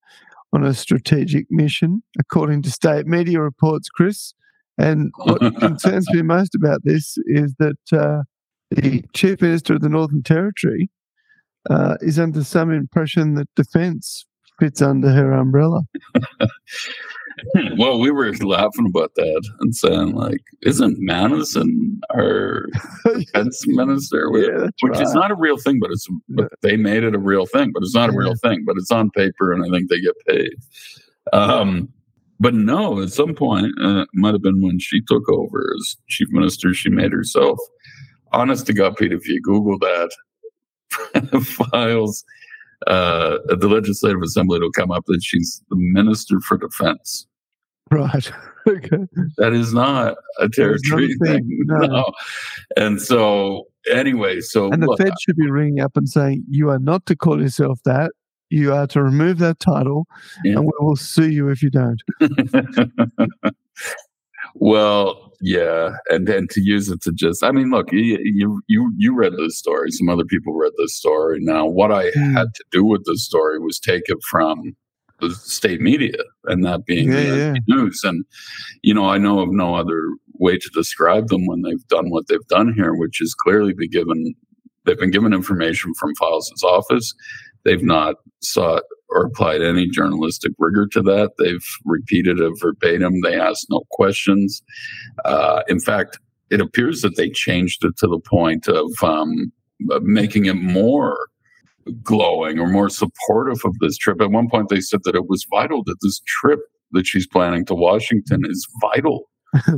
[0.53, 4.35] on a strategic mission, according to state media reports, Chris.
[4.79, 8.23] And what concerns me most about this is that uh,
[8.71, 10.91] the Chief Minister of the Northern Territory
[11.71, 14.27] uh, is under some impression that defence
[14.59, 15.83] fits under her umbrella.
[17.77, 22.67] well, we were laughing about that and saying, like, isn't Manison our
[23.05, 24.31] defense minister?
[24.35, 27.47] Yeah, Which is not a real thing, but it's but they made it a real
[27.47, 30.01] thing, but it's not a real thing, but it's on paper, and I think they
[30.01, 30.53] get paid.
[31.33, 31.89] Um,
[32.41, 35.97] but no, at some point, uh, it might have been when she took over as
[36.09, 37.59] chief minister, she made herself.
[38.33, 40.11] Honest to God, Pete, if you Google that,
[41.43, 42.25] Fyles
[42.87, 47.27] uh, at the Legislative Assembly, it'll come up that she's the Minister for Defense.
[47.93, 48.33] Right.
[48.69, 49.07] okay.
[49.39, 51.59] That is not a That is not a territory thing, thing.
[51.67, 51.79] no.
[51.87, 52.05] No.
[52.77, 56.71] And so, anyway, so And the look, Fed should be ringing up and saying, you
[56.71, 58.13] are not to call yourself that.
[58.51, 60.07] You are to remove that title,
[60.45, 60.57] Yeah.
[60.59, 62.03] and we will sue you if you don't.
[64.55, 68.19] well, yeah, and then to use it to just, I mean, look, you
[68.69, 69.91] you you, read this story.
[69.91, 71.39] Some other people read this story.
[71.41, 72.35] Now, what I Hmm.
[72.35, 74.77] had to do with this story was take it from
[75.29, 77.55] the state media, and that being Yeah, the yeah.
[77.69, 78.01] News.
[78.05, 78.25] And
[78.83, 82.27] you know, I know of no other way to describe them when they've done what
[82.29, 84.35] they've done here, which is clearly be given.
[84.85, 87.15] They've been given information from Fyles' office.
[87.65, 91.33] They've not sought or applied any journalistic rigor to that.
[91.39, 93.21] They've repeated it verbatim.
[93.23, 94.63] They asked no questions.
[95.25, 96.19] Uh, in fact,
[96.51, 99.53] it appears that they changed it to the point of um,
[99.91, 101.29] of making it more
[102.03, 104.21] glowing or more supportive of this trip.
[104.21, 106.61] At one point, they said that it was vital that this trip
[106.93, 109.29] that she's planning to Washington is vital.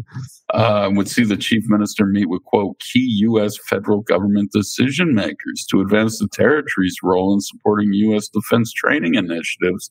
[0.54, 3.58] uh, would see the chief minister meet with quote key U.S.
[3.68, 8.28] federal government decision makers to advance the territory's role in supporting U.S.
[8.28, 9.90] defense training initiatives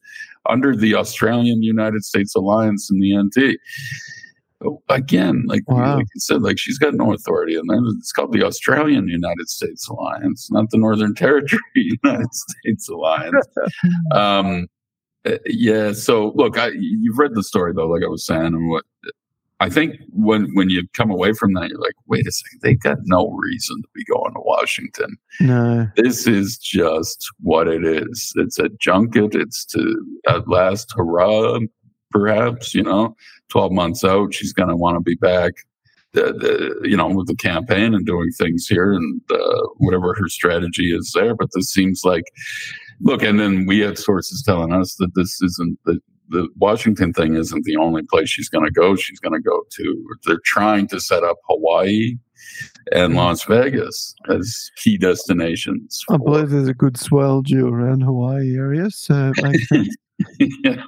[0.49, 3.57] under the Australian United States alliance in the NT.
[4.89, 5.97] Again, like, Wow.
[5.97, 9.49] like you said, like she's got no authority, and then it's called the Australian United
[9.49, 13.47] States Alliance, not the Northern Territory United States Alliance.
[14.11, 14.67] um,
[15.25, 15.93] uh, yeah.
[15.93, 18.83] So look, I, you've read the story though, like I was saying, and what
[19.59, 22.75] I think when when you come away from that, you're like, wait a second, they
[22.75, 25.15] got no reason to be going to Washington.
[25.39, 25.87] No.
[25.95, 28.33] This is just what it is.
[28.35, 29.35] It's a junket.
[29.35, 31.59] It's to at last hurrah,
[32.13, 32.73] perhaps.
[32.73, 33.15] You know,
[33.49, 35.53] twelve months out, she's going to want to be back.
[36.13, 40.27] The, the, you know, with the campaign and doing things here and uh, whatever her
[40.27, 41.33] strategy is there.
[41.35, 42.25] But this seems like,
[43.01, 45.99] look, and then we had sources telling us that this isn't the
[46.29, 48.95] the Washington thing isn't the only place she's going to go.
[48.95, 50.05] She's going to go to.
[50.25, 52.15] They're trying to set up Hawaii
[52.91, 56.03] and Las Vegas as key destinations.
[56.09, 59.95] I believe there's a good swell due around Hawaii area, so it makes sense.
[60.39, 60.83] yeah.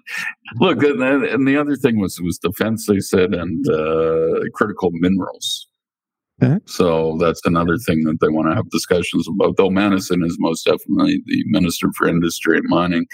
[0.59, 2.85] Look, and, and, the other thing was was defense.
[2.85, 5.67] They said and uh, critical minerals.
[6.43, 6.59] Okay.
[6.65, 9.55] So that's another thing that they want to have discussions about.
[9.55, 13.05] Though Manison is most definitely the minister for industry and mining,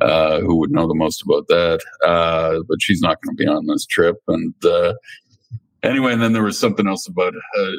[0.00, 1.80] uh, who would know the most about that.
[2.04, 4.16] Uh, but she's not going to be on this trip.
[4.28, 4.94] And uh,
[5.82, 7.70] anyway, and then there was something else about uh,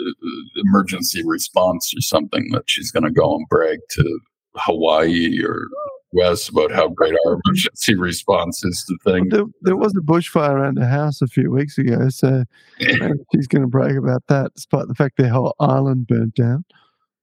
[0.57, 4.19] emergency response or something that she's going to go and brag to
[4.55, 5.67] Hawaii or
[6.15, 9.27] Wes about how great our emergency response is to things.
[9.29, 12.43] There, there, was a bushfire around the house a few weeks ago, so
[12.79, 16.65] she's going to brag about that, despite the fact their whole island burnt down.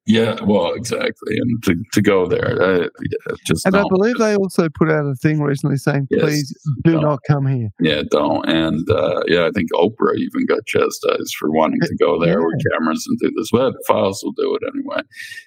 [0.05, 3.85] Yeah, well, exactly, and to, to go there, uh, yeah, just and don't.
[3.85, 7.03] I believe they also put out a thing recently saying, Yes, "Please do don't.
[7.03, 8.49] not come here." Yeah, don't.
[8.49, 12.47] And uh, yeah, I think Oprah even got chastised for wanting to go there Yeah.
[12.47, 13.51] with cameras and do this.
[13.53, 15.03] But Fyles will do it anyway.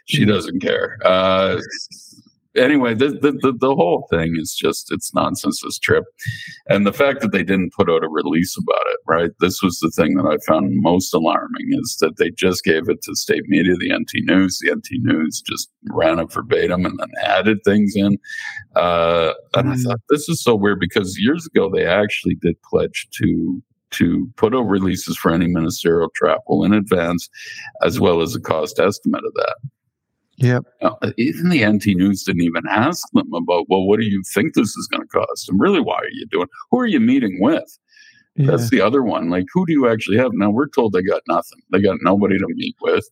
[0.05, 0.99] She doesn't care.
[1.03, 1.59] Uh,
[2.55, 5.61] anyway, the, the the whole thing is just it's nonsense.
[5.63, 6.05] This trip,
[6.67, 8.99] and the fact that they didn't put out a release about it.
[9.07, 12.89] Right, this was the thing that I found most alarming is that they just gave
[12.89, 14.59] it to state media, the NT News.
[14.59, 18.17] The NT News just ran it verbatim and then added things in.
[18.75, 19.83] Uh, and I Mm.
[19.83, 23.61] thought this is so weird because years ago they actually did pledge to
[23.91, 27.29] to put out releases for any ministerial travel in advance,
[27.81, 29.55] as well as a cost estimate of that.
[30.37, 30.65] Yep.
[30.81, 34.21] Now, uh, even the NT News didn't even ask them about, well, what do you
[34.33, 35.49] think this is going to cost?
[35.49, 36.47] And really, why are you doing?
[36.71, 37.79] Who are you meeting with?
[38.35, 38.47] Yeah.
[38.47, 39.29] That's the other one.
[39.29, 40.31] Like, who do you actually have?
[40.33, 41.59] Now, we're told they got nothing.
[41.71, 43.05] They got nobody to meet with.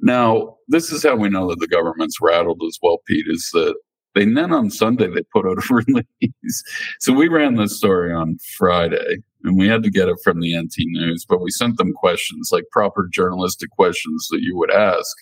[0.00, 3.74] Now, this is how we know that the government's rattled as well, Pete, is that
[4.14, 6.62] they then on Sunday they put out a release.
[6.98, 10.58] So we ran this story on Friday and we had to get it from the
[10.58, 15.16] NT News, but we sent them questions like proper journalistic questions that you would ask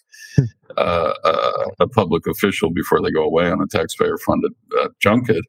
[0.76, 5.44] uh, uh, a public official before they go away on a taxpayer funded uh, junket,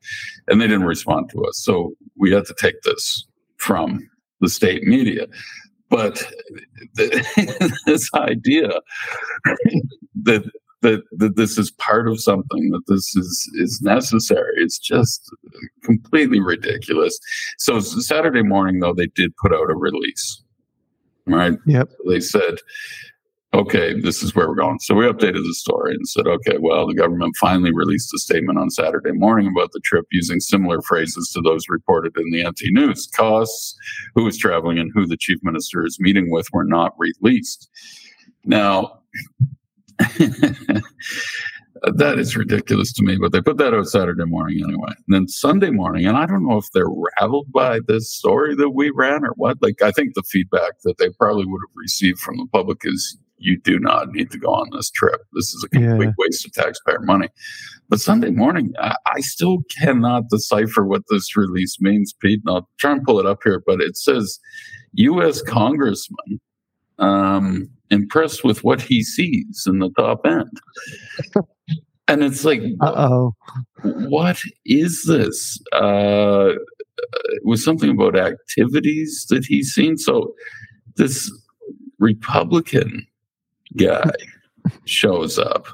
[0.48, 1.58] and they didn't respond to us.
[1.64, 3.26] So we had to take this
[3.58, 4.08] from
[4.42, 5.28] the state media.
[5.90, 6.24] But
[6.96, 8.70] the, this idea
[10.24, 10.50] that
[10.82, 15.30] that that this is part of something that this is is necessary it's just
[15.84, 17.18] completely ridiculous
[17.58, 20.42] so saturday morning though they did put out a release
[21.28, 21.90] right Yep.
[22.08, 22.60] they said
[23.54, 24.80] okay this is where we're going.
[24.80, 28.60] So we updated the story and said okay well the government finally released a statement
[28.60, 32.60] on saturday morning about the trip using similar phrases to those reported in the nt
[32.72, 33.76] news costs
[34.16, 37.70] who was traveling and who the chief minister is meeting with were not released.
[38.46, 39.00] Now
[41.96, 44.90] that is ridiculous to me, but they put that out Saturday morning anyway.
[45.08, 46.90] And then Sunday morning, and I don't know if they're
[47.20, 49.58] rattled by this story that we ran or what.
[49.62, 53.18] Like, I think the feedback that they probably would have received from the public is
[53.38, 55.22] you do not need to go on this trip.
[55.34, 56.14] This is a complete Yeah.
[56.18, 57.30] waste of taxpayer money.
[57.88, 62.42] But Sunday morning, I, I still cannot decipher what this release means, Pete.
[62.46, 64.40] And I'll try and pull it up here, but it says
[64.94, 65.42] U.S.
[65.42, 66.42] Congressman
[67.00, 70.60] um, impressed with what he sees in the top end.
[72.08, 73.36] and it's like, Uh oh.
[73.84, 75.60] what is this?
[75.74, 76.52] Uh,
[77.30, 79.98] it was something about activities that he's seen.
[79.98, 80.34] So
[80.96, 81.32] this
[82.00, 83.08] Republican
[83.78, 84.12] guy
[84.86, 85.68] shows up.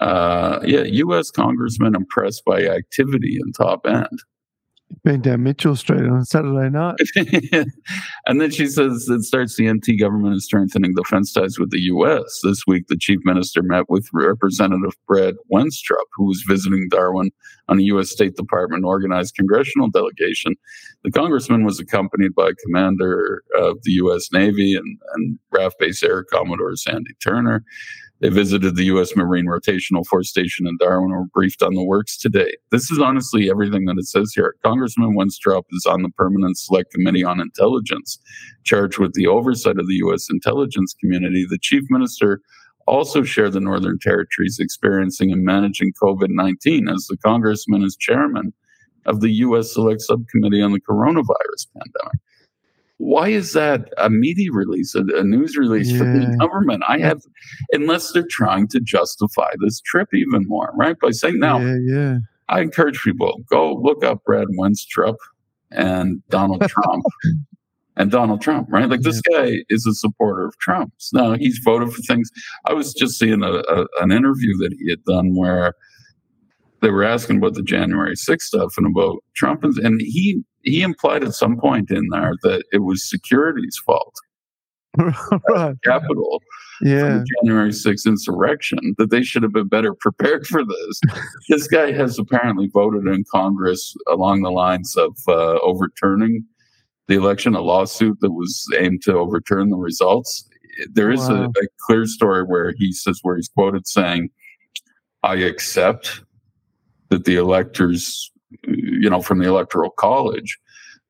[0.00, 1.30] Uh, yeah, U.S.
[1.30, 4.18] congressman impressed by activity in top end.
[5.04, 6.96] Been down Mitchell Street on Saturday night.
[8.26, 11.80] and then she says it starts the NT government is strengthening defense ties with the
[11.80, 12.40] U.S.
[12.42, 17.30] This week, the chief minister met with Representative Brad Wenstrup, who was visiting Darwin
[17.68, 18.10] on a U.S.
[18.10, 20.54] State Department organized congressional delegation.
[21.04, 24.28] The congressman was accompanied by Commander of the U.S.
[24.32, 27.64] Navy and, and RAF Base Air Commodore Sandy Turner.
[28.22, 29.16] They visited the U.S.
[29.16, 32.56] Marine Rotational Force Station in Darwin and were briefed on the works today.
[32.70, 34.54] This is honestly everything that it says here.
[34.64, 38.20] Congressman Wenstrup is on the Permanent Select Committee on Intelligence,
[38.62, 40.28] charged with the oversight of the U.S.
[40.30, 41.44] intelligence community.
[41.50, 42.40] The chief minister
[42.86, 48.54] also shared the Northern Territory's experiencing and managing COVID 19 as the congressman is chairman
[49.04, 49.72] of the U.S.
[49.72, 52.20] Select Subcommittee on the Coronavirus Pandemic.
[53.02, 56.84] Why is that a media release, a, a news release from the government?
[56.86, 57.20] I have,
[57.72, 60.96] unless they're trying to justify this trip even more, right?
[61.00, 62.18] By saying, now, Yeah, yeah.
[62.48, 65.16] I encourage people go look up Brad Wenstrup
[65.72, 67.04] and Donald Trump
[67.96, 68.88] and Donald Trump, right?
[68.88, 71.10] Like this guy is a supporter of Trump's.
[71.12, 72.30] Now he's voted for things.
[72.66, 75.74] I was just seeing a, a, an interview that he had done where
[76.82, 80.82] they were asking about the January 6th stuff and about Trump, and, and he he
[80.82, 84.14] implied at some point in there that it was security's fault.
[85.48, 85.74] right.
[85.84, 86.42] Capital
[86.82, 87.18] Yeah.
[87.18, 91.00] the January 6th insurrection, that they should have been better prepared for this.
[91.48, 96.44] this guy has apparently voted in Congress along the lines of uh, overturning
[97.08, 100.48] the election, a lawsuit that was aimed to overturn the results.
[100.92, 104.30] There is a, a clear story where he says, where he's quoted saying,
[105.22, 106.22] I accept
[107.10, 108.31] that the electors,
[108.66, 110.58] you know, from the Electoral College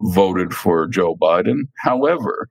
[0.02, 1.62] voted for Joe Biden.
[1.78, 2.48] However,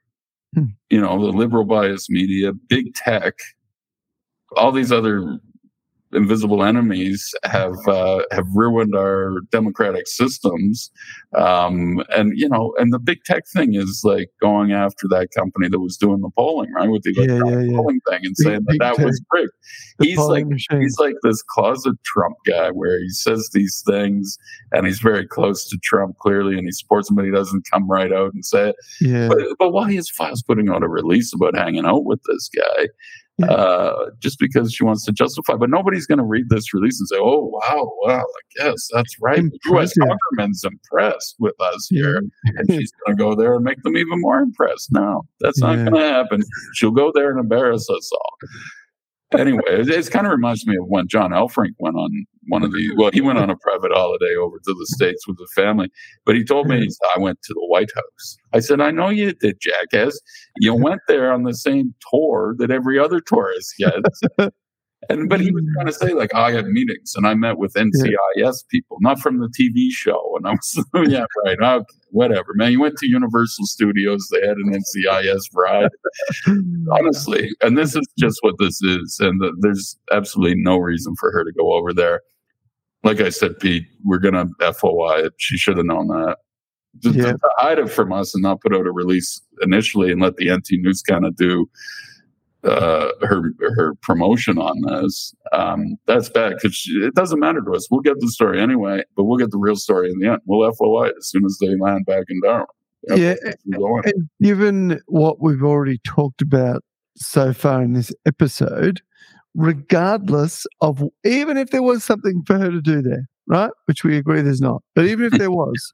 [0.53, 0.65] Hmm.
[0.89, 3.35] you know, the liberal bias media, big tech,
[4.57, 5.39] all these other
[6.14, 10.92] invisible enemies have uh, have ruined our democratic systems.
[11.38, 15.70] Um, and you know, and the big tech thing is like going after that company
[15.70, 17.76] that was doing the polling, right, with the Yeah, yeah, yeah.
[17.78, 19.52] polling thing, and Big- saying that that was rigged.
[20.02, 20.82] He's like machine.
[20.82, 24.38] he's like this closet Trump guy where he says these things
[24.72, 27.90] and he's very close to Trump clearly and he supports him, but he doesn't come
[27.90, 28.76] right out and say it.
[29.00, 29.28] yeah.
[29.28, 32.88] But, but why is Fyles putting out a release about hanging out with this guy?
[33.41, 33.51] Yeah.
[33.51, 37.07] Uh, just because she wants to justify, but nobody's going to read this release and
[37.07, 39.93] say, "Oh, wow, wow, I guess that's right." The U.S.
[39.97, 42.51] Government's impressed with us here, Yeah.
[42.57, 44.91] and she's going to go there and make them even more impressed.
[44.91, 45.84] No, that's not Yeah.
[45.89, 46.41] going to happen.
[46.76, 48.38] She'll go there and embarrass us all.
[49.38, 52.10] Anyway, it, kind of reminds me of when John Elferink went on
[52.48, 52.94] one of the.
[52.98, 55.90] Well, he went on a private holiday over to the states with the family,
[56.26, 58.38] but he told me I went to the White House.
[58.53, 60.20] I said, I know you did, jackass.
[60.58, 64.22] You went there on the same tour that every other tourist gets.
[65.10, 67.73] And but he was trying to say like I had meetings and I met with
[67.73, 70.36] NCIS people, not from the TV show.
[70.38, 72.72] And I was yeah right, okay, whatever, man.
[72.72, 75.90] You went to Universal Studios, they had an NCIS ride.
[76.91, 81.32] Honestly, and this is just what this is, and the, there's absolutely no reason for
[81.32, 82.22] her to go over there.
[83.03, 85.34] Like I said, Pete, we're gonna FOI it.
[85.38, 86.38] She should have known that.
[87.03, 87.32] To- Yeah.
[87.32, 90.52] to hide it from us and not put out a release initially and let the
[90.53, 91.68] NT News kind of do
[92.64, 95.34] uh, her her promotion on this.
[95.52, 97.88] Um, that's bad because it doesn't matter to us.
[97.90, 100.42] We'll get the story anyway, but we'll get the real story in the end.
[100.46, 102.68] We'll FOI as soon as they land back in Darwin.
[103.08, 103.34] Yeah,
[104.06, 106.84] And given what we've already talked about
[107.18, 109.02] so far in this episode,
[109.56, 113.72] regardless of even if there was something for her to do there, right?
[113.86, 115.94] Which we agree there's not, but even if there was,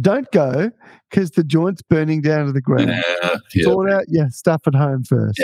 [0.00, 0.70] don't go
[1.10, 2.90] because the joint's burning down to the ground.
[2.90, 3.64] Yeah, yeah.
[3.64, 5.38] Sort out your stuff at home first.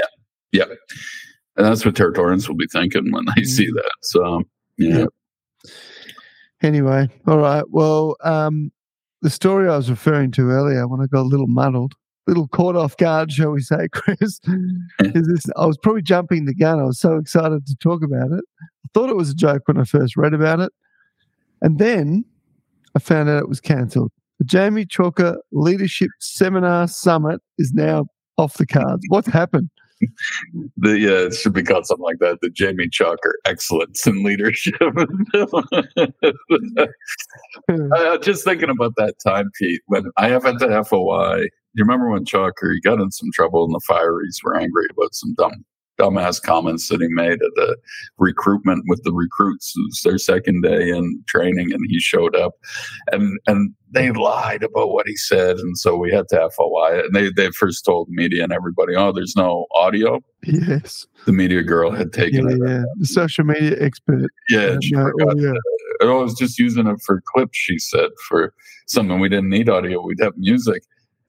[0.52, 0.64] Yeah.
[1.56, 3.93] And that's what Territorians will be thinking when they see that.
[4.02, 4.43] So,
[4.76, 4.98] yeah.
[4.98, 5.06] Yeah.
[6.62, 7.64] Anyway, all right.
[7.68, 8.72] Well, um,
[9.22, 11.94] the story I was referring to earlier when I got a little muddled,
[12.26, 14.40] little caught off guard, shall we say, Chris,
[15.01, 16.81] is this I was probably jumping the gun.
[16.81, 18.44] I was so excited to talk about it.
[18.62, 20.72] I thought it was a joke when I first read about it.
[21.62, 22.24] And then
[22.94, 24.12] I found out it was cancelled.
[24.39, 28.06] The Jamie Chalker Leadership Seminar Summit is now
[28.36, 29.05] off the cards.
[29.09, 29.70] What's happened?
[30.77, 32.40] The, yeah, it should be called something like that.
[32.43, 34.74] The Jamie Chalker Excellence in Leadership.
[37.70, 41.44] uh, just thinking about that time, Pete, when I have at the FOI,
[41.74, 45.15] you remember when Chalker, he got in some trouble and the fireys were angry about
[45.15, 45.65] some dumb,
[45.99, 47.77] dumbass comments that he made at the
[48.19, 49.75] recruitment with the recruits.
[49.77, 52.55] It was their second day in training and he showed up
[53.12, 55.57] and, and they lied about what he said.
[55.59, 57.05] And so we had to FOI it.
[57.07, 60.21] And they, they first told media and everybody, oh, there's no audio.
[60.45, 61.07] Yes.
[61.27, 62.59] The media girl had Yeah, taken it.
[62.69, 62.83] yeah.
[62.99, 64.31] The social media expert.
[64.49, 65.55] Yeah, she No oh, forgot audio.
[66.01, 68.53] Oh, I was just using it for clips, she said, for
[68.87, 70.83] something we didn't need audio, we'd have music.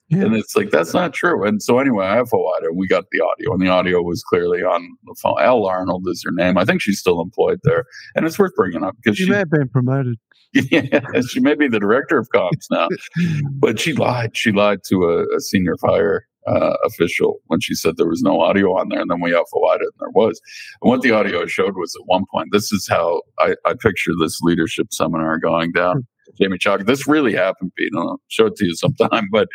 [0.08, 0.24] Yeah.
[0.24, 1.44] And it's like, that's not true.
[1.44, 4.22] And so, anyway, I FOI'd her and we got the audio, and the audio was
[4.22, 5.40] clearly on the phone.
[5.40, 6.58] Al Arnold is her name.
[6.58, 7.84] I think she's still employed there.
[8.14, 10.16] And it's worth bringing up because She she, may have been promoted.
[10.52, 12.88] yeah, she may be the director of comms now,
[13.58, 14.36] but she lied.
[14.36, 18.40] She lied to a, a senior fire uh, official when she said there was no
[18.40, 20.40] audio on there, and then we FOI'd it, and there was.
[20.82, 24.12] And what the audio showed was at one point, this is how I, I picture
[24.18, 26.06] this leadership seminar going down.
[26.40, 27.92] Jamie Chalk, this really happened, Pete.
[27.96, 29.48] I'll show it to you sometime, but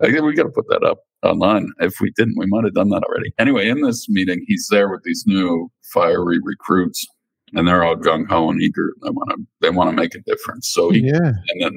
[0.00, 1.68] I think we got to put that up online.
[1.80, 3.32] If we didn't, we might have done that already.
[3.38, 7.06] Anyway, in this meeting, he's there with these new fiery recruits,
[7.54, 8.92] and they're all gung ho and eager.
[9.02, 10.68] They want to they want to make a difference.
[10.68, 11.32] So he Yeah.
[11.48, 11.74] and then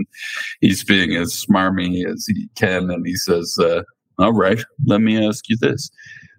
[0.61, 3.83] he's being as smarmy as he can, and he says, uh,
[4.17, 5.89] "All right, let me ask you this: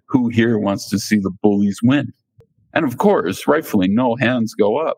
[0.07, 2.11] Who here wants to see the bullies win?"
[2.73, 4.97] And of course, rightfully, no hands go up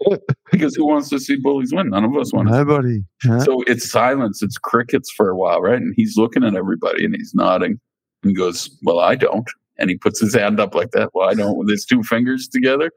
[0.52, 1.90] because who wants to see bullies win?
[1.90, 2.54] None of us want to.
[2.54, 3.02] Nobody.
[3.22, 3.40] huh?
[3.40, 4.42] So it's silence.
[4.42, 5.76] It's crickets for a while, right?
[5.76, 7.78] And he's looking at everybody and he's nodding
[8.22, 9.48] and goes, "Well, I don't."
[9.78, 11.10] And he puts his hand up like that.
[11.14, 12.90] Well, I don't with his two fingers together.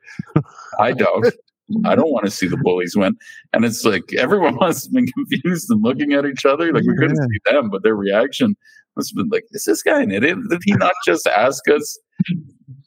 [0.80, 1.34] I don't.
[1.86, 3.16] I don't want to see the bullies win.
[3.54, 6.74] And it's like everyone must have been confused and looking at each other.
[6.74, 7.26] Like we couldn't Yeah.
[7.30, 8.56] see them, but their reaction
[8.98, 10.38] must have been like, is this guy an idiot?
[10.50, 11.98] Did he not just ask us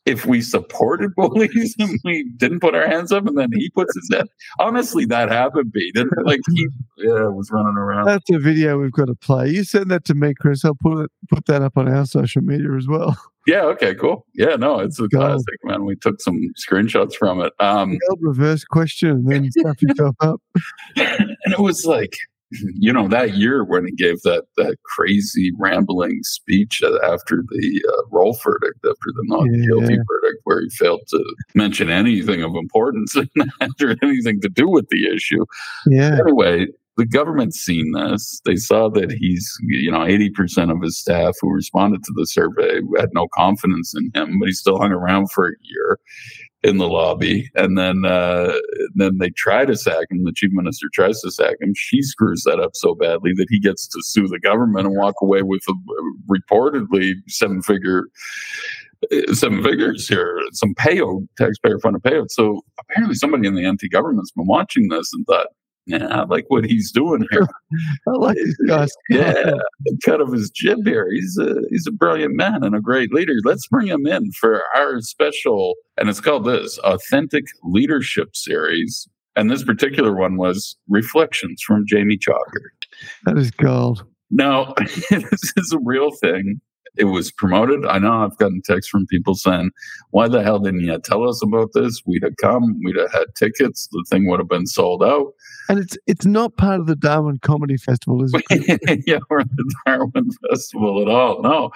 [0.04, 3.94] if we supported bullies and we didn't put our hands up and then he puts
[3.94, 4.28] his head?
[4.58, 5.94] Honestly, that happened, Pete.
[5.94, 6.26] Didn't it?
[6.26, 6.68] Like he
[6.98, 8.06] yeah, was running around.
[8.06, 9.48] That's a video we've got to play.
[9.48, 10.64] You send that to me, Chris.
[10.64, 13.16] I'll put it put that up on our social media as well.
[13.48, 14.26] Yeah, okay, cool.
[14.34, 15.84] Yeah, no, it's a classic, man.
[15.84, 17.52] We took some screenshots from it.
[17.60, 20.42] Um reverse question and then stuff yourself up.
[20.96, 22.16] and it was like
[22.50, 28.02] you know that year when he gave that that crazy rambling speech after the uh,
[28.10, 29.66] Rolfe verdict after the not Yeah.
[29.66, 31.24] guilty verdict where he failed to
[31.54, 33.16] mention anything of importance
[33.82, 35.44] or anything to do with the issue
[35.86, 36.18] Yeah.
[36.24, 36.66] anyway
[36.96, 41.52] the government's seen this they saw that he's you know 80% of his staff who
[41.52, 45.48] responded to the survey had no confidence in him but he still hung around for
[45.48, 45.98] a year
[46.66, 48.52] in the lobby and then uh,
[48.94, 51.72] then they try to sack him the chief minister tries to sack him.
[51.76, 55.14] She screws that up so badly that he gets to sue the government and walk
[55.22, 55.74] away with a
[56.28, 58.08] reportedly seven figure
[59.12, 62.30] uh, seven figures here some payout taxpayer funded payout.
[62.30, 65.46] So apparently somebody in the NT government's been watching this and thought
[65.86, 67.46] yeah, I like what he's doing here.
[68.08, 68.86] I like this guy.
[69.08, 69.52] yeah,
[70.04, 71.08] cut of his jib here.
[71.10, 73.34] He's a he's a brilliant man and a great leader.
[73.44, 79.08] Let's bring him in for our special, and it's called this authentic leadership series.
[79.36, 82.70] And this particular one was reflections from Jamie Chalker.
[83.24, 84.02] That is gold.
[84.30, 84.74] Now,
[85.10, 86.60] this is a real thing.
[86.96, 87.84] It was promoted.
[87.86, 89.70] I know I've gotten texts from people saying,
[90.10, 92.02] why the hell didn't you tell us about this?
[92.06, 95.32] We'd have come, we'd have had tickets, the thing would have been sold out.
[95.68, 99.02] And it's it's not part of the Darwin Comedy Festival, is it?
[99.06, 101.42] yeah, we're or the Darwin Festival at all.
[101.42, 101.70] No,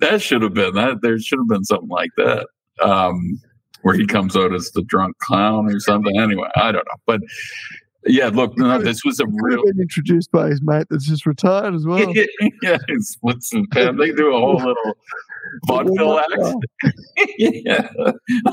[0.00, 1.02] that should have been that.
[1.02, 2.46] There should have been something like that,
[2.82, 3.40] um,
[3.82, 6.18] where he comes out as the drunk clown or something.
[6.20, 7.20] Anyway, I don't know, but
[8.06, 9.64] yeah, look, no, this was a real.
[9.64, 12.12] been introduced by his mate that's just retired as well.
[12.62, 13.96] yeah, he splits and pan.
[13.96, 14.96] They do a whole little
[15.66, 16.94] vaudeville act.
[17.38, 17.88] yeah,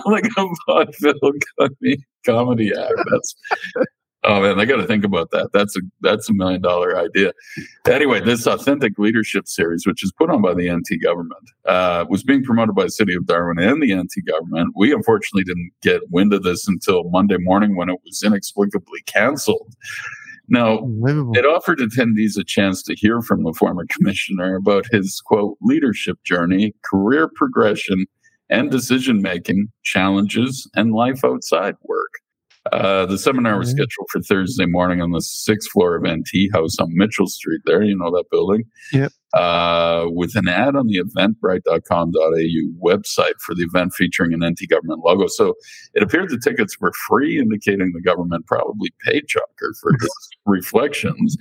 [0.05, 2.93] like a vaudeville comedy, comedy act.
[3.09, 3.35] That's
[4.27, 5.49] oh man, I got to think about that.
[5.53, 7.33] That's a that's a million dollar idea.
[7.89, 12.23] Anyway, this authentic leadership series, which is put on by the NT government, uh, was
[12.23, 14.73] being promoted by the city of Darwin and the NT government.
[14.75, 19.73] We unfortunately didn't get wind of this until Monday morning when it was inexplicably canceled.
[20.49, 20.79] Now,
[21.33, 26.23] it offered attendees a chance to hear from the former commissioner about his quote leadership
[26.23, 28.05] journey, career progression,
[28.49, 32.11] and decision making challenges and life outside work.
[32.73, 33.77] Uh, the seminar was Mhm.
[33.77, 37.61] scheduled for Thursday morning on the sixth floor of NT House on Mitchell Street.
[37.65, 38.63] There, you know that building.
[38.93, 39.11] Yep.
[39.33, 45.01] Uh, with an ad on the eventbrite.com.au website for the event featuring an NT government
[45.03, 45.27] logo.
[45.27, 45.53] So
[45.93, 50.09] it appeared the tickets were free, indicating the government probably paid Chalker for his
[50.45, 51.37] reflections.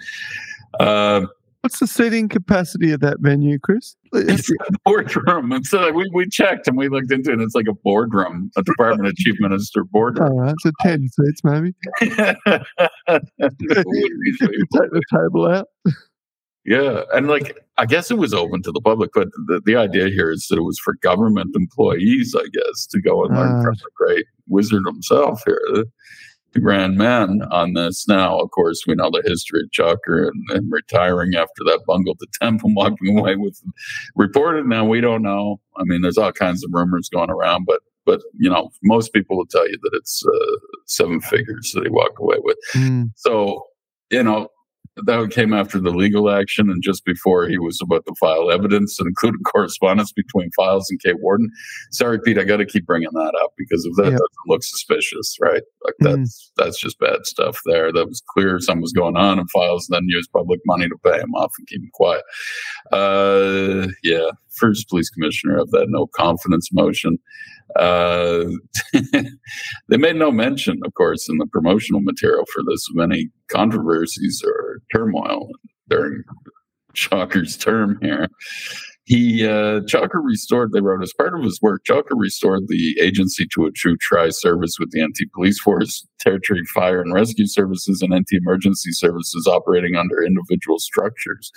[0.80, 1.26] Uh,
[1.66, 3.96] What's the seating capacity of that venue, Chris?
[4.12, 5.50] it's a boardroom.
[5.50, 7.32] And so we, we checked and we looked into it.
[7.32, 10.30] And it's like a boardroom, a Department of Chief Minister boardroom.
[10.30, 11.74] All right, so 10 seats maybe.
[12.00, 12.36] Take
[14.68, 15.66] the table out.
[16.64, 17.02] yeah.
[17.12, 20.30] And like, I guess it was open to the public, but the, the idea here
[20.30, 23.62] is that it was for government employees, I guess, to go and learn ah.
[23.64, 25.84] from the great wizard himself here,
[26.56, 28.06] the, grand man on this.
[28.08, 32.20] Now, of course, we know the history of Chalker and, and retiring after that bungled
[32.22, 33.60] attempt and walking away with
[34.14, 34.66] reported.
[34.66, 35.60] Now, we don't know.
[35.76, 39.36] I mean, there's all kinds of rumors going around, but but you know, most people
[39.36, 40.56] will tell you that it's uh,
[40.86, 42.56] seven figures that he walked away with.
[42.74, 43.64] Mm, So,
[44.10, 44.48] you know,
[45.04, 48.98] that came after the legal action and just before he was about to file evidence
[48.98, 51.50] and included correspondence between Fyles and Kate Worden.
[51.90, 54.10] Sorry, Pete, I got to keep bringing that up because if that Yeah.
[54.12, 55.62] doesn't look suspicious, right?
[55.84, 56.16] Like Mm.
[56.24, 57.92] that's that's just bad stuff there.
[57.92, 60.96] That was clear something was going on in files, and then use public money to
[61.04, 62.22] pay him off and keep him quiet.
[62.92, 67.18] Uh, yeah, first police commissioner of that no confidence motion.
[67.74, 68.44] Uh,
[69.88, 74.42] they made no mention, of course, in the promotional material for this of any controversies
[74.46, 75.48] or turmoil
[75.88, 76.22] during
[76.94, 78.28] Chalker's term here.
[79.04, 80.72] He uh, Chalker restored.
[80.72, 81.82] They wrote as part of his work.
[81.84, 86.62] Chalker restored the agency to a true tri service with the NT Police Force, Territory
[86.74, 91.52] Fire and Rescue Services, and NT Emergency Services operating under individual structures.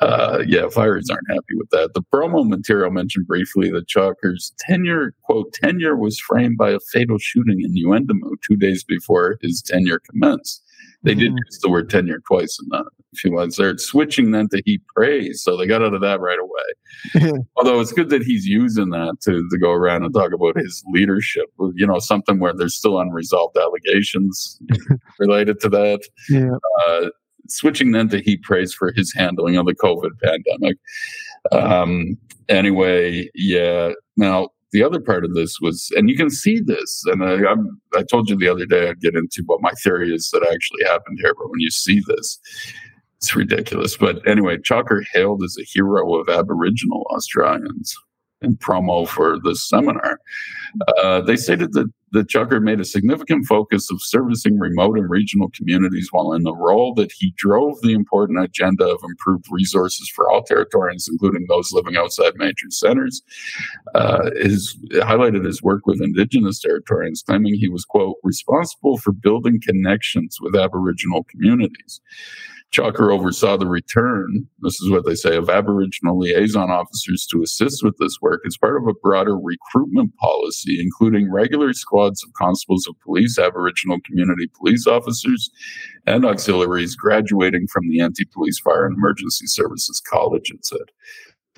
[0.00, 1.94] Uh, yeah, fires aren't happy with that.
[1.94, 7.18] The promo material mentioned briefly that Chalker's tenure, quote, tenure was framed by a fatal
[7.18, 10.62] shooting in Yuendumu two days before his tenure commenced.
[11.02, 11.38] They did mm.
[11.46, 12.86] use the word tenure twice in that
[13.16, 13.76] a few lines there.
[13.78, 15.42] Switching then to he prays.
[15.42, 17.32] So they got out of that right away.
[17.56, 20.82] Although it's good that he's using that to, to go around and talk about his
[20.92, 24.58] leadership, you know, something where there's still unresolved allegations
[25.18, 26.00] related to that.
[26.28, 26.56] Yeah.
[26.86, 27.10] Uh,
[27.48, 30.76] switching then to he prays for his handling of the COVID pandemic.
[31.52, 32.16] Um,
[32.48, 33.92] anyway, yeah.
[34.16, 37.80] Now, the other part of this was, and you can see this, and I, I'm,
[37.94, 40.84] I told you the other day I'd get into what my theory is that actually
[40.84, 42.38] happened here, but when you see this,
[43.18, 43.96] it's ridiculous.
[43.96, 47.96] But anyway, Chalker hailed as a hero of Aboriginal Australians
[48.42, 50.18] in promo for this seminar.
[50.98, 55.50] Uh, they stated that that Chalker made a significant focus of servicing remote and regional
[55.50, 60.30] communities while in the role that he drove the important agenda of improved resources for
[60.30, 63.22] all Territorians, including those living outside major centers.
[63.94, 69.60] Uh, his highlighted his work with Indigenous Territorians, claiming he was, quote, responsible for building
[69.60, 72.00] connections with Aboriginal communities.
[72.76, 77.82] Chalker oversaw the return, this is what they say, of Aboriginal liaison officers to assist
[77.82, 82.86] with this work as part of a broader recruitment policy, including regular squads of constables
[82.86, 85.50] of police, Aboriginal community police officers,
[86.06, 90.90] and auxiliaries graduating from the NT Police Fire and Emergency Services College, it said.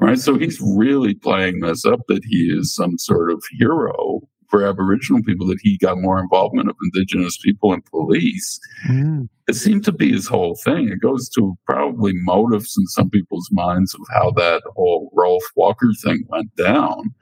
[0.00, 0.18] Right.
[0.18, 5.22] So he's really playing this up that he is some sort of hero for Aboriginal
[5.22, 8.58] people that he got more involvement of Indigenous people and police.
[8.88, 9.28] Mm.
[9.46, 10.88] It seemed to be his whole thing.
[10.88, 15.90] It goes to probably motives in some people's minds of how that whole Rolfe Walker
[16.02, 17.14] thing went down.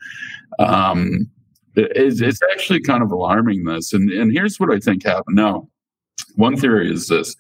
[0.59, 1.31] Um,
[1.75, 3.93] it, it's, it's, actually kind of alarming this.
[3.93, 5.37] And, and here's what I think happened.
[5.37, 5.69] Now,
[6.37, 7.37] one theory is this.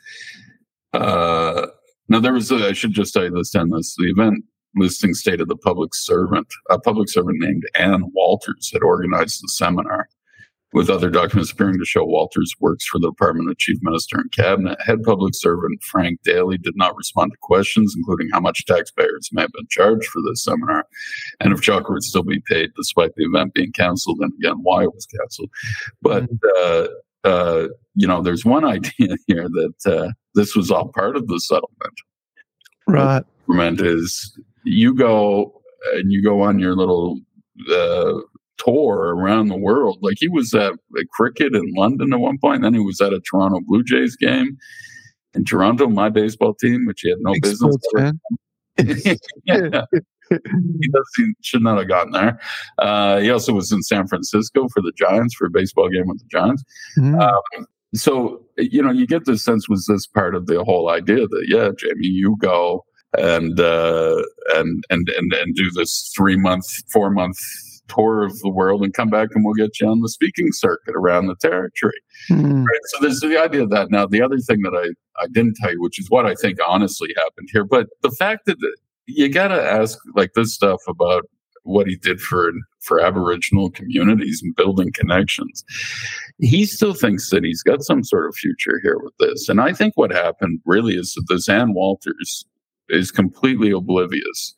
[0.92, 1.66] Uh,
[2.08, 3.96] now, there was, a, I should just tell you this, and this.
[3.96, 4.44] The event
[4.76, 10.08] listing stated the public servant, a public servant named Ann Walters, had organized the seminar
[10.72, 14.30] with other documents appearing to show Walters works for the Department of Chief Minister and
[14.32, 14.76] Cabinet.
[14.84, 19.42] Head public servant Frank Daly did not respond to questions, including how much taxpayers may
[19.42, 20.84] have been charged for this seminar
[21.40, 24.82] and if Chalker would still be paid despite the event being canceled and again why
[24.82, 25.50] it was canceled.
[26.02, 26.92] But mm-hmm.
[27.24, 31.26] uh, uh, you know, there's one idea here that uh, this was all part of
[31.28, 31.94] the settlement.
[32.86, 33.24] Right.
[33.48, 35.62] The is you go
[35.94, 37.20] and you go on your little
[37.70, 38.14] uh,
[38.58, 39.98] tour around the world.
[40.02, 43.00] Like he was at, at cricket in London at one point, and then he was
[43.00, 44.56] at a Toronto Blue Jays game
[45.34, 47.76] in Toronto, my baseball team, which he had no Big business.
[49.44, 49.84] yeah.
[50.28, 52.40] he, does, he should not have gotten there.
[52.78, 56.18] Uh, he also was in San Francisco for the Giants for a baseball game with
[56.18, 56.64] the Giants.
[56.98, 57.20] Mm.
[57.20, 61.26] Um, so you know, you get the sense was this part of the whole idea
[61.28, 62.84] that yeah, Jamie, you go
[63.18, 64.22] and uh,
[64.54, 67.38] and and and and do this three month, four month
[67.88, 70.94] tour of the world and come back and we'll get you on the speaking circuit
[70.96, 72.00] around the territory.
[72.30, 72.64] Mm.
[72.66, 72.80] Right.
[72.86, 73.90] So there's the idea of that.
[73.90, 76.58] Now, the other thing that I, I didn't tell you, which is what I think
[76.66, 78.56] honestly happened here, but the fact that
[79.06, 81.28] you got to ask like this stuff about
[81.62, 85.64] what he did for for Aboriginal communities and building connections.
[86.38, 89.48] He still thinks that he's got some sort of future here with this.
[89.48, 92.44] And I think what happened really is that this Ann Walters
[92.88, 94.54] is completely oblivious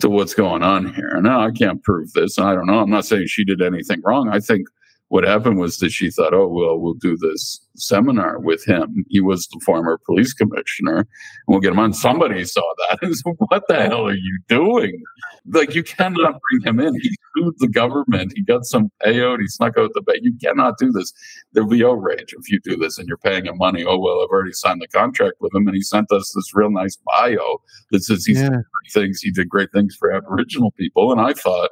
[0.00, 1.20] to what's going on here.
[1.20, 2.38] Now, I can't prove this.
[2.38, 2.80] I don't know.
[2.80, 4.28] I'm not saying she did anything wrong.
[4.28, 4.68] I think
[5.08, 9.04] what happened was that she thought, oh, well, we'll do this seminar with him.
[9.08, 11.06] He was the former police commissioner, and
[11.46, 11.92] we'll get him on.
[11.92, 12.98] Somebody saw that.
[13.06, 15.00] And so, what the hell are you doing?
[15.46, 16.94] Like, you cannot bring him in.
[17.00, 18.32] He sued the government.
[18.34, 19.38] He got some payout.
[19.38, 20.20] He snuck out the bait.
[20.22, 21.12] You cannot do this.
[21.52, 23.84] There'll be outrage if you do this and you're paying him money.
[23.84, 26.70] Oh, well, I've already signed the contract with him, and he sent us this real
[26.70, 27.58] nice bio
[27.90, 28.60] that says he's yeah.
[28.92, 29.20] things.
[29.20, 31.12] He did great things for Aboriginal people.
[31.12, 31.70] And I thought,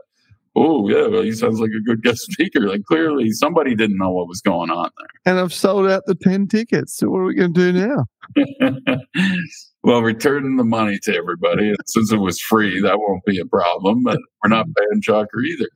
[0.56, 2.68] oh yeah, well, he sounds like a good guest speaker.
[2.68, 5.32] Like clearly somebody didn't know what was going on there.
[5.32, 6.96] And I've sold out the ten tickets.
[6.96, 8.04] So what are we going to do now?
[9.82, 11.74] well, returning the money to everybody.
[11.86, 14.02] Since it was free, that won't be a problem.
[14.02, 15.68] But we're not paying Chalker either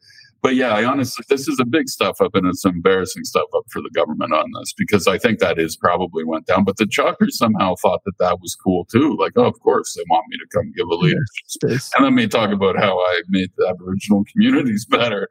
[0.43, 3.65] but yeah, I honestly, this is a big stuff up and it's embarrassing stuff up
[3.71, 6.65] for the government on this because I think that is probably went down.
[6.65, 9.17] But the Chalkers somehow thought that that was cool too.
[9.19, 11.91] Like, oh, of course, they want me to come give a leadership.
[11.97, 15.29] and let me talk about how I made the Aboriginal communities better.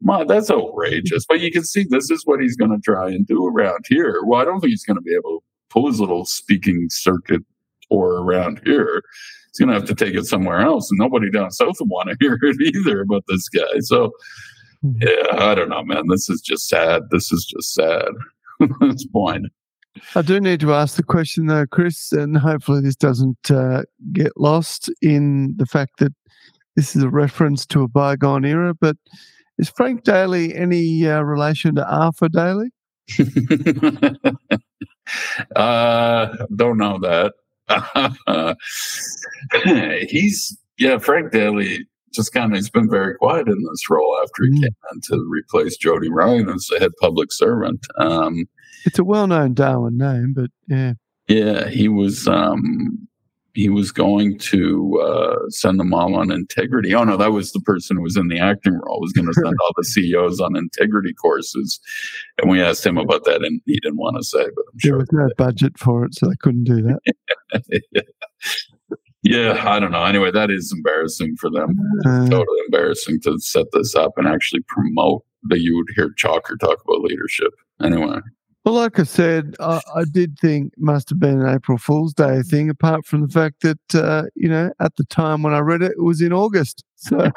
[0.00, 1.24] Ma, that's outrageous.
[1.26, 4.20] But you can see this is what he's going to try and do around here.
[4.24, 7.42] Well, I don't think he's going to be able to pull his little speaking circuit
[7.90, 9.02] or around here
[9.54, 10.90] he's going to have to take it somewhere else.
[10.90, 13.80] And nobody down south will want to hear it either about this guy.
[13.80, 14.12] So,
[14.82, 14.92] hmm.
[15.00, 16.04] yeah, I don't know, man.
[16.08, 17.02] This is just sad.
[17.10, 18.08] This is just sad.
[18.80, 19.46] this point.
[20.16, 23.82] I do need to ask the question though, Chris, and hopefully this doesn't uh,
[24.12, 26.12] get lost in the fact that
[26.74, 28.74] this is a reference to a bygone era.
[28.74, 28.96] But
[29.58, 32.70] is Frank Daly any uh, relation to Arthur Daly?
[35.54, 37.34] uh, don't know that.
[40.08, 44.44] he's yeah, Frank Daly just kind of he's been very quiet in this role after
[44.44, 44.62] he mm.
[44.62, 47.80] came in to replace Jodie Ryan as the head public servant.
[47.98, 48.46] Um,
[48.84, 50.92] it's a well-known Darwin name, but yeah,
[51.28, 53.08] yeah, he was um,
[53.54, 56.94] he was going to uh, send them all on integrity.
[56.94, 59.00] Oh no, that was the person who was in the acting role.
[59.00, 61.80] Was going to send all the CEOs on integrity courses,
[62.38, 64.42] and we asked him about that, and he didn't want to say.
[64.42, 68.04] But I'm sure there was no budget for it, so they couldn't do that.
[69.22, 69.72] yeah.
[69.72, 70.04] I don't know.
[70.04, 71.76] Anyway, that is embarrassing for them.
[72.04, 76.58] Uh, totally embarrassing to set this up and actually promote that you would hear Chalker
[76.58, 77.52] talk about leadership.
[77.82, 78.18] Anyway.
[78.64, 82.40] Well, like I said, I, I, did think must have been an April Fool's Day
[82.40, 85.82] thing, apart from the fact that, uh, you know, at the time when I read
[85.82, 86.84] it, it was in August.
[86.96, 87.30] So,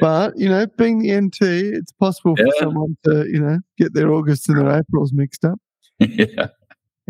[0.00, 2.60] but, you know, being the NT, it's possible for yeah.
[2.60, 5.58] someone to, you know, get their August and their Aprils mixed up.
[5.98, 6.48] yeah.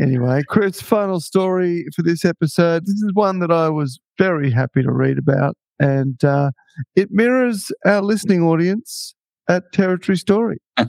[0.00, 2.86] Anyway, Chris, final story for this episode.
[2.86, 6.50] This is one that I was very happy to read about, and uh,
[6.94, 9.14] it mirrors our listening audience
[9.48, 10.58] at Territory Story.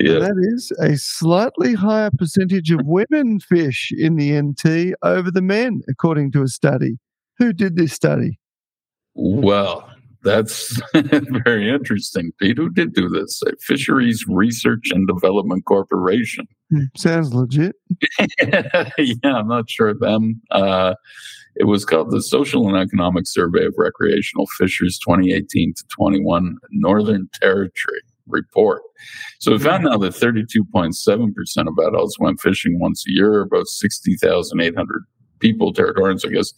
[0.00, 0.20] Yeah.
[0.20, 5.82] That is a slightly higher percentage of women fish in the NT over the men,
[5.88, 6.98] according to a study.
[7.38, 8.38] Who did this study?
[9.14, 9.88] Well,
[10.22, 10.80] that's
[11.44, 12.56] very interesting, Pete.
[12.56, 13.42] Who did do this?
[13.46, 16.46] A Fisheries Research and Development Corporation.
[16.70, 17.76] Hmm, sounds legit.
[18.18, 20.40] yeah, I'm not sure them.
[20.50, 20.94] Uh,
[21.56, 27.28] it was called the Social and Economic Survey of Recreational Fishers 2018 to 21 Northern
[27.34, 28.82] Territory report.
[29.40, 35.04] So we found now that 32.7% of adults went fishing once a year, about 60,800
[35.40, 36.52] people, Territorians, I guess.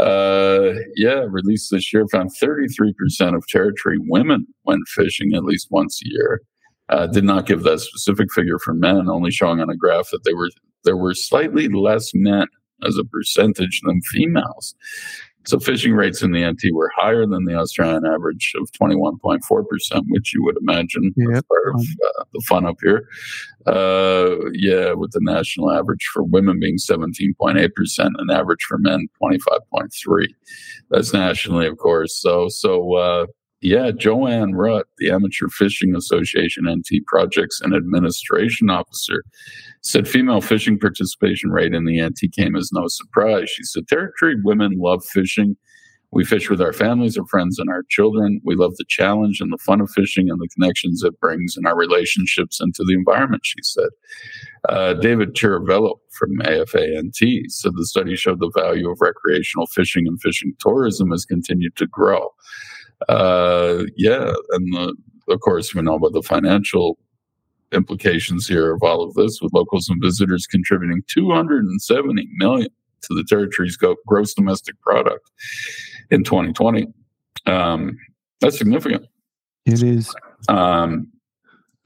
[0.00, 6.00] Uh, yeah, released this year found 33% of territory women went fishing at least once
[6.02, 6.40] a year.
[6.88, 10.22] Uh, did not give that specific figure for men, only showing on a graph that
[10.24, 10.50] they were
[10.84, 12.46] there were slightly less men
[12.86, 14.74] as a percentage than females.
[15.46, 20.32] So fishing rates in the NT were higher than the Australian average of 21.4%, which
[20.34, 21.36] you would imagine yep.
[21.36, 23.08] as part of uh, the fun up here.
[23.66, 27.68] Uh, yeah, with the national average for women being 17.8%
[27.98, 30.26] and average for men 25.3.
[30.90, 32.18] That's nationally, of course.
[32.18, 33.26] So, so, uh,
[33.64, 39.24] yeah, Joanne Rutt, the Amateur Fishing Association NT Projects and Administration Officer,
[39.80, 43.48] said female fishing participation rate in the NT came as no surprise.
[43.48, 45.56] She said, Territory women love fishing.
[46.12, 48.38] We fish with our families, our friends, and our children.
[48.44, 51.64] We love the challenge and the fun of fishing and the connections it brings in
[51.64, 53.88] our relationships and to the environment, she said.
[54.68, 57.16] Uh, David Ciaravolo from AFANT
[57.48, 61.86] said the study showed the value of recreational fishing and fishing tourism has continued to
[61.86, 62.28] grow
[63.08, 64.94] uh, yeah, and the,
[65.28, 66.98] of course we know about the financial
[67.72, 72.68] implications here of all of this, with locals and visitors contributing 270 million
[73.02, 73.76] to the territory's
[74.06, 75.30] gross domestic product
[76.10, 76.86] in 2020.
[77.46, 77.98] Um,
[78.40, 79.06] that's significant.
[79.66, 80.14] It is.
[80.48, 81.08] Um,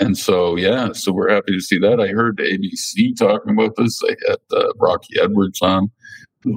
[0.00, 2.00] and so, yeah, so we're happy to see that.
[2.00, 4.00] I heard ABC talking about this.
[4.00, 5.90] They had uh, Rocky Edwards on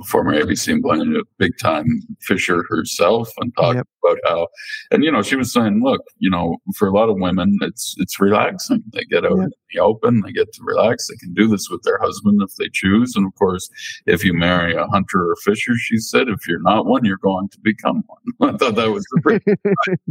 [0.07, 1.85] former ABC employee, a big time
[2.21, 3.87] fisher herself, and talked yep.
[4.03, 4.47] about how,
[4.91, 7.95] and you know, she was saying, look, you know, for a lot of women, it's
[7.97, 8.83] it's relaxing.
[8.93, 9.45] They get out yep.
[9.45, 11.07] in the open, they get to relax.
[11.07, 13.69] They can do this with their husband if they choose, and of course,
[14.05, 17.49] if you marry a hunter or fisher, she said, if you're not one, you're going
[17.49, 18.53] to become one.
[18.55, 19.59] I thought that was the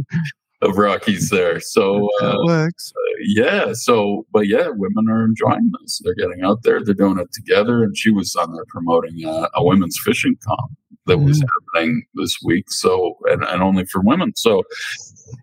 [0.61, 1.59] of Rockies there.
[1.59, 2.93] So uh, works.
[2.95, 3.73] Uh, yeah.
[3.73, 6.01] So, but yeah, women are enjoying this.
[6.03, 6.83] They're getting out there.
[6.83, 7.83] They're doing it together.
[7.83, 10.71] And she was on there promoting uh, a women's fishing comp
[11.07, 11.25] that mm.
[11.25, 11.43] was
[11.73, 12.71] happening this week.
[12.71, 14.33] So, and, and only for women.
[14.35, 14.63] So,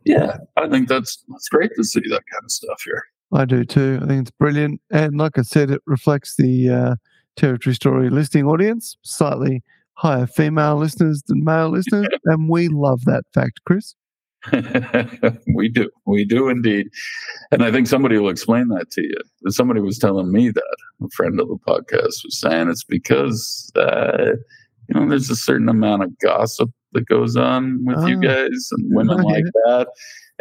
[0.05, 3.03] yeah, I think that's that's great to see that kind of stuff here.
[3.33, 3.99] I do too.
[4.03, 4.81] I think it's brilliant.
[4.91, 6.95] And like I said, it reflects the uh,
[7.37, 9.63] territory story listing audience, slightly
[9.95, 12.09] higher female listeners than male listeners.
[12.25, 13.95] and we love that fact, Chris.
[15.55, 15.91] we do.
[16.07, 16.89] We do indeed.
[17.51, 19.51] And I think somebody will explain that to you.
[19.51, 24.33] Somebody was telling me that, a friend of the podcast was saying it's because, uh,
[24.89, 28.69] you know, there's a certain amount of gossip that goes on with oh, you guys
[28.73, 29.89] and women like that.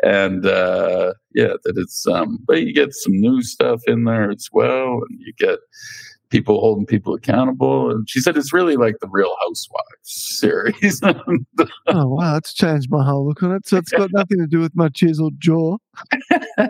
[0.03, 4.48] And uh, yeah, that it's, um, but you get some new stuff in there as
[4.52, 5.02] well.
[5.10, 5.60] And you get,
[6.30, 7.91] people holding people accountable.
[7.91, 11.02] And she said it's really like the Real Housewives series.
[11.88, 13.68] oh wow, that's changed my whole look on it.
[13.68, 15.78] So it's got nothing to do with my chiseled jaw.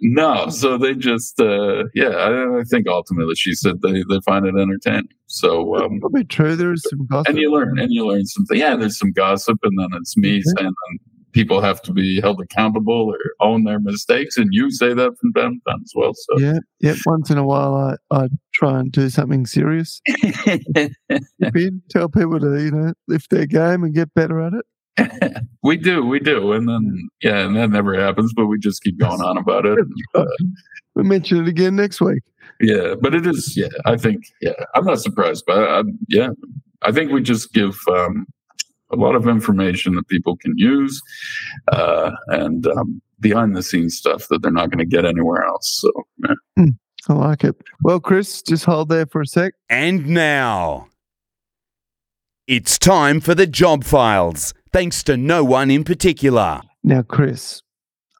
[0.00, 4.46] no, so they just uh, yeah, I, I, think ultimately she said they, they find
[4.46, 5.08] it entertaining.
[5.26, 6.56] So um, be true.
[6.56, 8.58] There is some gossip, and you learn and you learn something.
[8.58, 10.58] Yeah, there's some gossip, and then it's me mm-hmm.
[10.58, 10.72] saying
[11.40, 15.32] people have to be held accountable or own their mistakes, and you say that from
[15.32, 16.12] time to time as well.
[16.14, 16.94] So yeah, yeah.
[17.06, 20.02] Once in a while, I I try and do something serious.
[21.88, 24.66] Tell people to you know lift their game and get better at it.
[25.62, 28.98] we do, we do, and then yeah, and that never happens, but we just keep
[28.98, 29.78] going on about it.
[30.14, 30.24] Uh,
[30.96, 32.22] we'll mention it again next week.
[32.60, 33.56] Yeah, but it is.
[33.56, 34.24] Yeah, I think.
[34.42, 36.30] Yeah, I'm not surprised, but I, yeah,
[36.82, 38.26] I think we just give um,
[38.92, 41.00] a lot of information that people can use
[41.72, 45.80] uh, and um, behind the scenes stuff that they're not going to get anywhere else.
[45.80, 46.34] So, yeah.
[46.56, 46.70] Hmm,
[47.08, 47.56] I like it.
[47.82, 49.54] Well, Chris, just hold there for a sec.
[49.68, 50.88] And now
[52.46, 56.60] it's time for the job files, thanks to no one in particular.
[56.82, 57.62] Now, Chris,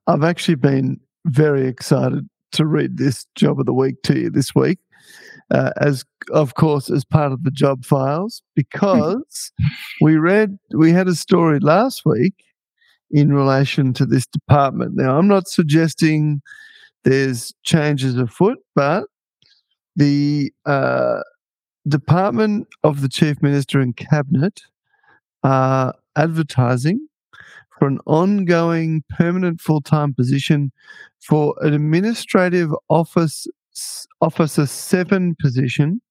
[0.06, 4.55] I've actually been very excited to read this job of the week to you this
[4.55, 4.78] week
[5.51, 9.52] uh, as of course as part of the job files because
[10.01, 12.35] we read we had a story last week
[13.10, 14.93] in relation to this department.
[14.94, 16.40] Now I'm not suggesting
[17.05, 19.05] there's changes afoot, but
[19.97, 21.20] the uh,
[21.89, 24.60] Department of the Chief Minister and Cabinet
[25.43, 27.06] are advertising
[27.78, 30.70] for an ongoing permanent full time position
[31.20, 33.47] for an administrative office
[34.20, 36.02] Officer 7 position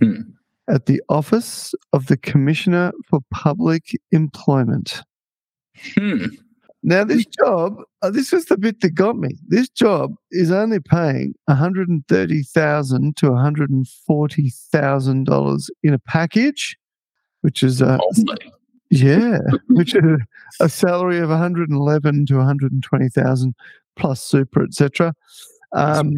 [0.00, 0.20] hmm.
[0.68, 5.02] at the Office of the Commissioner for Public Employment.
[5.94, 6.26] Hmm.
[6.82, 9.30] Now, this job, uh, this was the bit that got me.
[9.48, 16.76] This job is only paying 130,000 to $140,000 in a package,
[17.40, 17.98] which is a,
[18.90, 20.20] yeah, which is
[20.60, 23.54] a salary of 111 to 120,000
[23.96, 25.12] plus super, etc.
[25.72, 26.12] Um,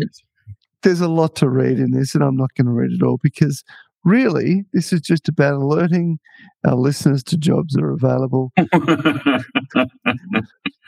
[0.82, 3.18] there's a lot to read in this, and I'm not going to read it all
[3.22, 3.64] because
[4.04, 6.18] really this is just about alerting
[6.66, 8.52] our listeners to jobs that are available.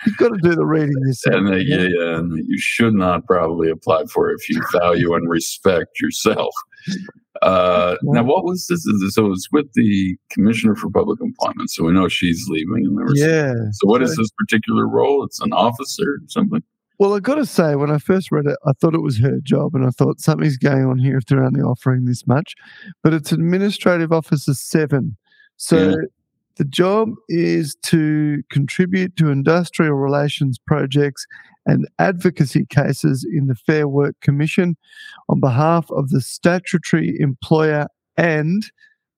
[0.06, 1.36] You've got to do the reading yourself.
[1.36, 5.28] And, yeah, yeah, and you should not probably apply for it if you value and
[5.28, 6.54] respect yourself.
[7.42, 8.86] Uh, now, what was this?
[9.14, 11.70] So it was with the Commissioner for Public Employment.
[11.70, 12.86] So we know she's leaving.
[12.86, 13.52] And there was yeah.
[13.72, 15.24] So what is this particular role?
[15.24, 16.62] It's an officer or something?
[17.00, 19.38] Well, I got to say, when I first read it, I thought it was her
[19.42, 22.54] job, and I thought something's going on here if they're only offering this much.
[23.02, 25.16] But it's administrative officer seven,
[25.56, 25.96] so yeah.
[26.56, 31.26] the job is to contribute to industrial relations projects
[31.64, 34.76] and advocacy cases in the Fair Work Commission
[35.30, 37.86] on behalf of the statutory employer
[38.18, 38.62] and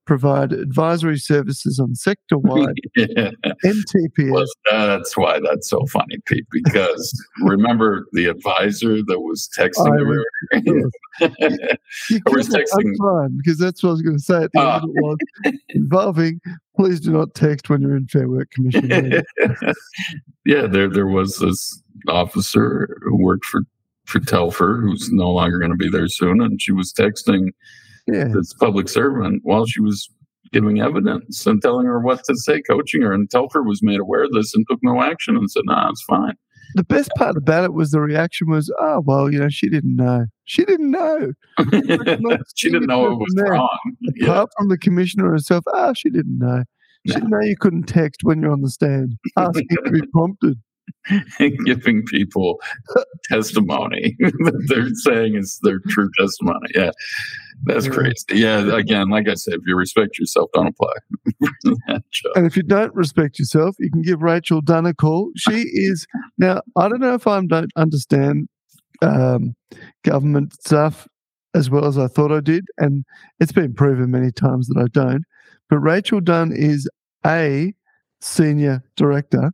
[0.06, 2.76] provide advisory services on sector wide.
[2.98, 4.32] NTPS.
[4.32, 10.24] Well, that's why that's so funny, Pete, because remember the advisor that was texting her?
[10.64, 11.78] Yes.
[12.26, 12.96] was texting.
[12.98, 15.02] Fine, because that's what I was going to say at the uh, end of it
[15.02, 16.40] was involving
[16.76, 19.22] please do not text when you're in Fair Work Commission.
[20.44, 23.62] yeah, there there was this officer who worked for
[24.06, 27.50] for Telfer, who's no longer going to be there soon, and she was texting
[28.06, 28.28] yeah.
[28.32, 30.08] this public servant while she was
[30.52, 33.12] giving evidence and telling her what to say, coaching her.
[33.12, 36.02] And Telfer was made aware of this and took no action and said, "Nah, it's
[36.02, 36.34] fine."
[36.74, 39.96] The best part about it was the reaction was, "Oh well, you know, she didn't
[39.96, 40.26] know.
[40.44, 41.32] She didn't know.
[42.54, 43.52] she didn't know it was there.
[43.52, 44.44] wrong." Apart yeah.
[44.56, 46.64] from the commissioner herself, ah, oh, she didn't know.
[47.06, 47.20] She no.
[47.20, 49.16] didn't know you couldn't text when you're on the stand.
[49.36, 50.60] Asking to be prompted.
[51.64, 52.60] giving people
[53.24, 56.68] testimony that they're saying is their true testimony.
[56.74, 56.90] Yeah.
[57.64, 58.24] That's crazy.
[58.32, 60.92] Yeah, again, like I said, if you respect yourself, don't apply.
[62.34, 65.30] and if you don't respect yourself, you can give Rachel Dunn a call.
[65.36, 66.06] She is
[66.38, 66.62] now.
[66.76, 68.48] I don't know if I don't understand
[69.00, 69.54] um,
[70.02, 71.06] government stuff
[71.54, 73.04] as well as I thought I did, and
[73.38, 75.22] it's been proven many times that I don't.
[75.70, 76.88] But Rachel Dunn is
[77.24, 77.72] a
[78.20, 79.52] senior director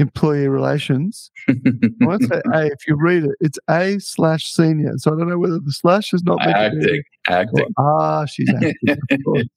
[0.00, 1.30] employee relations.
[1.48, 2.66] Say A.
[2.66, 4.92] If you read it, it's A slash senior.
[4.96, 7.02] So I don't know whether the slash is not acting.
[7.28, 7.66] Acting.
[7.78, 8.74] ah, she's acting.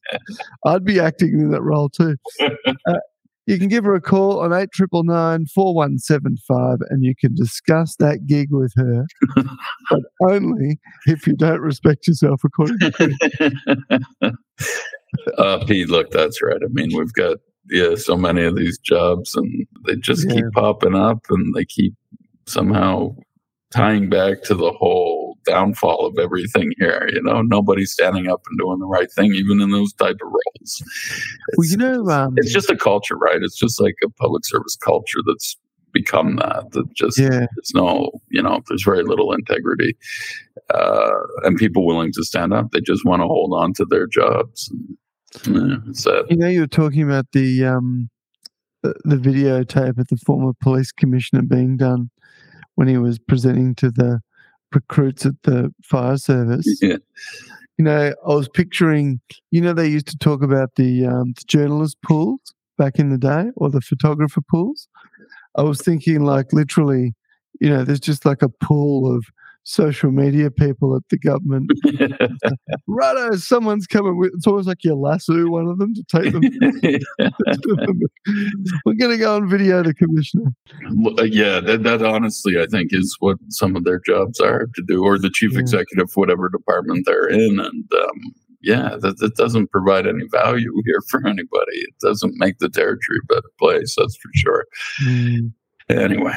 [0.65, 2.15] I'd be acting in that role too.
[2.88, 2.98] Uh,
[3.45, 8.48] you can give her a call on 8999 4175 and you can discuss that gig
[8.52, 9.06] with her,
[9.90, 9.99] but
[10.30, 14.34] only if you don't respect yourself, according to
[15.38, 16.61] uh, Pete, look, that's right.
[16.64, 17.38] I mean, we've got
[17.69, 20.35] yeah, so many of these jobs, and they just yeah.
[20.35, 21.94] keep popping up, and they keep
[22.45, 23.15] somehow
[23.72, 27.10] tying back to the whole downfall of everything here.
[27.11, 30.27] You know, nobody's standing up and doing the right thing, even in those type of
[30.27, 30.44] roles.
[30.61, 30.84] It's,
[31.57, 33.41] well, you know, um, it's just a culture, right?
[33.41, 35.57] It's just like a public service culture that's
[35.91, 36.72] become that.
[36.72, 37.30] That just yeah.
[37.56, 39.95] there's no, you know, there's very little integrity,
[40.73, 41.11] uh,
[41.44, 42.72] and people willing to stand up.
[42.72, 44.69] They just want to hold on to their jobs.
[44.69, 44.98] And,
[45.47, 45.77] yeah,
[46.30, 48.10] You know, you were talking about the um,
[48.84, 52.10] the, the videotape of the former police commissioner being done
[52.76, 54.19] when he was presenting to the
[54.73, 56.65] recruits at the fire service.
[56.81, 56.97] Yeah.
[57.77, 59.19] You know, I was picturing,
[59.49, 63.18] you know, they used to talk about the, um, the journalist pools back in the
[63.18, 64.88] day or the photographer pools.
[65.55, 67.14] I was thinking, like, literally,
[67.60, 69.26] you know, there's just like a pool of
[69.64, 71.72] social media people at the government.
[72.88, 74.31] Righto, someone's coming with.
[74.35, 76.44] It's almost like you lasso one of them to take them.
[78.85, 80.52] We're going to go on video the commissioner.
[81.19, 84.84] Uh, yeah, that, that honestly, I think, is what some of their jobs are to
[84.88, 85.60] do, or the chief Yeah.
[85.60, 87.60] executive, whatever department they're in.
[87.60, 91.76] And um, yeah, that, that doesn't provide any value here for anybody.
[91.76, 94.65] It doesn't make the territory a better place, that's for sure.
[95.90, 96.34] Anyway,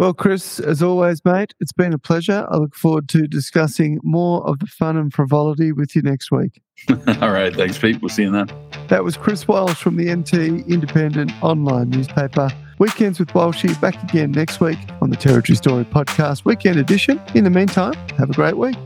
[0.00, 2.46] Well, Chris, as always, mate, it's been a pleasure.
[2.50, 6.62] I look forward to discussing more of the fun and frivolity with you next week.
[7.20, 7.54] all right.
[7.54, 8.00] Thanks, Pete.
[8.00, 8.50] We'll see you then.
[8.88, 12.48] That was Chris Walsh from the NT Independent Online newspaper.
[12.78, 17.20] Weekends with Walshy back again next week on the Territory Story Podcast Weekend Edition.
[17.34, 18.78] In the meantime, have a great week.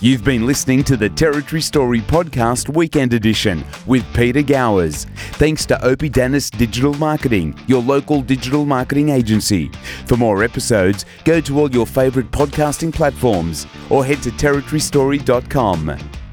[0.00, 5.06] You've been listening to the Territory Story Podcast Weekend Edition with Peter Gowers.
[5.38, 9.70] Thanks to Oppidanus Digital Marketing, your local digital marketing agency.
[10.04, 16.25] For more episodes, go to all your favourite podcasting platforms or head to territorystory.com.